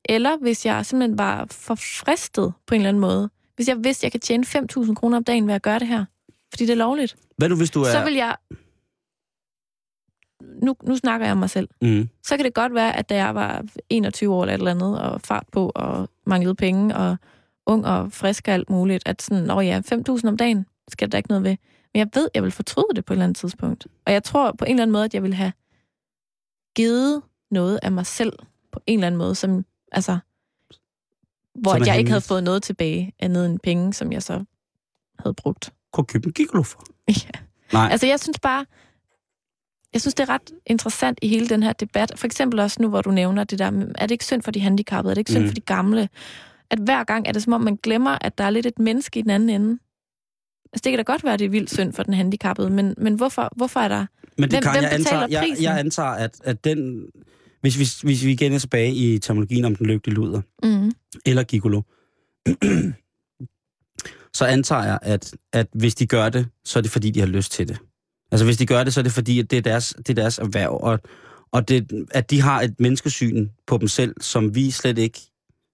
eller 0.06 0.38
hvis 0.42 0.66
jeg 0.66 0.86
simpelthen 0.86 1.18
var 1.18 1.48
for 1.52 1.76
fristet 1.76 2.54
på 2.68 2.76
en 2.76 2.82
eller 2.82 2.90
anden 2.90 3.02
måde, 3.02 3.30
hvis 3.56 3.68
jeg 3.68 3.78
vidste, 3.84 4.00
at 4.00 4.04
jeg 4.04 4.12
kan 4.12 4.22
tjene 4.22 4.44
5.000 4.86 4.96
kroner 4.96 5.18
om 5.18 5.24
dagen 5.24 5.48
ved 5.48 5.54
at 5.54 5.62
gøre 5.62 5.80
det 5.80 5.88
her, 5.88 6.06
fordi 6.54 6.66
det 6.66 6.72
er 6.72 6.76
lovligt, 6.78 7.16
Hvad 7.38 7.50
nu, 7.50 7.56
hvis 7.56 7.72
du 7.72 7.82
er... 7.82 7.92
så 7.92 8.04
vil 8.04 8.14
jeg... 8.14 8.36
Nu, 10.62 10.76
nu 10.84 10.96
snakker 10.96 11.26
jeg 11.26 11.32
om 11.32 11.38
mig 11.38 11.50
selv. 11.50 11.70
Mm. 11.82 12.10
Så 12.24 12.36
kan 12.38 12.46
det 12.46 12.54
godt 12.54 12.74
være, 12.74 12.96
at 12.96 13.10
da 13.10 13.16
jeg 13.16 13.36
var 13.36 13.64
21 13.90 14.34
år 14.34 14.42
eller 14.42 14.54
et 14.54 14.58
eller 14.58 14.72
andet, 14.72 15.02
og 15.02 15.22
fart 15.22 15.46
på, 15.52 15.72
og 15.76 16.10
manglede 16.26 16.56
penge, 16.56 16.96
og 16.96 17.18
ung 17.66 17.86
og 17.86 18.12
frisk 18.12 18.48
og 18.48 18.54
alt 18.54 18.70
muligt, 18.70 19.04
at 19.06 19.22
sådan, 19.22 19.52
åh 19.52 19.66
ja, 19.66 19.82
5.000 20.10 20.28
om 20.28 20.38
dagen 20.38 20.66
skal 20.88 21.12
der 21.12 21.18
ikke 21.18 21.30
noget 21.30 21.44
ved. 21.44 21.56
Men 21.94 22.00
jeg 22.00 22.08
ved, 22.14 22.30
jeg 22.34 22.44
vil 22.44 22.52
fortryde 22.52 22.88
det 22.96 23.06
på 23.06 23.14
et 23.14 23.16
eller 23.16 23.24
andet 23.24 23.38
tidspunkt. 23.38 23.88
Og 24.06 24.14
jeg 24.14 24.24
tror 24.24 24.52
på 24.52 24.66
en 24.66 24.72
eller 24.72 24.84
anden 24.84 24.92
måde, 24.92 25.06
at 25.06 25.14
jeg 25.14 25.24
vil 25.24 25.34
have 25.34 25.52
givet 26.76 27.22
noget 27.52 27.80
af 27.84 27.92
mig 27.92 28.06
selv 28.06 28.34
på 28.72 28.80
en 28.88 29.00
eller 29.00 29.08
anden 29.08 29.18
måde, 29.18 29.36
som, 29.36 29.66
altså, 29.92 30.18
hvor 31.56 31.72
Som 31.72 31.88
jeg 31.88 31.98
ikke 31.98 32.10
havde 32.12 32.22
fået 32.22 32.44
noget 32.44 32.64
tilbage, 32.64 33.14
andet 33.20 33.46
end 33.46 33.60
penge, 33.60 33.94
som 33.94 34.12
jeg 34.12 34.24
så 34.24 34.44
havde 35.20 35.34
brugt. 35.34 35.74
Kunne 35.94 36.06
købe 36.06 36.26
en 36.26 36.34
gigolo 36.34 36.64
for. 36.64 36.84
Ja. 37.08 37.40
Nej, 37.74 37.88
Altså, 37.92 38.08
jeg 38.08 38.20
synes 38.20 38.40
bare, 38.40 38.66
jeg 39.94 40.02
synes, 40.02 40.14
det 40.14 40.24
er 40.24 40.30
ret 40.30 40.52
interessant 40.66 41.20
i 41.22 41.28
hele 41.28 41.48
den 41.50 41.64
her 41.64 41.74
debat. 41.74 42.12
For 42.16 42.26
eksempel 42.26 42.60
også 42.60 42.82
nu, 42.82 42.90
hvor 42.90 43.02
du 43.02 43.12
nævner 43.12 43.44
det 43.44 43.60
der, 43.60 43.66
er 43.96 44.06
det 44.06 44.12
ikke 44.12 44.26
synd 44.26 44.42
for 44.42 44.52
de 44.52 44.60
handicappede? 44.60 45.12
Er 45.12 45.16
det 45.16 45.20
ikke 45.20 45.32
synd 45.32 45.44
Mm. 45.44 45.50
for 45.50 45.54
de 45.56 45.62
gamle? 45.62 46.10
At 46.72 46.80
hver 46.80 47.04
gang 47.04 47.28
er 47.28 47.32
det 47.32 47.44
som 47.44 47.54
om, 47.54 47.62
man 47.62 47.76
glemmer, 47.84 48.18
at 48.22 48.38
der 48.38 48.44
er 48.44 48.50
lidt 48.50 48.66
et 48.66 48.80
menneske 48.80 49.20
i 49.20 49.22
den 49.22 49.30
anden 49.32 49.50
ende. 49.50 49.70
Altså, 50.74 50.82
det 50.84 50.92
kan 50.92 50.98
da 50.98 51.04
godt 51.04 51.24
være, 51.24 51.38
det 51.38 51.46
er 51.46 51.50
vildt 51.50 51.74
synd 51.74 51.94
for 51.94 52.04
den 52.04 52.14
handicappede, 52.14 52.70
men, 52.70 52.94
men 52.98 53.14
hvorfor, 53.16 53.50
hvorfor 53.56 53.80
er 53.80 53.88
der... 53.88 54.06
men 54.38 54.44
det 54.44 54.50
hvem- 54.52 54.64
kan 54.64 54.72
hvem 54.72 54.84
jeg 54.84 54.94
antager, 54.94 55.28
jeg, 55.30 55.56
jeg 55.62 55.80
antager, 55.80 56.10
at, 56.10 56.32
at 56.44 56.64
den... 56.64 57.06
Hvis 57.62 57.80
vi, 57.80 58.08
hvis 58.08 58.26
vi 58.26 58.32
igen 58.32 58.54
er 58.54 58.60
tilbage 58.60 58.94
i 58.94 59.20
terminologien 59.20 59.66
om 59.66 59.76
den 59.76 59.86
lygtige 59.88 60.14
luder, 60.14 60.42
Mm, 60.64 60.92
eller 61.26 61.44
gigolo, 61.44 61.82
så 64.38 64.46
antager 64.46 64.84
jeg, 64.84 65.00
at, 65.02 65.34
at 65.54 65.68
hvis 65.74 65.96
de 65.96 66.06
gør 66.08 66.30
det, 66.30 66.48
så 66.66 66.80
er 66.80 66.82
det 66.82 66.92
fordi, 66.92 67.12
de 67.12 67.20
har 67.20 67.28
lyst 67.28 67.52
til 67.52 67.68
det. 67.68 67.78
Altså 68.34 68.46
hvis 68.46 68.58
de 68.58 68.66
gør 68.66 68.84
det, 68.84 68.94
så 68.94 69.00
er 69.00 69.04
det 69.04 69.12
fordi, 69.12 69.40
at 69.40 69.52
det 69.52 69.58
er 69.58 69.62
deres, 69.62 69.94
det 69.98 70.10
er 70.10 70.14
deres 70.22 70.38
erhverv, 70.38 70.80
og, 70.84 71.00
og 71.52 71.68
det, 71.70 72.06
at 72.12 72.30
de 72.32 72.42
har 72.42 72.62
et 72.62 72.76
menneskesyn 72.80 73.48
på 73.68 73.78
dem 73.78 73.88
selv, 73.88 74.16
som 74.22 74.56
vi 74.56 74.72
slet 74.72 74.98
ikke, 74.98 75.20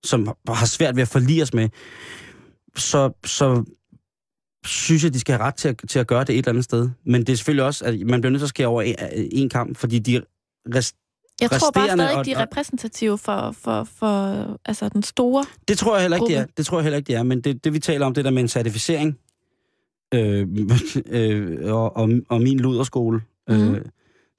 som 0.03 0.33
har 0.47 0.65
svært 0.65 0.95
ved 0.95 1.01
at 1.01 1.07
forlige 1.07 1.41
os 1.43 1.53
med, 1.53 1.69
så, 2.77 3.11
så 3.25 3.63
synes 4.65 5.03
jeg, 5.03 5.13
de 5.13 5.19
skal 5.19 5.35
have 5.35 5.45
ret 5.45 5.55
til 5.55 5.67
at, 5.67 5.81
til 5.89 5.99
at 5.99 6.07
gøre 6.07 6.23
det 6.23 6.29
et 6.33 6.37
eller 6.37 6.49
andet 6.49 6.63
sted. 6.63 6.89
Men 7.05 7.21
det 7.21 7.33
er 7.33 7.37
selvfølgelig 7.37 7.63
også, 7.65 7.85
at 7.85 7.99
man 7.99 8.21
bliver 8.21 8.31
nødt 8.31 8.39
til 8.39 8.45
at 8.45 8.49
skære 8.49 8.67
over 8.67 8.81
en, 8.81 8.95
en 9.31 9.49
kamp, 9.49 9.77
fordi 9.77 9.99
de 9.99 10.21
rest, 10.75 10.95
Jeg 11.41 11.49
tror 11.51 11.71
bare 11.71 11.87
stadig, 11.87 12.17
og- 12.17 12.25
de 12.25 12.31
er 12.31 12.41
repræsentative 12.41 13.17
for, 13.17 13.51
for, 13.51 13.83
for 13.83 14.45
altså, 14.65 14.89
den 14.89 15.03
store... 15.03 15.45
Det 15.67 15.77
tror 15.77 15.95
jeg 15.95 16.01
heller 16.01 16.17
ikke, 16.17 16.27
det 16.27 16.37
er. 16.37 16.45
Det 16.57 16.65
tror 16.65 16.77
jeg 16.77 16.83
heller 16.83 16.97
ikke, 16.97 17.07
det 17.07 17.15
er. 17.15 17.23
Men 17.23 17.41
det, 17.41 17.63
det 17.63 17.73
vi 17.73 17.79
taler 17.79 18.05
om, 18.05 18.13
det 18.13 18.25
der 18.25 18.31
med 18.31 18.41
en 18.41 18.47
certificering, 18.47 19.17
øh, 20.13 20.47
øh, 21.11 21.73
og, 21.73 21.97
og, 21.97 22.09
og 22.29 22.41
min 22.41 22.59
luderskole, 22.59 23.21
øh, 23.49 23.59
Mhm. 23.59 23.75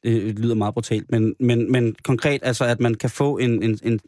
det 0.05 0.39
lyder 0.39 0.55
meget 0.55 0.75
brutalt, 0.75 1.11
men, 1.11 1.35
men, 1.41 1.73
men 1.73 1.97
konkret, 2.05 2.41
altså 2.43 2.65
at 2.65 2.81
man 2.81 2.95
kan 2.95 3.11
få 3.11 3.39
en... 3.39 3.63
en, 3.63 3.79
en 3.83 4.01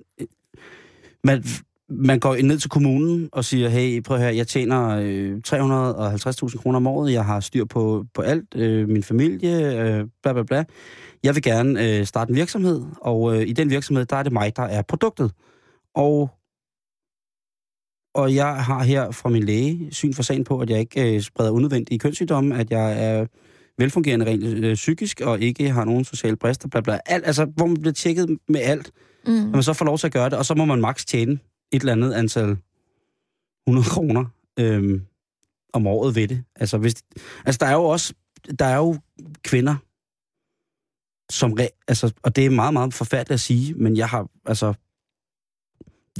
man, 1.24 1.44
man 1.88 2.20
går 2.20 2.36
ned 2.42 2.58
til 2.58 2.70
kommunen 2.70 3.28
og 3.32 3.44
siger, 3.44 3.68
hey, 3.68 4.02
prøv 4.02 4.18
her, 4.18 4.28
jeg 4.28 4.46
tjener 4.46 4.88
øh, 5.02 5.40
350.000 5.48 6.58
kroner 6.58 6.76
om 6.76 6.86
året, 6.86 7.12
jeg 7.12 7.24
har 7.24 7.40
styr 7.40 7.64
på, 7.64 8.04
på 8.14 8.22
alt, 8.22 8.54
øh, 8.54 8.88
min 8.88 9.02
familie, 9.02 9.82
øh, 9.82 10.04
bla 10.22 10.32
bla 10.32 10.42
bla. 10.42 10.64
Jeg 11.22 11.34
vil 11.34 11.42
gerne 11.42 11.98
øh, 11.98 12.06
starte 12.06 12.30
en 12.30 12.36
virksomhed, 12.36 12.82
og 13.00 13.36
øh, 13.36 13.48
i 13.48 13.52
den 13.52 13.70
virksomhed, 13.70 14.04
der 14.04 14.16
er 14.16 14.22
det 14.22 14.32
mig, 14.32 14.56
der 14.56 14.62
er 14.62 14.82
produktet. 14.82 15.32
Og 15.94 16.30
og 18.14 18.34
jeg 18.34 18.64
har 18.64 18.82
her 18.82 19.10
fra 19.10 19.28
min 19.28 19.42
læge 19.42 19.88
syn 19.90 20.14
for 20.14 20.22
sagen 20.22 20.44
på, 20.44 20.60
at 20.60 20.70
jeg 20.70 20.80
ikke 20.80 21.14
øh, 21.14 21.20
spreder 21.20 21.50
unødvendige 21.50 21.98
kønssygdomme, 21.98 22.58
at 22.58 22.70
jeg 22.70 23.04
er 23.04 23.26
velfungerende 23.78 24.26
rent 24.26 24.44
øh, 24.44 24.74
psykisk, 24.74 25.20
og 25.20 25.40
ikke 25.40 25.70
har 25.70 25.84
nogen 25.84 26.04
sociale 26.04 26.36
brister, 26.36 26.68
bla 26.68 26.80
bla. 26.80 26.98
Alt, 27.06 27.26
altså, 27.26 27.44
hvor 27.44 27.66
man 27.66 27.76
bliver 27.76 27.94
tjekket 27.94 28.38
med 28.48 28.60
alt, 28.60 28.92
Mm. 29.26 29.44
og 29.44 29.50
man 29.50 29.62
så 29.62 29.72
får 29.72 29.84
lov 29.84 29.98
til 29.98 30.06
at 30.06 30.12
gøre 30.12 30.30
det, 30.30 30.38
og 30.38 30.46
så 30.46 30.54
må 30.54 30.64
man 30.64 30.80
maks 30.80 31.04
tjene 31.04 31.38
et 31.72 31.80
eller 31.80 31.92
andet 31.92 32.12
antal 32.12 32.56
100 33.66 33.88
kroner 33.90 34.24
øhm, 34.58 35.02
om 35.72 35.86
året 35.86 36.14
ved 36.14 36.28
det. 36.28 36.44
Altså, 36.56 36.78
hvis, 36.78 36.94
altså, 37.44 37.58
der 37.60 37.66
er 37.66 37.72
jo 37.72 37.84
også 37.84 38.14
der 38.58 38.64
er 38.64 38.76
jo 38.76 38.96
kvinder, 39.42 39.76
som... 41.32 41.52
Re, 41.52 41.68
altså, 41.88 42.12
og 42.22 42.36
det 42.36 42.46
er 42.46 42.50
meget, 42.50 42.72
meget 42.72 42.94
forfærdeligt 42.94 43.34
at 43.34 43.40
sige, 43.40 43.74
men 43.74 43.96
jeg 43.96 44.08
har, 44.08 44.28
altså... 44.46 44.74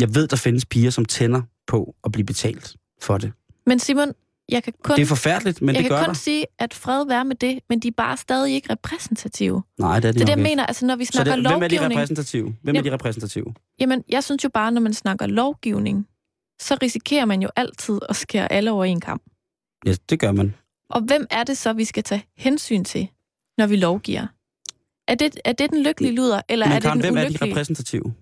Jeg 0.01 0.15
ved, 0.15 0.29
der 0.29 0.37
findes 0.37 0.67
piger, 0.67 0.91
som 0.91 1.05
tænder 1.05 1.43
på 1.67 1.95
at 2.05 2.13
blive 2.13 2.25
betalt 2.25 2.77
for 3.03 3.19
det. 3.19 3.33
Men 3.67 3.79
Simon, 3.79 4.13
jeg 4.49 4.63
kan 4.63 4.73
kun, 4.83 4.97
Det 4.97 5.03
er 5.03 5.07
forfærdeligt, 5.07 5.63
men 5.63 5.69
jeg 5.75 5.83
det 5.83 5.91
kan 5.91 5.97
gør 5.99 6.05
kun 6.05 6.09
der. 6.09 6.15
sige, 6.15 6.47
at 6.59 6.75
fred 6.75 7.07
være 7.07 7.25
med 7.25 7.37
det, 7.37 7.59
men 7.69 7.81
de 7.81 7.89
er 7.89 7.93
bare 7.97 8.17
stadig 8.17 8.55
ikke 8.55 8.73
repræsentative. 8.73 9.63
Nej, 9.79 10.01
det 10.01 10.09
er 10.09 10.13
de 10.13 10.19
Det 10.19 10.23
er 10.23 10.27
det, 10.27 10.31
jeg 10.37 10.43
mener, 10.43 10.67
altså 10.67 10.87
når 10.87 10.97
vi 10.97 11.05
Så 11.05 11.13
snakker 11.13 11.37
det, 11.37 11.43
hvem 11.47 11.63
er 11.63 11.69
de 11.69 11.75
lovgivning... 11.75 12.01
repræsentative? 12.01 12.45
Hvem 12.63 12.75
er 12.75 12.79
Jamen- 12.79 12.85
de 12.91 12.95
repræsentative? 12.95 13.55
Jamen, 13.81 14.05
jeg 14.09 14.25
synes 14.25 14.45
jo 14.45 14.49
bare, 14.49 14.73
når 14.73 14.81
man 14.81 14.95
snakker 14.95 15.27
lovgivning, 15.27 16.09
så 16.61 16.77
risikerer 16.83 17.25
man 17.25 17.43
jo 17.43 17.49
altid 17.57 17.99
at 18.09 18.17
skære 18.17 18.53
alle 18.53 18.71
over 18.71 18.85
en 18.85 19.01
kamp. 19.01 19.23
Ja, 19.87 19.95
det 20.11 20.21
gør 20.21 20.33
man. 20.33 20.55
Og 20.91 21.01
hvem 21.01 21.27
er 21.31 21.45
det 21.45 21.59
så, 21.59 21.73
vi 21.73 21.85
skal 21.85 22.03
tage 22.03 22.25
hensyn 22.37 22.85
til, 22.85 23.09
når 23.59 23.67
vi 23.67 23.77
lovgiver? 23.77 24.27
Er 25.09 25.15
det, 25.15 25.39
er 25.45 25.53
det 25.53 25.71
den 25.71 25.83
lykkelige 25.83 26.15
luder, 26.15 26.41
eller 26.49 26.67
Men 26.67 26.73
er 26.73 26.77
det 26.77 26.83
Karen, 26.83 26.99
den 26.99 27.05
hvem 27.07 27.17
er 27.17 27.21
de 27.21 27.27
ulykkelige? 27.27 27.53
repræsentative? 27.53 28.15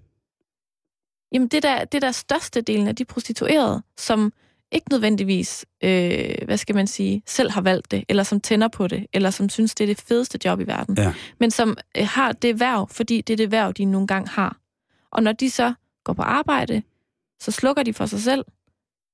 Jamen, 1.33 1.49
det 1.49 1.63
der, 1.63 1.85
det 1.85 2.03
der 2.03 2.13
største 2.13 2.61
delen 2.61 2.89
af 2.89 2.97
de 2.97 3.05
prostituerede, 3.05 3.83
som 3.99 4.33
ikke 4.73 4.87
nødvendigvis, 4.91 5.67
øh, 5.85 6.35
hvad 6.45 6.57
skal 6.57 6.75
man 6.75 6.87
sige, 6.87 7.23
selv 7.27 7.51
har 7.51 7.61
valgt 7.61 7.91
det, 7.91 8.05
eller 8.09 8.23
som 8.23 8.41
tænder 8.41 8.69
på 8.69 8.87
det, 8.89 9.07
eller 9.13 9.31
som 9.31 9.49
synes, 9.49 9.75
det 9.75 9.85
er 9.85 9.87
det 9.89 10.01
fedeste 10.01 10.39
job 10.45 10.61
i 10.61 10.67
verden, 10.67 10.99
Ja. 10.99 11.15
men 11.41 11.51
som 11.51 11.77
øh, 11.97 12.07
har 12.07 12.33
det 12.33 12.61
værv, 12.61 12.89
fordi 12.89 13.21
det 13.21 13.33
er 13.33 13.37
det 13.37 13.51
værv, 13.51 13.73
de 13.73 13.85
nogle 13.85 14.07
gange 14.07 14.29
har. 14.29 14.57
Og 15.13 15.23
når 15.23 15.33
de 15.33 15.51
så 15.51 15.75
går 16.05 16.13
på 16.13 16.23
arbejde, 16.23 16.83
så 17.41 17.51
slukker 17.51 17.83
de 17.83 17.93
for 17.95 18.07
sig 18.07 18.21
selv, 18.21 18.45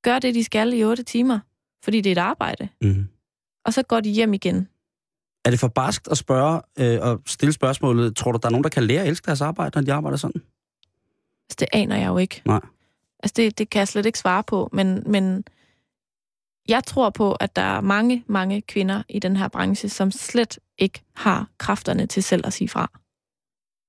gør 0.04 0.18
det, 0.18 0.34
de 0.34 0.44
skal 0.44 0.72
i 0.72 0.84
otte 0.84 1.02
timer, 1.02 1.38
fordi 1.84 2.00
det 2.00 2.10
er 2.10 2.14
et 2.14 2.18
arbejde, 2.26 2.68
Mm. 2.82 3.06
og 3.64 3.72
så 3.74 3.82
går 3.82 4.00
de 4.00 4.10
hjem 4.10 4.34
igen. 4.34 4.68
Er 5.44 5.50
det 5.50 5.60
for 5.60 5.68
barskt 5.68 6.08
at 6.08 6.18
spørge 6.18 6.60
øh, 6.78 6.98
og 7.02 7.22
stille 7.26 7.52
spørgsmålet, 7.52 8.16
tror 8.16 8.32
du, 8.32 8.38
der 8.42 8.48
er 8.48 8.50
nogen, 8.50 8.64
der 8.64 8.70
kan 8.70 8.84
lære 8.84 9.02
at 9.02 9.08
elske 9.08 9.26
deres 9.26 9.40
arbejde, 9.40 9.70
når 9.78 9.82
de 9.82 9.92
arbejder 9.92 10.16
sådan? 10.18 10.42
Altså, 11.48 11.56
det 11.60 11.68
aner 11.72 11.96
jeg 11.96 12.06
jo 12.06 12.18
ikke. 12.18 12.42
Nej. 12.44 12.60
Altså, 13.22 13.34
det, 13.36 13.58
det 13.58 13.70
kan 13.70 13.78
jeg 13.78 13.88
slet 13.88 14.06
ikke 14.06 14.18
svare 14.18 14.42
på, 14.42 14.68
men, 14.72 15.02
men 15.06 15.44
jeg 16.68 16.84
tror 16.84 17.10
på, 17.10 17.32
at 17.32 17.56
der 17.56 17.62
er 17.62 17.80
mange, 17.80 18.24
mange 18.26 18.62
kvinder 18.62 19.02
i 19.08 19.18
den 19.18 19.36
her 19.36 19.48
branche, 19.48 19.88
som 19.88 20.10
slet 20.10 20.58
ikke 20.78 21.02
har 21.14 21.48
kræfterne 21.58 22.06
til 22.06 22.22
selv 22.22 22.46
at 22.46 22.52
sige 22.52 22.68
fra. 22.68 22.90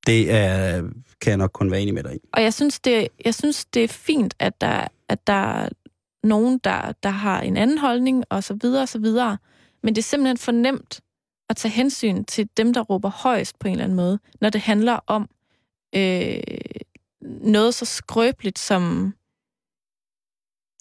Det 0.08 0.32
er, 0.32 0.82
kan 1.22 1.30
jeg 1.30 1.38
nok 1.38 1.52
kun 1.54 1.72
være 1.72 1.82
enig 1.82 1.94
med 1.94 2.04
dig 2.04 2.16
i. 2.16 2.20
Og 2.34 2.44
jeg 2.44 2.54
synes, 2.54 2.80
det, 2.80 3.08
jeg 3.26 3.36
synes, 3.36 3.66
det 3.66 3.84
er 3.84 3.88
fint, 3.88 4.34
at 4.40 4.62
der, 4.62 4.88
at 5.10 5.28
der 5.28 5.34
er 5.34 5.70
nogen, 6.24 6.58
der, 6.64 6.92
der 7.04 7.10
har 7.10 7.42
en 7.42 7.58
anden 7.58 7.78
holdning, 7.78 8.24
og 8.30 8.44
så 8.44 8.54
videre, 8.54 8.82
og 8.82 8.90
så 8.90 9.00
videre. 9.00 9.38
Men 9.84 9.96
det 9.96 10.02
er 10.02 10.04
simpelthen 10.04 10.38
for 10.38 10.52
nemt 10.52 11.02
at 11.50 11.56
tage 11.56 11.72
hensyn 11.72 12.24
til 12.24 12.50
dem, 12.58 12.74
der 12.74 12.82
råber 12.82 13.10
højst 13.10 13.60
på 13.60 13.68
en 13.68 13.72
eller 13.72 13.84
anden 13.84 13.96
måde, 13.96 14.20
når 14.42 14.50
det 14.50 14.62
handler 14.62 15.00
om 15.08 15.30
øh, 15.96 16.40
noget 17.42 17.74
så 17.74 17.86
skrøbeligt 17.86 18.60
som, 18.60 19.14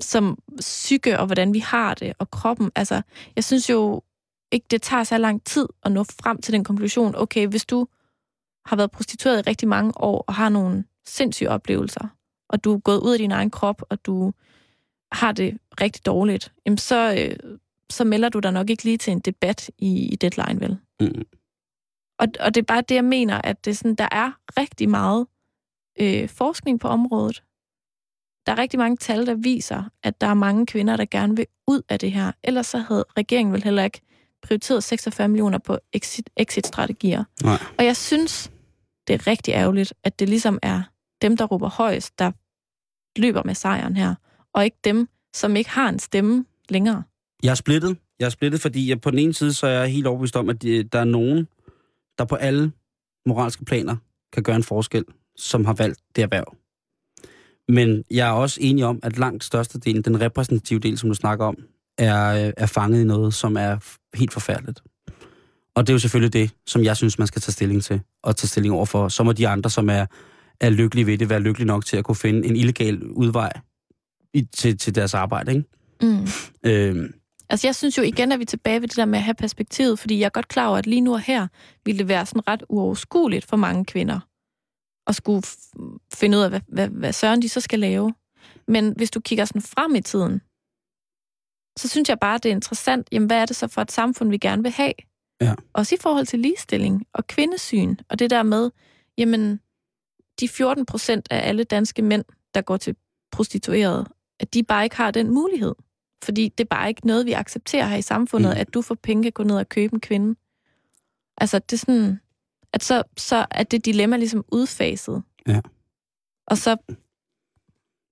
som 0.00 0.38
psyke 0.60 1.18
og 1.18 1.26
hvordan 1.26 1.54
vi 1.54 1.58
har 1.58 1.94
det, 1.94 2.12
og 2.18 2.30
kroppen. 2.30 2.70
Altså, 2.74 3.02
jeg 3.36 3.44
synes 3.44 3.70
jo 3.70 4.02
ikke, 4.52 4.66
det 4.70 4.82
tager 4.82 5.04
så 5.04 5.18
lang 5.18 5.44
tid 5.44 5.68
at 5.82 5.92
nå 5.92 6.04
frem 6.04 6.40
til 6.42 6.52
den 6.52 6.64
konklusion, 6.64 7.14
okay, 7.16 7.46
hvis 7.46 7.64
du 7.64 7.86
har 8.66 8.76
været 8.76 8.90
prostitueret 8.90 9.38
i 9.38 9.50
rigtig 9.50 9.68
mange 9.68 9.92
år 10.00 10.24
og 10.26 10.34
har 10.34 10.48
nogle 10.48 10.84
sindssyge 11.06 11.50
oplevelser, 11.50 12.08
og 12.48 12.64
du 12.64 12.74
er 12.74 12.78
gået 12.78 13.00
ud 13.00 13.12
af 13.12 13.18
din 13.18 13.32
egen 13.32 13.50
krop, 13.50 13.82
og 13.88 14.06
du 14.06 14.32
har 15.12 15.32
det 15.32 15.58
rigtig 15.80 16.06
dårligt, 16.06 16.52
jamen 16.66 16.78
så, 16.78 17.14
øh, 17.18 17.58
så 17.90 18.04
melder 18.04 18.28
du 18.28 18.38
dig 18.38 18.52
nok 18.52 18.70
ikke 18.70 18.84
lige 18.84 18.98
til 18.98 19.10
en 19.10 19.20
debat 19.20 19.70
i, 19.78 20.08
i 20.12 20.16
deadline, 20.16 20.60
vel? 20.60 20.78
Mm. 21.00 21.24
Og, 22.18 22.28
og 22.40 22.54
det 22.54 22.60
er 22.60 22.64
bare 22.64 22.82
det, 22.88 22.94
jeg 22.94 23.04
mener, 23.04 23.40
at 23.44 23.64
det 23.64 23.78
sådan, 23.78 23.94
der 23.94 24.08
er 24.12 24.30
rigtig 24.58 24.88
meget 24.88 25.26
øh, 26.00 26.28
forskning 26.28 26.80
på 26.80 26.88
området. 26.88 27.42
Der 28.46 28.52
er 28.52 28.58
rigtig 28.58 28.78
mange 28.78 28.96
tal, 28.96 29.26
der 29.26 29.34
viser, 29.34 29.82
at 30.02 30.20
der 30.20 30.26
er 30.26 30.34
mange 30.34 30.66
kvinder, 30.66 30.96
der 30.96 31.04
gerne 31.10 31.36
vil 31.36 31.46
ud 31.66 31.82
af 31.88 31.98
det 31.98 32.12
her. 32.12 32.32
Ellers 32.44 32.66
så 32.66 32.78
havde 32.78 33.04
regeringen 33.16 33.52
vel 33.52 33.62
heller 33.62 33.84
ikke 33.84 34.00
prioriteret 34.42 34.84
46 34.84 35.28
millioner 35.28 35.58
på 35.58 35.78
exit- 35.96 36.32
exit-strategier. 36.36 37.24
Nej. 37.42 37.58
Og 37.78 37.84
jeg 37.84 37.96
synes, 37.96 38.52
det 39.08 39.14
er 39.14 39.26
rigtig 39.26 39.52
ærgerligt, 39.52 39.94
at 40.04 40.18
det 40.18 40.28
ligesom 40.28 40.58
er 40.62 40.82
dem, 41.22 41.36
der 41.36 41.44
råber 41.44 41.68
højst, 41.68 42.18
der 42.18 42.32
løber 43.20 43.42
med 43.44 43.54
sejren 43.54 43.96
her, 43.96 44.14
og 44.52 44.64
ikke 44.64 44.76
dem, 44.84 45.08
som 45.34 45.56
ikke 45.56 45.70
har 45.70 45.88
en 45.88 45.98
stemme 45.98 46.44
længere. 46.68 47.02
Jeg 47.42 47.50
er 47.50 47.54
splittet. 47.54 47.98
Jeg 48.18 48.26
er 48.26 48.30
splittet, 48.30 48.60
fordi 48.60 48.88
jeg 48.90 49.00
på 49.00 49.10
den 49.10 49.18
ene 49.18 49.34
side, 49.34 49.52
så 49.52 49.66
er 49.66 49.70
jeg 49.80 49.88
helt 49.92 50.06
overbevist 50.06 50.36
om, 50.36 50.48
at 50.50 50.62
de- 50.62 50.82
der 50.82 50.98
er 50.98 51.04
nogen, 51.04 51.48
der 52.18 52.24
på 52.24 52.34
alle 52.34 52.72
moralske 53.26 53.64
planer 53.64 53.96
kan 54.32 54.42
gøre 54.42 54.56
en 54.56 54.62
forskel, 54.62 55.04
som 55.38 55.64
har 55.64 55.72
valgt 55.72 56.00
det 56.16 56.22
erhverv. 56.22 56.56
Men 57.68 58.04
jeg 58.10 58.28
er 58.28 58.32
også 58.32 58.58
enig 58.62 58.84
om, 58.84 59.00
at 59.02 59.18
langt 59.18 59.44
størstedelen, 59.44 60.02
den 60.02 60.20
repræsentative 60.20 60.80
del, 60.80 60.98
som 60.98 61.08
du 61.08 61.14
snakker 61.14 61.44
om, 61.44 61.56
er, 61.98 62.52
er 62.56 62.66
fanget 62.66 63.00
i 63.00 63.04
noget, 63.04 63.34
som 63.34 63.56
er 63.56 63.76
helt 64.14 64.32
forfærdeligt. 64.32 64.82
Og 65.74 65.86
det 65.86 65.92
er 65.92 65.94
jo 65.94 65.98
selvfølgelig 65.98 66.32
det, 66.32 66.50
som 66.66 66.84
jeg 66.84 66.96
synes, 66.96 67.18
man 67.18 67.26
skal 67.26 67.42
tage 67.42 67.52
stilling 67.52 67.84
til, 67.84 68.00
og 68.22 68.36
tage 68.36 68.48
stilling 68.48 68.74
over 68.74 68.86
for. 68.86 69.08
Så 69.08 69.22
må 69.22 69.32
de 69.32 69.48
andre, 69.48 69.70
som 69.70 69.90
er, 69.90 70.06
er 70.60 70.70
lykkelige 70.70 71.06
ved 71.06 71.18
det, 71.18 71.30
være 71.30 71.40
lykkelige 71.40 71.66
nok 71.66 71.84
til 71.84 71.96
at 71.96 72.04
kunne 72.04 72.16
finde 72.16 72.48
en 72.48 72.56
illegal 72.56 73.02
udvej 73.02 73.52
i, 74.34 74.42
til, 74.42 74.78
til 74.78 74.94
deres 74.94 75.14
arbejde. 75.14 75.52
Ikke? 75.52 75.64
Mm. 76.02 76.26
Øhm, 76.70 77.12
Altså, 77.48 77.66
jeg 77.66 77.74
synes 77.74 77.98
jo 77.98 78.02
igen, 78.02 78.32
at 78.32 78.38
vi 78.38 78.42
er 78.42 78.46
tilbage 78.46 78.80
ved 78.80 78.88
det 78.88 78.96
der 78.96 79.04
med 79.04 79.18
at 79.18 79.24
have 79.24 79.34
perspektivet, 79.34 79.98
fordi 79.98 80.18
jeg 80.18 80.24
er 80.24 80.30
godt 80.30 80.48
klar 80.48 80.68
over, 80.68 80.78
at 80.78 80.86
lige 80.86 81.00
nu 81.00 81.12
og 81.12 81.20
her 81.20 81.46
ville 81.84 81.98
det 81.98 82.08
være 82.08 82.26
sådan 82.26 82.48
ret 82.48 82.62
uoverskueligt 82.68 83.46
for 83.46 83.56
mange 83.56 83.84
kvinder 83.84 84.20
at 85.06 85.14
skulle 85.14 85.42
finde 86.14 86.38
ud 86.38 86.42
af, 86.42 86.50
hvad, 86.50 86.60
hvad, 86.68 86.88
hvad 86.88 87.12
søren 87.12 87.42
de 87.42 87.48
så 87.48 87.60
skal 87.60 87.78
lave. 87.78 88.14
Men 88.68 88.92
hvis 88.96 89.10
du 89.10 89.20
kigger 89.20 89.44
sådan 89.44 89.62
frem 89.62 89.94
i 89.94 90.00
tiden, 90.00 90.40
så 91.78 91.88
synes 91.88 92.08
jeg 92.08 92.18
bare, 92.20 92.38
det 92.38 92.48
er 92.48 92.54
interessant, 92.54 93.08
jamen 93.12 93.26
hvad 93.26 93.36
er 93.36 93.46
det 93.46 93.56
så 93.56 93.68
for 93.68 93.82
et 93.82 93.92
samfund, 93.92 94.30
vi 94.30 94.38
gerne 94.38 94.62
vil 94.62 94.72
have? 94.72 94.92
Ja. 95.40 95.54
Også 95.72 95.94
i 95.94 95.98
forhold 96.00 96.26
til 96.26 96.38
ligestilling 96.38 97.06
og 97.12 97.26
kvindesyn, 97.26 97.96
og 98.08 98.18
det 98.18 98.30
der 98.30 98.42
med, 98.42 98.70
jamen, 99.18 99.60
de 100.40 100.48
14 100.48 100.86
procent 100.86 101.28
af 101.30 101.48
alle 101.48 101.64
danske 101.64 102.02
mænd, 102.02 102.24
der 102.54 102.62
går 102.62 102.76
til 102.76 102.96
prostituerede, 103.32 104.06
at 104.40 104.54
de 104.54 104.62
bare 104.62 104.84
ikke 104.84 104.96
har 104.96 105.10
den 105.10 105.30
mulighed. 105.30 105.74
Fordi 106.24 106.48
det 106.48 106.64
er 106.64 106.68
bare 106.68 106.88
ikke 106.88 107.06
noget, 107.06 107.26
vi 107.26 107.32
accepterer 107.32 107.86
her 107.86 107.96
i 107.96 108.02
samfundet, 108.02 108.54
mm. 108.54 108.60
at 108.60 108.74
du 108.74 108.82
for 108.82 108.94
penge 108.94 109.22
kan 109.22 109.32
gå 109.32 109.42
ned 109.42 109.56
og 109.56 109.68
købe 109.68 109.94
en 109.94 110.00
kvinde. 110.00 110.38
Altså, 111.38 111.58
det 111.58 111.72
er 111.72 111.78
sådan, 111.78 112.20
at 112.72 112.84
så, 112.84 113.02
så 113.16 113.46
er 113.50 113.62
det 113.62 113.84
dilemma 113.84 114.16
ligesom 114.16 114.44
udfaset. 114.52 115.22
Ja. 115.48 115.60
Og 116.46 116.58
så, 116.58 116.76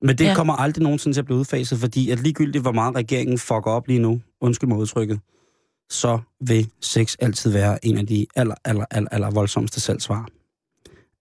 Men 0.02 0.18
det 0.18 0.24
Ja. 0.24 0.34
kommer 0.34 0.54
aldrig 0.54 0.82
nogensinde 0.82 1.14
til 1.16 1.20
at 1.20 1.24
blive 1.24 1.38
udfaset, 1.38 1.78
fordi 1.78 2.10
at 2.10 2.20
ligegyldigt, 2.20 2.62
hvor 2.62 2.72
meget 2.72 2.94
regeringen 2.94 3.38
fucker 3.38 3.70
op 3.70 3.88
lige 3.88 3.98
nu, 3.98 4.20
undskyld 4.40 4.68
mig 4.68 4.78
udtrykket, 4.78 5.20
så 5.90 6.18
vil 6.40 6.70
sex 6.80 7.16
altid 7.20 7.50
være 7.50 7.84
en 7.86 7.98
af 7.98 8.06
de 8.06 8.26
aller, 8.36 8.54
aller, 8.64 8.84
aller, 8.90 9.08
aller 9.12 9.30
voldsomste 9.30 9.80
salgsvarer. 9.80 10.24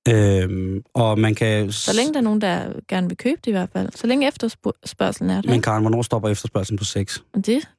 Øhm, 0.08 0.84
og 0.94 1.20
man 1.20 1.36
kan... 1.36 1.72
så 1.72 1.94
længe 1.96 2.14
der 2.14 2.20
er 2.20 2.24
nogen, 2.24 2.42
der 2.42 2.74
gerne 2.88 3.08
vil 3.08 3.18
købe 3.18 3.42
det 3.46 3.48
i 3.48 3.52
hvert 3.52 3.70
fald. 3.74 3.90
Så 3.96 4.08
længe 4.08 4.28
efterspørgselen 4.28 5.30
er 5.30 5.42
der. 5.42 5.50
Men? 5.50 5.62
Karen, 5.62 5.84
hvornår 5.84 6.02
stopper 6.02 6.30
efterspørgselen 6.30 6.78
på 6.78 6.84
sex? 6.84 7.20
Det 7.46 7.70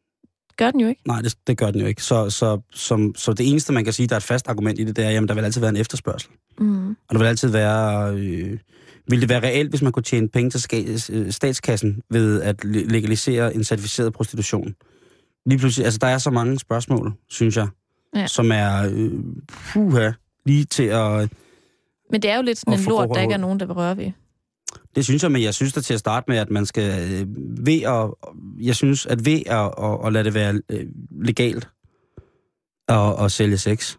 gør 0.56 0.70
den 0.70 0.80
jo 0.80 0.88
ikke. 0.88 1.00
Nej, 1.06 1.20
det, 1.22 1.34
det 1.46 1.58
gør 1.58 1.70
den 1.70 1.80
jo 1.80 1.86
ikke. 1.86 2.02
Så, 2.02 2.30
så, 2.30 2.60
som, 2.70 3.14
så 3.16 3.32
det 3.32 3.50
eneste, 3.50 3.72
man 3.72 3.84
kan 3.84 3.92
sige, 3.92 4.06
der 4.06 4.14
er 4.14 4.16
et 4.16 4.22
fast 4.22 4.48
argument 4.48 4.78
i 4.78 4.84
det, 4.84 4.96
det 4.96 5.04
er, 5.04 5.10
jamen, 5.10 5.28
der 5.28 5.34
vil 5.34 5.44
altid 5.44 5.60
være 5.60 5.70
en 5.70 5.76
efterspørgsel. 5.76 6.30
Mm. 6.58 6.88
Og 6.90 6.96
der 7.12 7.18
vil 7.18 7.26
altid 7.26 7.48
være... 7.48 8.14
Øh, 8.14 8.58
vil 9.08 9.20
det 9.20 9.28
være 9.28 9.42
reelt, 9.42 9.70
hvis 9.70 9.82
man 9.82 9.92
kunne 9.92 10.02
tjene 10.02 10.28
penge 10.28 10.50
til 10.50 10.98
øh, 11.12 11.32
statskassen 11.32 12.02
ved 12.10 12.42
at 12.42 12.64
le- 12.64 12.84
legalisere 12.84 13.54
en 13.54 13.64
certificeret 13.64 14.12
prostitution? 14.12 14.74
Lige 15.46 15.58
pludselig, 15.58 15.84
altså 15.84 15.98
der 15.98 16.06
er 16.06 16.18
så 16.18 16.30
mange 16.30 16.58
spørgsmål, 16.58 17.12
synes 17.28 17.56
jeg, 17.56 17.68
Ja. 18.16 18.26
som 18.26 18.52
er 18.52 18.88
øh, 18.92 19.12
puha, 19.72 20.10
lige 20.46 20.64
til 20.64 20.82
at... 20.82 21.28
Men 22.10 22.22
det 22.22 22.30
er 22.30 22.36
jo 22.36 22.42
lidt 22.42 22.58
sådan 22.58 22.78
en 22.78 22.84
lort, 22.84 23.08
der 23.14 23.20
ikke 23.20 23.34
er 23.34 23.38
nogen, 23.38 23.60
der 23.60 23.66
vil 23.66 23.74
røre 23.74 23.96
ved. 23.96 24.10
Det 24.94 25.04
synes 25.04 25.22
jeg, 25.22 25.32
men 25.32 25.42
jeg 25.42 25.54
synes 25.54 25.72
da 25.72 25.80
til 25.80 25.94
at 25.94 26.00
starte 26.00 26.24
med, 26.30 26.38
at 26.38 26.50
man 26.50 26.66
skal 26.66 27.12
øh, 27.12 27.26
ved 27.66 27.82
at... 27.82 28.30
Jeg 28.60 28.76
synes, 28.76 29.06
at 29.06 29.24
ved 29.24 29.42
at, 29.46 29.74
at, 29.78 30.06
at 30.06 30.12
lade 30.12 30.24
det 30.24 30.34
være 30.34 30.60
øh, 30.68 30.86
legalt 31.10 31.68
at, 32.88 33.24
at 33.24 33.32
sælge 33.32 33.58
sex, 33.58 33.96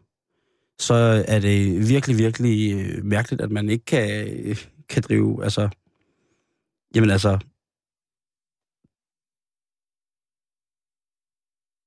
så 0.80 1.24
er 1.28 1.40
det 1.40 1.90
virkelig, 1.90 2.18
virkelig 2.18 2.74
øh, 2.74 3.06
mærkeligt, 3.06 3.42
at 3.42 3.52
man 3.52 3.70
ikke 3.70 3.86
kan, 3.86 4.28
øh, 4.28 4.66
kan 4.90 5.04
drive... 5.04 5.44
Altså, 5.44 5.70
jamen 6.96 7.10
altså... 7.10 7.40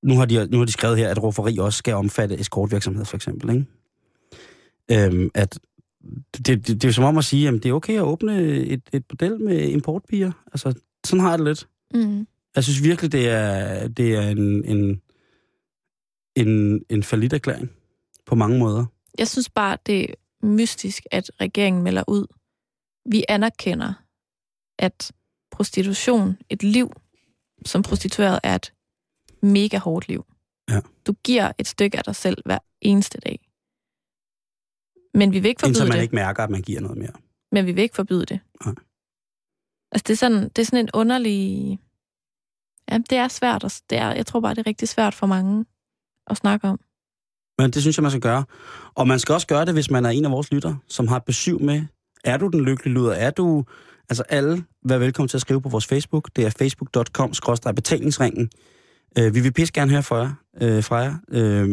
Nu 0.02 0.14
har, 0.16 0.24
de, 0.24 0.48
nu 0.50 0.58
har 0.58 0.64
de 0.64 0.72
skrevet 0.72 0.98
her, 0.98 1.10
at 1.10 1.22
rufferi 1.22 1.58
også 1.58 1.76
skal 1.76 1.94
omfatte 1.94 2.40
escortvirksomhed, 2.40 3.04
for 3.04 3.16
eksempel. 3.16 3.50
Ikke? 3.50 5.06
Øhm, 5.06 5.30
at 5.34 5.58
det, 6.36 6.46
det, 6.46 6.66
det 6.66 6.84
er 6.84 6.88
jo 6.88 6.92
som 6.92 7.04
om 7.04 7.18
at 7.18 7.24
sige, 7.24 7.48
at 7.48 7.54
det 7.54 7.66
er 7.66 7.72
okay 7.72 7.96
at 7.96 8.02
åbne 8.02 8.42
et, 8.46 8.82
et 8.92 9.06
bordel 9.06 9.40
med 9.40 9.68
importbier. 9.68 10.32
Altså, 10.46 10.74
sådan 11.04 11.20
har 11.20 11.30
jeg 11.30 11.38
det 11.38 11.46
lidt. 11.46 11.68
Mm. 11.94 12.26
Jeg 12.56 12.64
synes 12.64 12.82
virkelig, 12.82 13.12
det 13.12 13.28
er, 13.28 13.88
det 13.88 14.14
er 14.14 14.28
en, 14.28 14.64
en, 14.64 15.02
en, 16.36 16.82
en 16.90 17.04
erklæring 17.32 17.70
på 18.26 18.34
mange 18.34 18.58
måder. 18.58 18.86
Jeg 19.18 19.28
synes 19.28 19.50
bare, 19.50 19.78
det 19.86 20.10
er 20.10 20.14
mystisk, 20.42 21.02
at 21.10 21.30
regeringen 21.40 21.82
melder 21.82 22.04
ud. 22.08 22.26
Vi 23.10 23.24
anerkender, 23.28 23.92
at 24.78 25.12
prostitution, 25.50 26.36
et 26.50 26.62
liv 26.62 26.92
som 27.66 27.82
prostitueret, 27.82 28.40
er 28.42 28.54
et 28.54 28.72
mega 29.42 29.78
hårdt 29.78 30.08
liv. 30.08 30.26
Ja. 30.70 30.80
Du 31.06 31.12
giver 31.24 31.52
et 31.58 31.66
stykke 31.66 31.98
af 31.98 32.04
dig 32.04 32.16
selv 32.16 32.42
hver 32.44 32.58
eneste 32.80 33.18
dag. 33.18 33.47
Men 35.18 35.32
vi 35.32 35.38
vil 35.38 35.48
ikke 35.48 35.60
forbyde 35.60 35.70
Indtil 35.70 35.88
man 35.88 35.96
det. 35.96 36.02
ikke 36.02 36.14
mærker, 36.14 36.42
at 36.42 36.50
man 36.50 36.62
giver 36.62 36.80
noget 36.80 36.98
mere. 36.98 37.12
Men 37.52 37.66
vi 37.66 37.72
vil 37.72 37.82
ikke 37.82 37.94
forbyde 37.96 38.26
det. 38.26 38.40
Nej. 38.64 38.74
Altså, 39.92 40.04
det 40.06 40.10
er 40.10 40.16
sådan, 40.16 40.42
det 40.48 40.58
er 40.58 40.64
sådan 40.66 40.78
en 40.84 40.90
underlig... 40.94 41.78
Ja, 42.90 42.98
det 43.10 43.18
er 43.18 43.28
svært. 43.28 43.64
at- 43.64 43.82
Det 43.90 43.98
er, 43.98 44.12
jeg 44.12 44.26
tror 44.26 44.40
bare, 44.40 44.54
det 44.54 44.60
er 44.60 44.66
rigtig 44.66 44.88
svært 44.88 45.14
for 45.14 45.26
mange 45.26 45.64
at 46.26 46.36
snakke 46.36 46.68
om. 46.68 46.80
Men 47.58 47.70
det 47.70 47.82
synes 47.82 47.96
jeg, 47.98 48.02
man 48.02 48.10
skal 48.10 48.20
gøre. 48.20 48.44
Og 48.94 49.08
man 49.08 49.18
skal 49.18 49.32
også 49.32 49.46
gøre 49.46 49.64
det, 49.64 49.74
hvis 49.74 49.90
man 49.90 50.04
er 50.04 50.10
en 50.10 50.24
af 50.24 50.30
vores 50.30 50.52
lytter, 50.52 50.74
som 50.88 51.08
har 51.08 51.16
et 51.16 51.24
besøg 51.24 51.62
med. 51.62 51.82
Er 52.24 52.36
du 52.36 52.48
den 52.48 52.64
lykkelige 52.64 52.94
luder? 52.94 53.12
Er 53.12 53.30
du... 53.30 53.64
Altså 54.10 54.22
alle, 54.28 54.64
vær 54.84 54.98
velkommen 54.98 55.28
til 55.28 55.36
at 55.36 55.40
skrive 55.40 55.62
på 55.62 55.68
vores 55.68 55.86
Facebook. 55.86 56.30
Det 56.36 56.46
er 56.46 56.50
facebook.com 56.58 57.32
betalingsringen. 57.76 58.50
Øh, 59.18 59.34
vi 59.34 59.40
vil 59.40 59.52
pisse 59.52 59.72
gerne 59.72 59.90
høre 59.90 60.02
fra 60.02 60.16
jer. 60.16 60.32
Øh, 60.62 60.84
fra 60.84 60.96
jer. 60.96 61.14
Øh, 61.30 61.68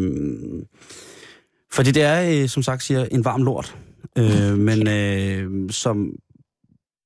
fordi 1.72 1.92
det 1.92 2.04
er, 2.04 2.42
øh, 2.44 2.50
som 2.50 2.64
sagt 2.64 2.84
siger, 2.84 3.06
en 3.06 3.26
varm 3.26 3.44
lort. 3.44 3.78
Øh, 4.18 4.58
men 4.58 4.88
øh, 4.88 5.70
som, 5.72 6.12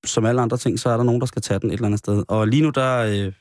som 0.06 0.26
alle 0.26 0.42
andre 0.42 0.58
ting, 0.58 0.80
så 0.80 0.90
er 0.90 0.98
der 0.98 1.04
nogen, 1.04 1.22
der 1.22 1.28
skal 1.28 1.42
tage 1.42 1.60
den 1.60 1.70
et 1.70 1.74
eller 1.74 1.86
andet 1.86 2.00
sted. 2.00 2.24
Og 2.28 2.48
lige 2.48 2.62
nu, 2.62 2.70
der 2.70 2.98
øh, 2.98 3.34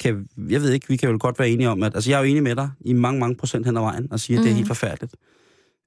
kan, 0.00 0.28
jeg 0.48 0.60
ved 0.62 0.70
ikke, 0.72 0.88
vi 0.88 0.96
kan 0.96 1.10
jo 1.10 1.16
godt 1.20 1.38
være 1.38 1.48
enige 1.50 1.68
om, 1.68 1.82
at, 1.82 1.94
altså 1.94 2.10
jeg 2.10 2.16
er 2.16 2.20
jo 2.20 2.30
enig 2.30 2.42
med 2.42 2.56
dig 2.56 2.70
i 2.80 2.92
mange, 2.92 3.20
mange 3.20 3.36
procent 3.36 3.66
hen 3.66 3.76
ad 3.76 3.82
vejen, 3.82 4.12
og 4.12 4.20
siger, 4.20 4.38
at 4.38 4.42
det 4.44 4.48
er 4.48 4.52
Mhm. 4.52 4.56
helt 4.56 4.66
forfærdeligt. 4.68 5.14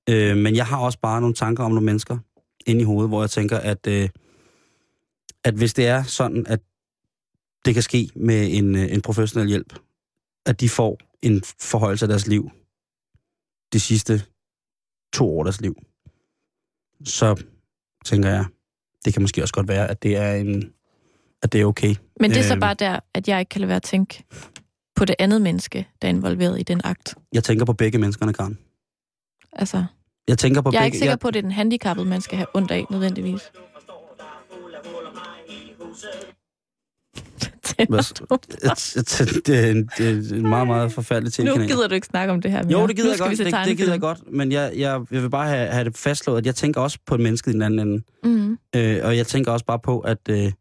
Øh, 0.10 0.38
men 0.38 0.56
jeg 0.56 0.66
har 0.66 0.78
også 0.78 1.00
bare 1.00 1.22
nogle 1.22 1.34
tanker 1.36 1.64
om 1.64 1.72
nogle 1.72 1.86
mennesker 1.86 2.18
inde 2.66 2.82
i 2.82 2.84
hovedet, 2.84 3.10
hvor 3.10 3.22
jeg 3.24 3.30
tænker, 3.30 3.58
at, 3.58 3.88
øh, 3.88 4.10
at 5.44 5.54
hvis 5.54 5.74
det 5.74 5.88
er 5.88 6.04
sådan, 6.04 6.46
at 6.48 6.60
det 7.66 7.74
kan 7.74 7.84
ske 7.84 8.10
med 8.16 8.48
en, 8.58 8.76
øh, 8.76 8.94
en 8.94 9.02
professionel 9.02 9.48
hjælp, 9.48 9.80
at 10.46 10.60
de 10.60 10.70
får 10.70 11.00
en 11.22 11.44
forhøjelse 11.62 12.06
af 12.06 12.10
deres 12.10 12.28
liv 12.28 12.52
de 13.74 13.80
sidste 13.80 14.24
to 15.14 15.30
år 15.38 15.40
af 15.40 15.46
deres 15.46 15.62
liv, 15.62 15.76
så 17.06 17.44
tænker 18.06 18.30
jeg, 18.30 18.46
det 19.06 19.14
kan 19.14 19.22
måske 19.22 19.42
også 19.42 19.54
godt 19.54 19.68
være, 19.68 19.88
at 19.88 20.04
det 20.04 20.18
er 20.18 20.34
en 20.34 20.74
at 21.44 21.54
det 21.54 21.62
er 21.62 21.66
okay. 21.66 21.96
Men 22.20 22.32
det 22.32 22.38
er 22.40 22.44
så 22.44 22.54
Øhm. 22.54 22.60
bare 22.60 22.74
der, 22.74 23.00
at 23.14 23.28
jeg 23.28 23.40
ikke 23.40 23.50
kan 23.50 23.62
lade 23.62 23.68
være 23.68 23.76
at 23.76 23.84
tænke 23.84 24.24
på 24.96 25.06
det 25.06 25.16
andet 25.20 25.42
menneske, 25.42 25.88
der 26.02 26.08
er 26.08 26.10
involveret 26.10 26.60
i 26.60 26.64
den 26.64 26.82
akt. 26.84 27.16
Jeg 27.34 27.44
tænker 27.44 27.66
på 27.66 27.74
begge 27.74 27.98
menneskerne, 27.98 28.34
Karen. 28.34 28.58
Altså, 29.54 29.86
Jeg 30.28 30.38
tænker 30.38 30.62
på 30.62 30.70
jeg 30.74 30.78
er 30.78 30.82
begge... 30.82 30.86
ikke 30.86 30.98
sikker 30.98 31.16
på, 31.16 31.28
at 31.28 31.34
det 31.34 31.38
er 31.38 31.42
den 31.42 31.52
handicappede, 31.52 32.08
man 32.10 32.22
skal 32.22 32.38
have 32.38 32.48
ondt 32.54 32.72
af, 32.72 32.86
nødvendigvis. 32.92 33.42
Det, 37.78 39.50
er 39.50 39.72
en, 39.72 39.90
det 39.98 40.32
er 40.32 40.36
en 40.36 40.50
meget, 40.50 40.68
meget 40.68 40.92
forfærdelig 40.92 41.34
ting. 41.34 41.48
Nu 41.48 41.56
gider 41.68 41.88
du 41.88 41.94
ikke 41.96 42.08
snakke 42.08 42.34
om 42.34 42.42
det 42.42 42.52
her 42.52 42.64
mere. 42.64 42.80
Jo, 42.80 42.88
det 42.88 42.96
gider 42.96 43.10
jeg 43.10 43.20
godt. 43.20 43.38
Det, 43.38 43.54
det 43.66 43.78
gider 43.78 43.92
jeg 43.92 44.00
godt. 44.02 44.20
Men 44.32 44.52
jeg, 44.52 44.72
jeg, 44.76 45.02
jeg 45.12 45.22
vil 45.24 45.30
bare 45.30 45.48
have, 45.50 45.68
have 45.68 45.84
det 45.84 45.98
fastslået, 45.98 46.38
at 46.38 46.46
jeg 46.46 46.56
tænker 46.56 46.82
også 46.82 46.98
på 47.06 47.18
mennesket 47.18 47.52
i 47.52 47.54
den 47.54 47.62
anden 47.62 47.80
ende. 47.80 48.04
Mm. 48.24 48.58
Øh, 48.76 49.00
og 49.04 49.18
jeg 49.18 49.28
tænker 49.28 49.52
også 49.52 49.66
bare 49.66 49.80
på, 49.80 50.00
at 50.00 50.18
øh, 50.30 50.52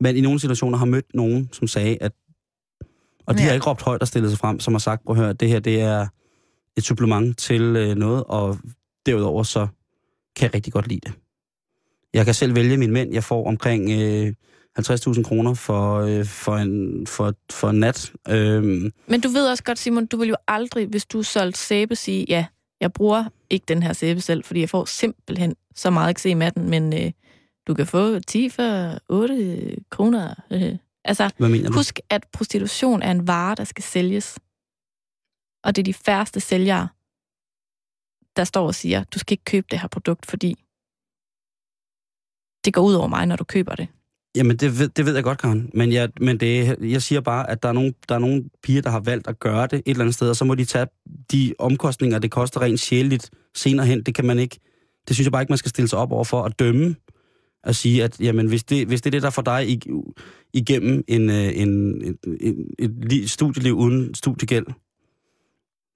man 0.00 0.16
i 0.16 0.20
nogle 0.20 0.40
situationer 0.40 0.78
har 0.78 0.86
mødt 0.86 1.06
nogen, 1.14 1.48
som 1.52 1.68
sagde, 1.68 1.98
at... 2.00 2.12
Og 3.26 3.34
de 3.34 3.42
Ja. 3.42 3.46
har 3.46 3.54
ikke 3.54 3.66
råbt 3.66 3.82
højt 3.82 4.00
og 4.00 4.08
stillet 4.08 4.30
sig 4.30 4.38
frem, 4.38 4.60
som 4.60 4.74
har 4.74 4.78
sagt, 4.78 5.04
prøv 5.04 5.16
at 5.16 5.22
høre, 5.22 5.32
det 5.32 5.48
her 5.48 5.60
det 5.60 5.80
er 5.80 6.06
et 6.76 6.84
supplement 6.84 7.38
til 7.38 7.62
øh, 7.62 7.94
noget, 7.96 8.24
og 8.24 8.58
derudover 9.06 9.42
så 9.42 9.66
kan 10.36 10.44
jeg 10.46 10.54
rigtig 10.54 10.72
godt 10.72 10.88
lide 10.88 11.00
det. 11.04 11.12
Jeg 12.14 12.24
kan 12.24 12.34
selv 12.34 12.54
vælge 12.54 12.76
mine 12.76 12.92
mænd. 12.92 13.12
Jeg 13.12 13.24
får 13.24 13.46
omkring 13.48 13.90
øh, 13.90 14.32
50.000 14.80 15.22
kroner 15.22 15.54
for, 15.54 15.98
øh, 15.98 16.24
for, 16.24 16.56
en, 16.56 17.06
for, 17.06 17.34
for 17.52 17.70
en 17.70 17.80
nat. 17.80 18.12
Øhm, 18.28 18.92
Men 19.06 19.20
du 19.20 19.28
ved 19.28 19.48
også 19.48 19.64
godt, 19.64 19.78
Simon, 19.78 20.06
du 20.06 20.16
vil 20.16 20.28
jo 20.28 20.36
aldrig, 20.48 20.86
hvis 20.86 21.06
du 21.06 21.22
solgte 21.22 21.60
sæbe, 21.60 21.96
sige, 21.96 22.26
ja, 22.28 22.46
jeg 22.80 22.92
bruger 22.92 23.24
ikke 23.50 23.64
den 23.68 23.82
her 23.82 23.92
sæbe 23.92 24.20
selv, 24.20 24.44
fordi 24.44 24.60
jeg 24.60 24.70
får 24.70 24.84
simpelthen 24.84 25.56
så 25.74 25.90
meget 25.90 26.10
eksem 26.10 26.42
af 26.42 26.52
den, 26.52 26.70
men 26.70 26.92
øh, 26.92 27.12
du 27.66 27.74
kan 27.74 27.86
få 27.86 28.18
10 28.18 28.48
for 28.48 28.98
8 29.08 29.76
kroner. 29.90 30.34
Øh. 30.50 30.76
Altså, 31.04 31.30
hvad 31.38 31.48
mener 31.48 31.68
du? 31.68 31.74
husk, 31.74 32.00
at 32.10 32.26
prostitution 32.32 33.02
er 33.02 33.10
en 33.10 33.26
vare, 33.26 33.54
der 33.54 33.64
skal 33.64 33.84
sælges. 33.84 34.38
Og 35.64 35.76
det 35.76 35.82
er 35.82 35.84
de 35.84 35.94
færreste 35.94 36.40
sælgere, 36.40 36.88
der 38.36 38.44
står 38.44 38.66
og 38.66 38.74
siger, 38.74 39.04
du 39.04 39.18
skal 39.18 39.32
ikke 39.32 39.44
købe 39.44 39.66
det 39.70 39.80
her 39.80 39.88
produkt, 39.88 40.26
fordi 40.26 40.64
det 42.64 42.74
går 42.74 42.82
ud 42.82 42.94
over 42.94 43.08
mig, 43.08 43.26
når 43.26 43.36
du 43.36 43.44
køber 43.44 43.74
det. 43.74 43.88
Jamen, 44.36 44.56
det 44.56 44.78
ved, 44.78 44.88
det 44.88 45.06
ved 45.06 45.14
jeg 45.14 45.24
godt, 45.24 45.38
Karen. 45.38 45.70
Men, 45.74 45.92
jeg, 45.92 46.08
men 46.20 46.40
det, 46.40 46.76
jeg 46.80 47.02
siger 47.02 47.20
bare, 47.20 47.50
at 47.50 47.62
der 47.62 47.68
er, 47.68 47.72
nogle, 47.72 47.94
der 48.08 48.14
er 48.14 48.18
nogle 48.18 48.44
piger, 48.62 48.82
der 48.82 48.90
har 48.90 49.00
valgt 49.00 49.26
at 49.26 49.40
gøre 49.40 49.66
det 49.66 49.76
et 49.78 49.82
eller 49.86 50.00
andet 50.00 50.14
sted, 50.14 50.28
og 50.30 50.36
så 50.36 50.44
må 50.44 50.54
de 50.54 50.64
tage 50.64 50.86
de 51.32 51.54
omkostninger, 51.58 52.18
det 52.18 52.30
koster 52.30 52.60
rent 52.60 52.80
sjældent 52.80 53.30
senere 53.54 53.86
hen. 53.86 54.02
Det 54.02 54.14
kan 54.14 54.24
man 54.24 54.38
ikke... 54.38 54.58
Det 55.08 55.16
synes 55.16 55.24
jeg 55.26 55.32
bare 55.32 55.42
ikke, 55.42 55.50
man 55.50 55.58
skal 55.58 55.68
stille 55.68 55.88
sig 55.88 55.98
op 55.98 56.12
over 56.12 56.24
for 56.24 56.42
at 56.42 56.58
dømme 56.58 56.96
at 57.64 57.76
sige, 57.76 58.04
at 58.04 58.20
jamen, 58.20 58.46
hvis, 58.46 58.64
det, 58.64 58.86
hvis 58.86 59.00
det 59.00 59.06
er 59.06 59.10
det, 59.10 59.22
der 59.22 59.30
får 59.30 59.42
dig 59.42 59.80
igennem 60.52 61.04
en, 61.08 61.30
øh, 61.30 61.36
en, 61.36 61.68
en, 62.04 62.16
en, 62.40 63.12
et 63.12 63.30
studieliv 63.30 63.74
uden 63.74 64.14
studiegæld, 64.14 64.66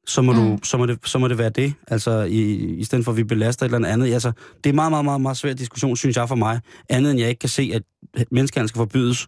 så 0.06 0.22
må, 0.22 0.32
mm. 0.32 0.38
Du, 0.38 0.58
så, 0.64 0.76
må 0.76 0.86
det, 0.86 0.98
så 1.08 1.18
må 1.18 1.28
det 1.28 1.38
være 1.38 1.50
det. 1.50 1.74
Altså, 1.88 2.22
i, 2.22 2.54
i 2.54 2.84
stedet 2.84 3.04
for, 3.04 3.12
at 3.12 3.16
vi 3.16 3.24
belaster 3.24 3.66
et 3.66 3.74
eller 3.74 3.88
andet. 3.88 4.12
Altså, 4.12 4.32
det 4.64 4.70
er 4.70 4.74
meget, 4.74 4.92
meget, 4.92 5.04
meget, 5.04 5.20
meget 5.20 5.36
svær 5.36 5.52
diskussion, 5.52 5.96
synes 5.96 6.16
jeg, 6.16 6.28
for 6.28 6.34
mig. 6.34 6.60
Andet 6.88 7.10
end 7.10 7.20
jeg 7.20 7.28
ikke 7.28 7.38
kan 7.38 7.48
se, 7.48 7.70
at 7.74 7.82
menneskehandel 8.30 8.68
skal 8.68 8.78
forbydes, 8.78 9.26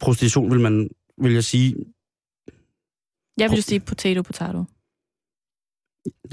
prostitution 0.00 0.50
vil 0.50 0.60
man, 0.60 0.88
vil 1.22 1.32
jeg 1.32 1.44
sige, 1.44 1.76
Jeg 3.38 3.50
vil 3.50 3.56
jo 3.56 3.62
sige 3.62 3.80
potato, 3.80 4.22
potato. 4.22 4.64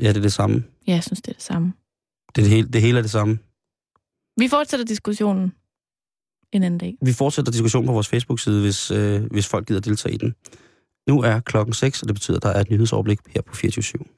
ja, 0.01 0.07
det 0.07 0.17
er 0.17 0.21
det 0.21 0.33
samme. 0.33 0.63
Ja, 0.87 0.93
jeg 0.93 1.03
synes, 1.03 1.21
det 1.21 1.29
er 1.29 1.33
det 1.33 1.43
samme. 1.43 1.73
Det, 2.35 2.41
er 2.41 2.45
det, 2.45 2.49
hele, 2.51 2.67
det 2.67 2.81
hele 2.81 2.97
er 2.97 3.01
det 3.01 3.11
samme. 3.11 3.39
Vi 4.37 4.47
fortsætter 4.47 4.85
diskussionen 4.85 5.53
en 6.51 6.63
anden 6.63 6.77
dag. 6.77 6.95
Vi 7.01 7.13
fortsætter 7.13 7.51
diskussionen 7.51 7.87
på 7.87 7.93
vores 7.93 8.07
Facebook-side, 8.07 8.61
hvis, 8.61 8.91
øh, 8.91 9.23
hvis 9.31 9.47
folk 9.47 9.67
gider 9.67 9.81
deltage 9.81 10.15
i 10.15 10.17
den. 10.17 10.35
Nu 11.07 11.21
er 11.21 11.39
klokken 11.39 11.73
6, 11.73 12.01
og 12.01 12.07
det 12.07 12.15
betyder, 12.15 12.37
at 12.37 12.43
der 12.43 12.49
er 12.49 12.61
et 12.61 12.69
nyhedsoverblik 12.69 13.19
her 13.27 13.41
på 13.41 13.55
24 13.55 13.83
/7. 13.83 14.16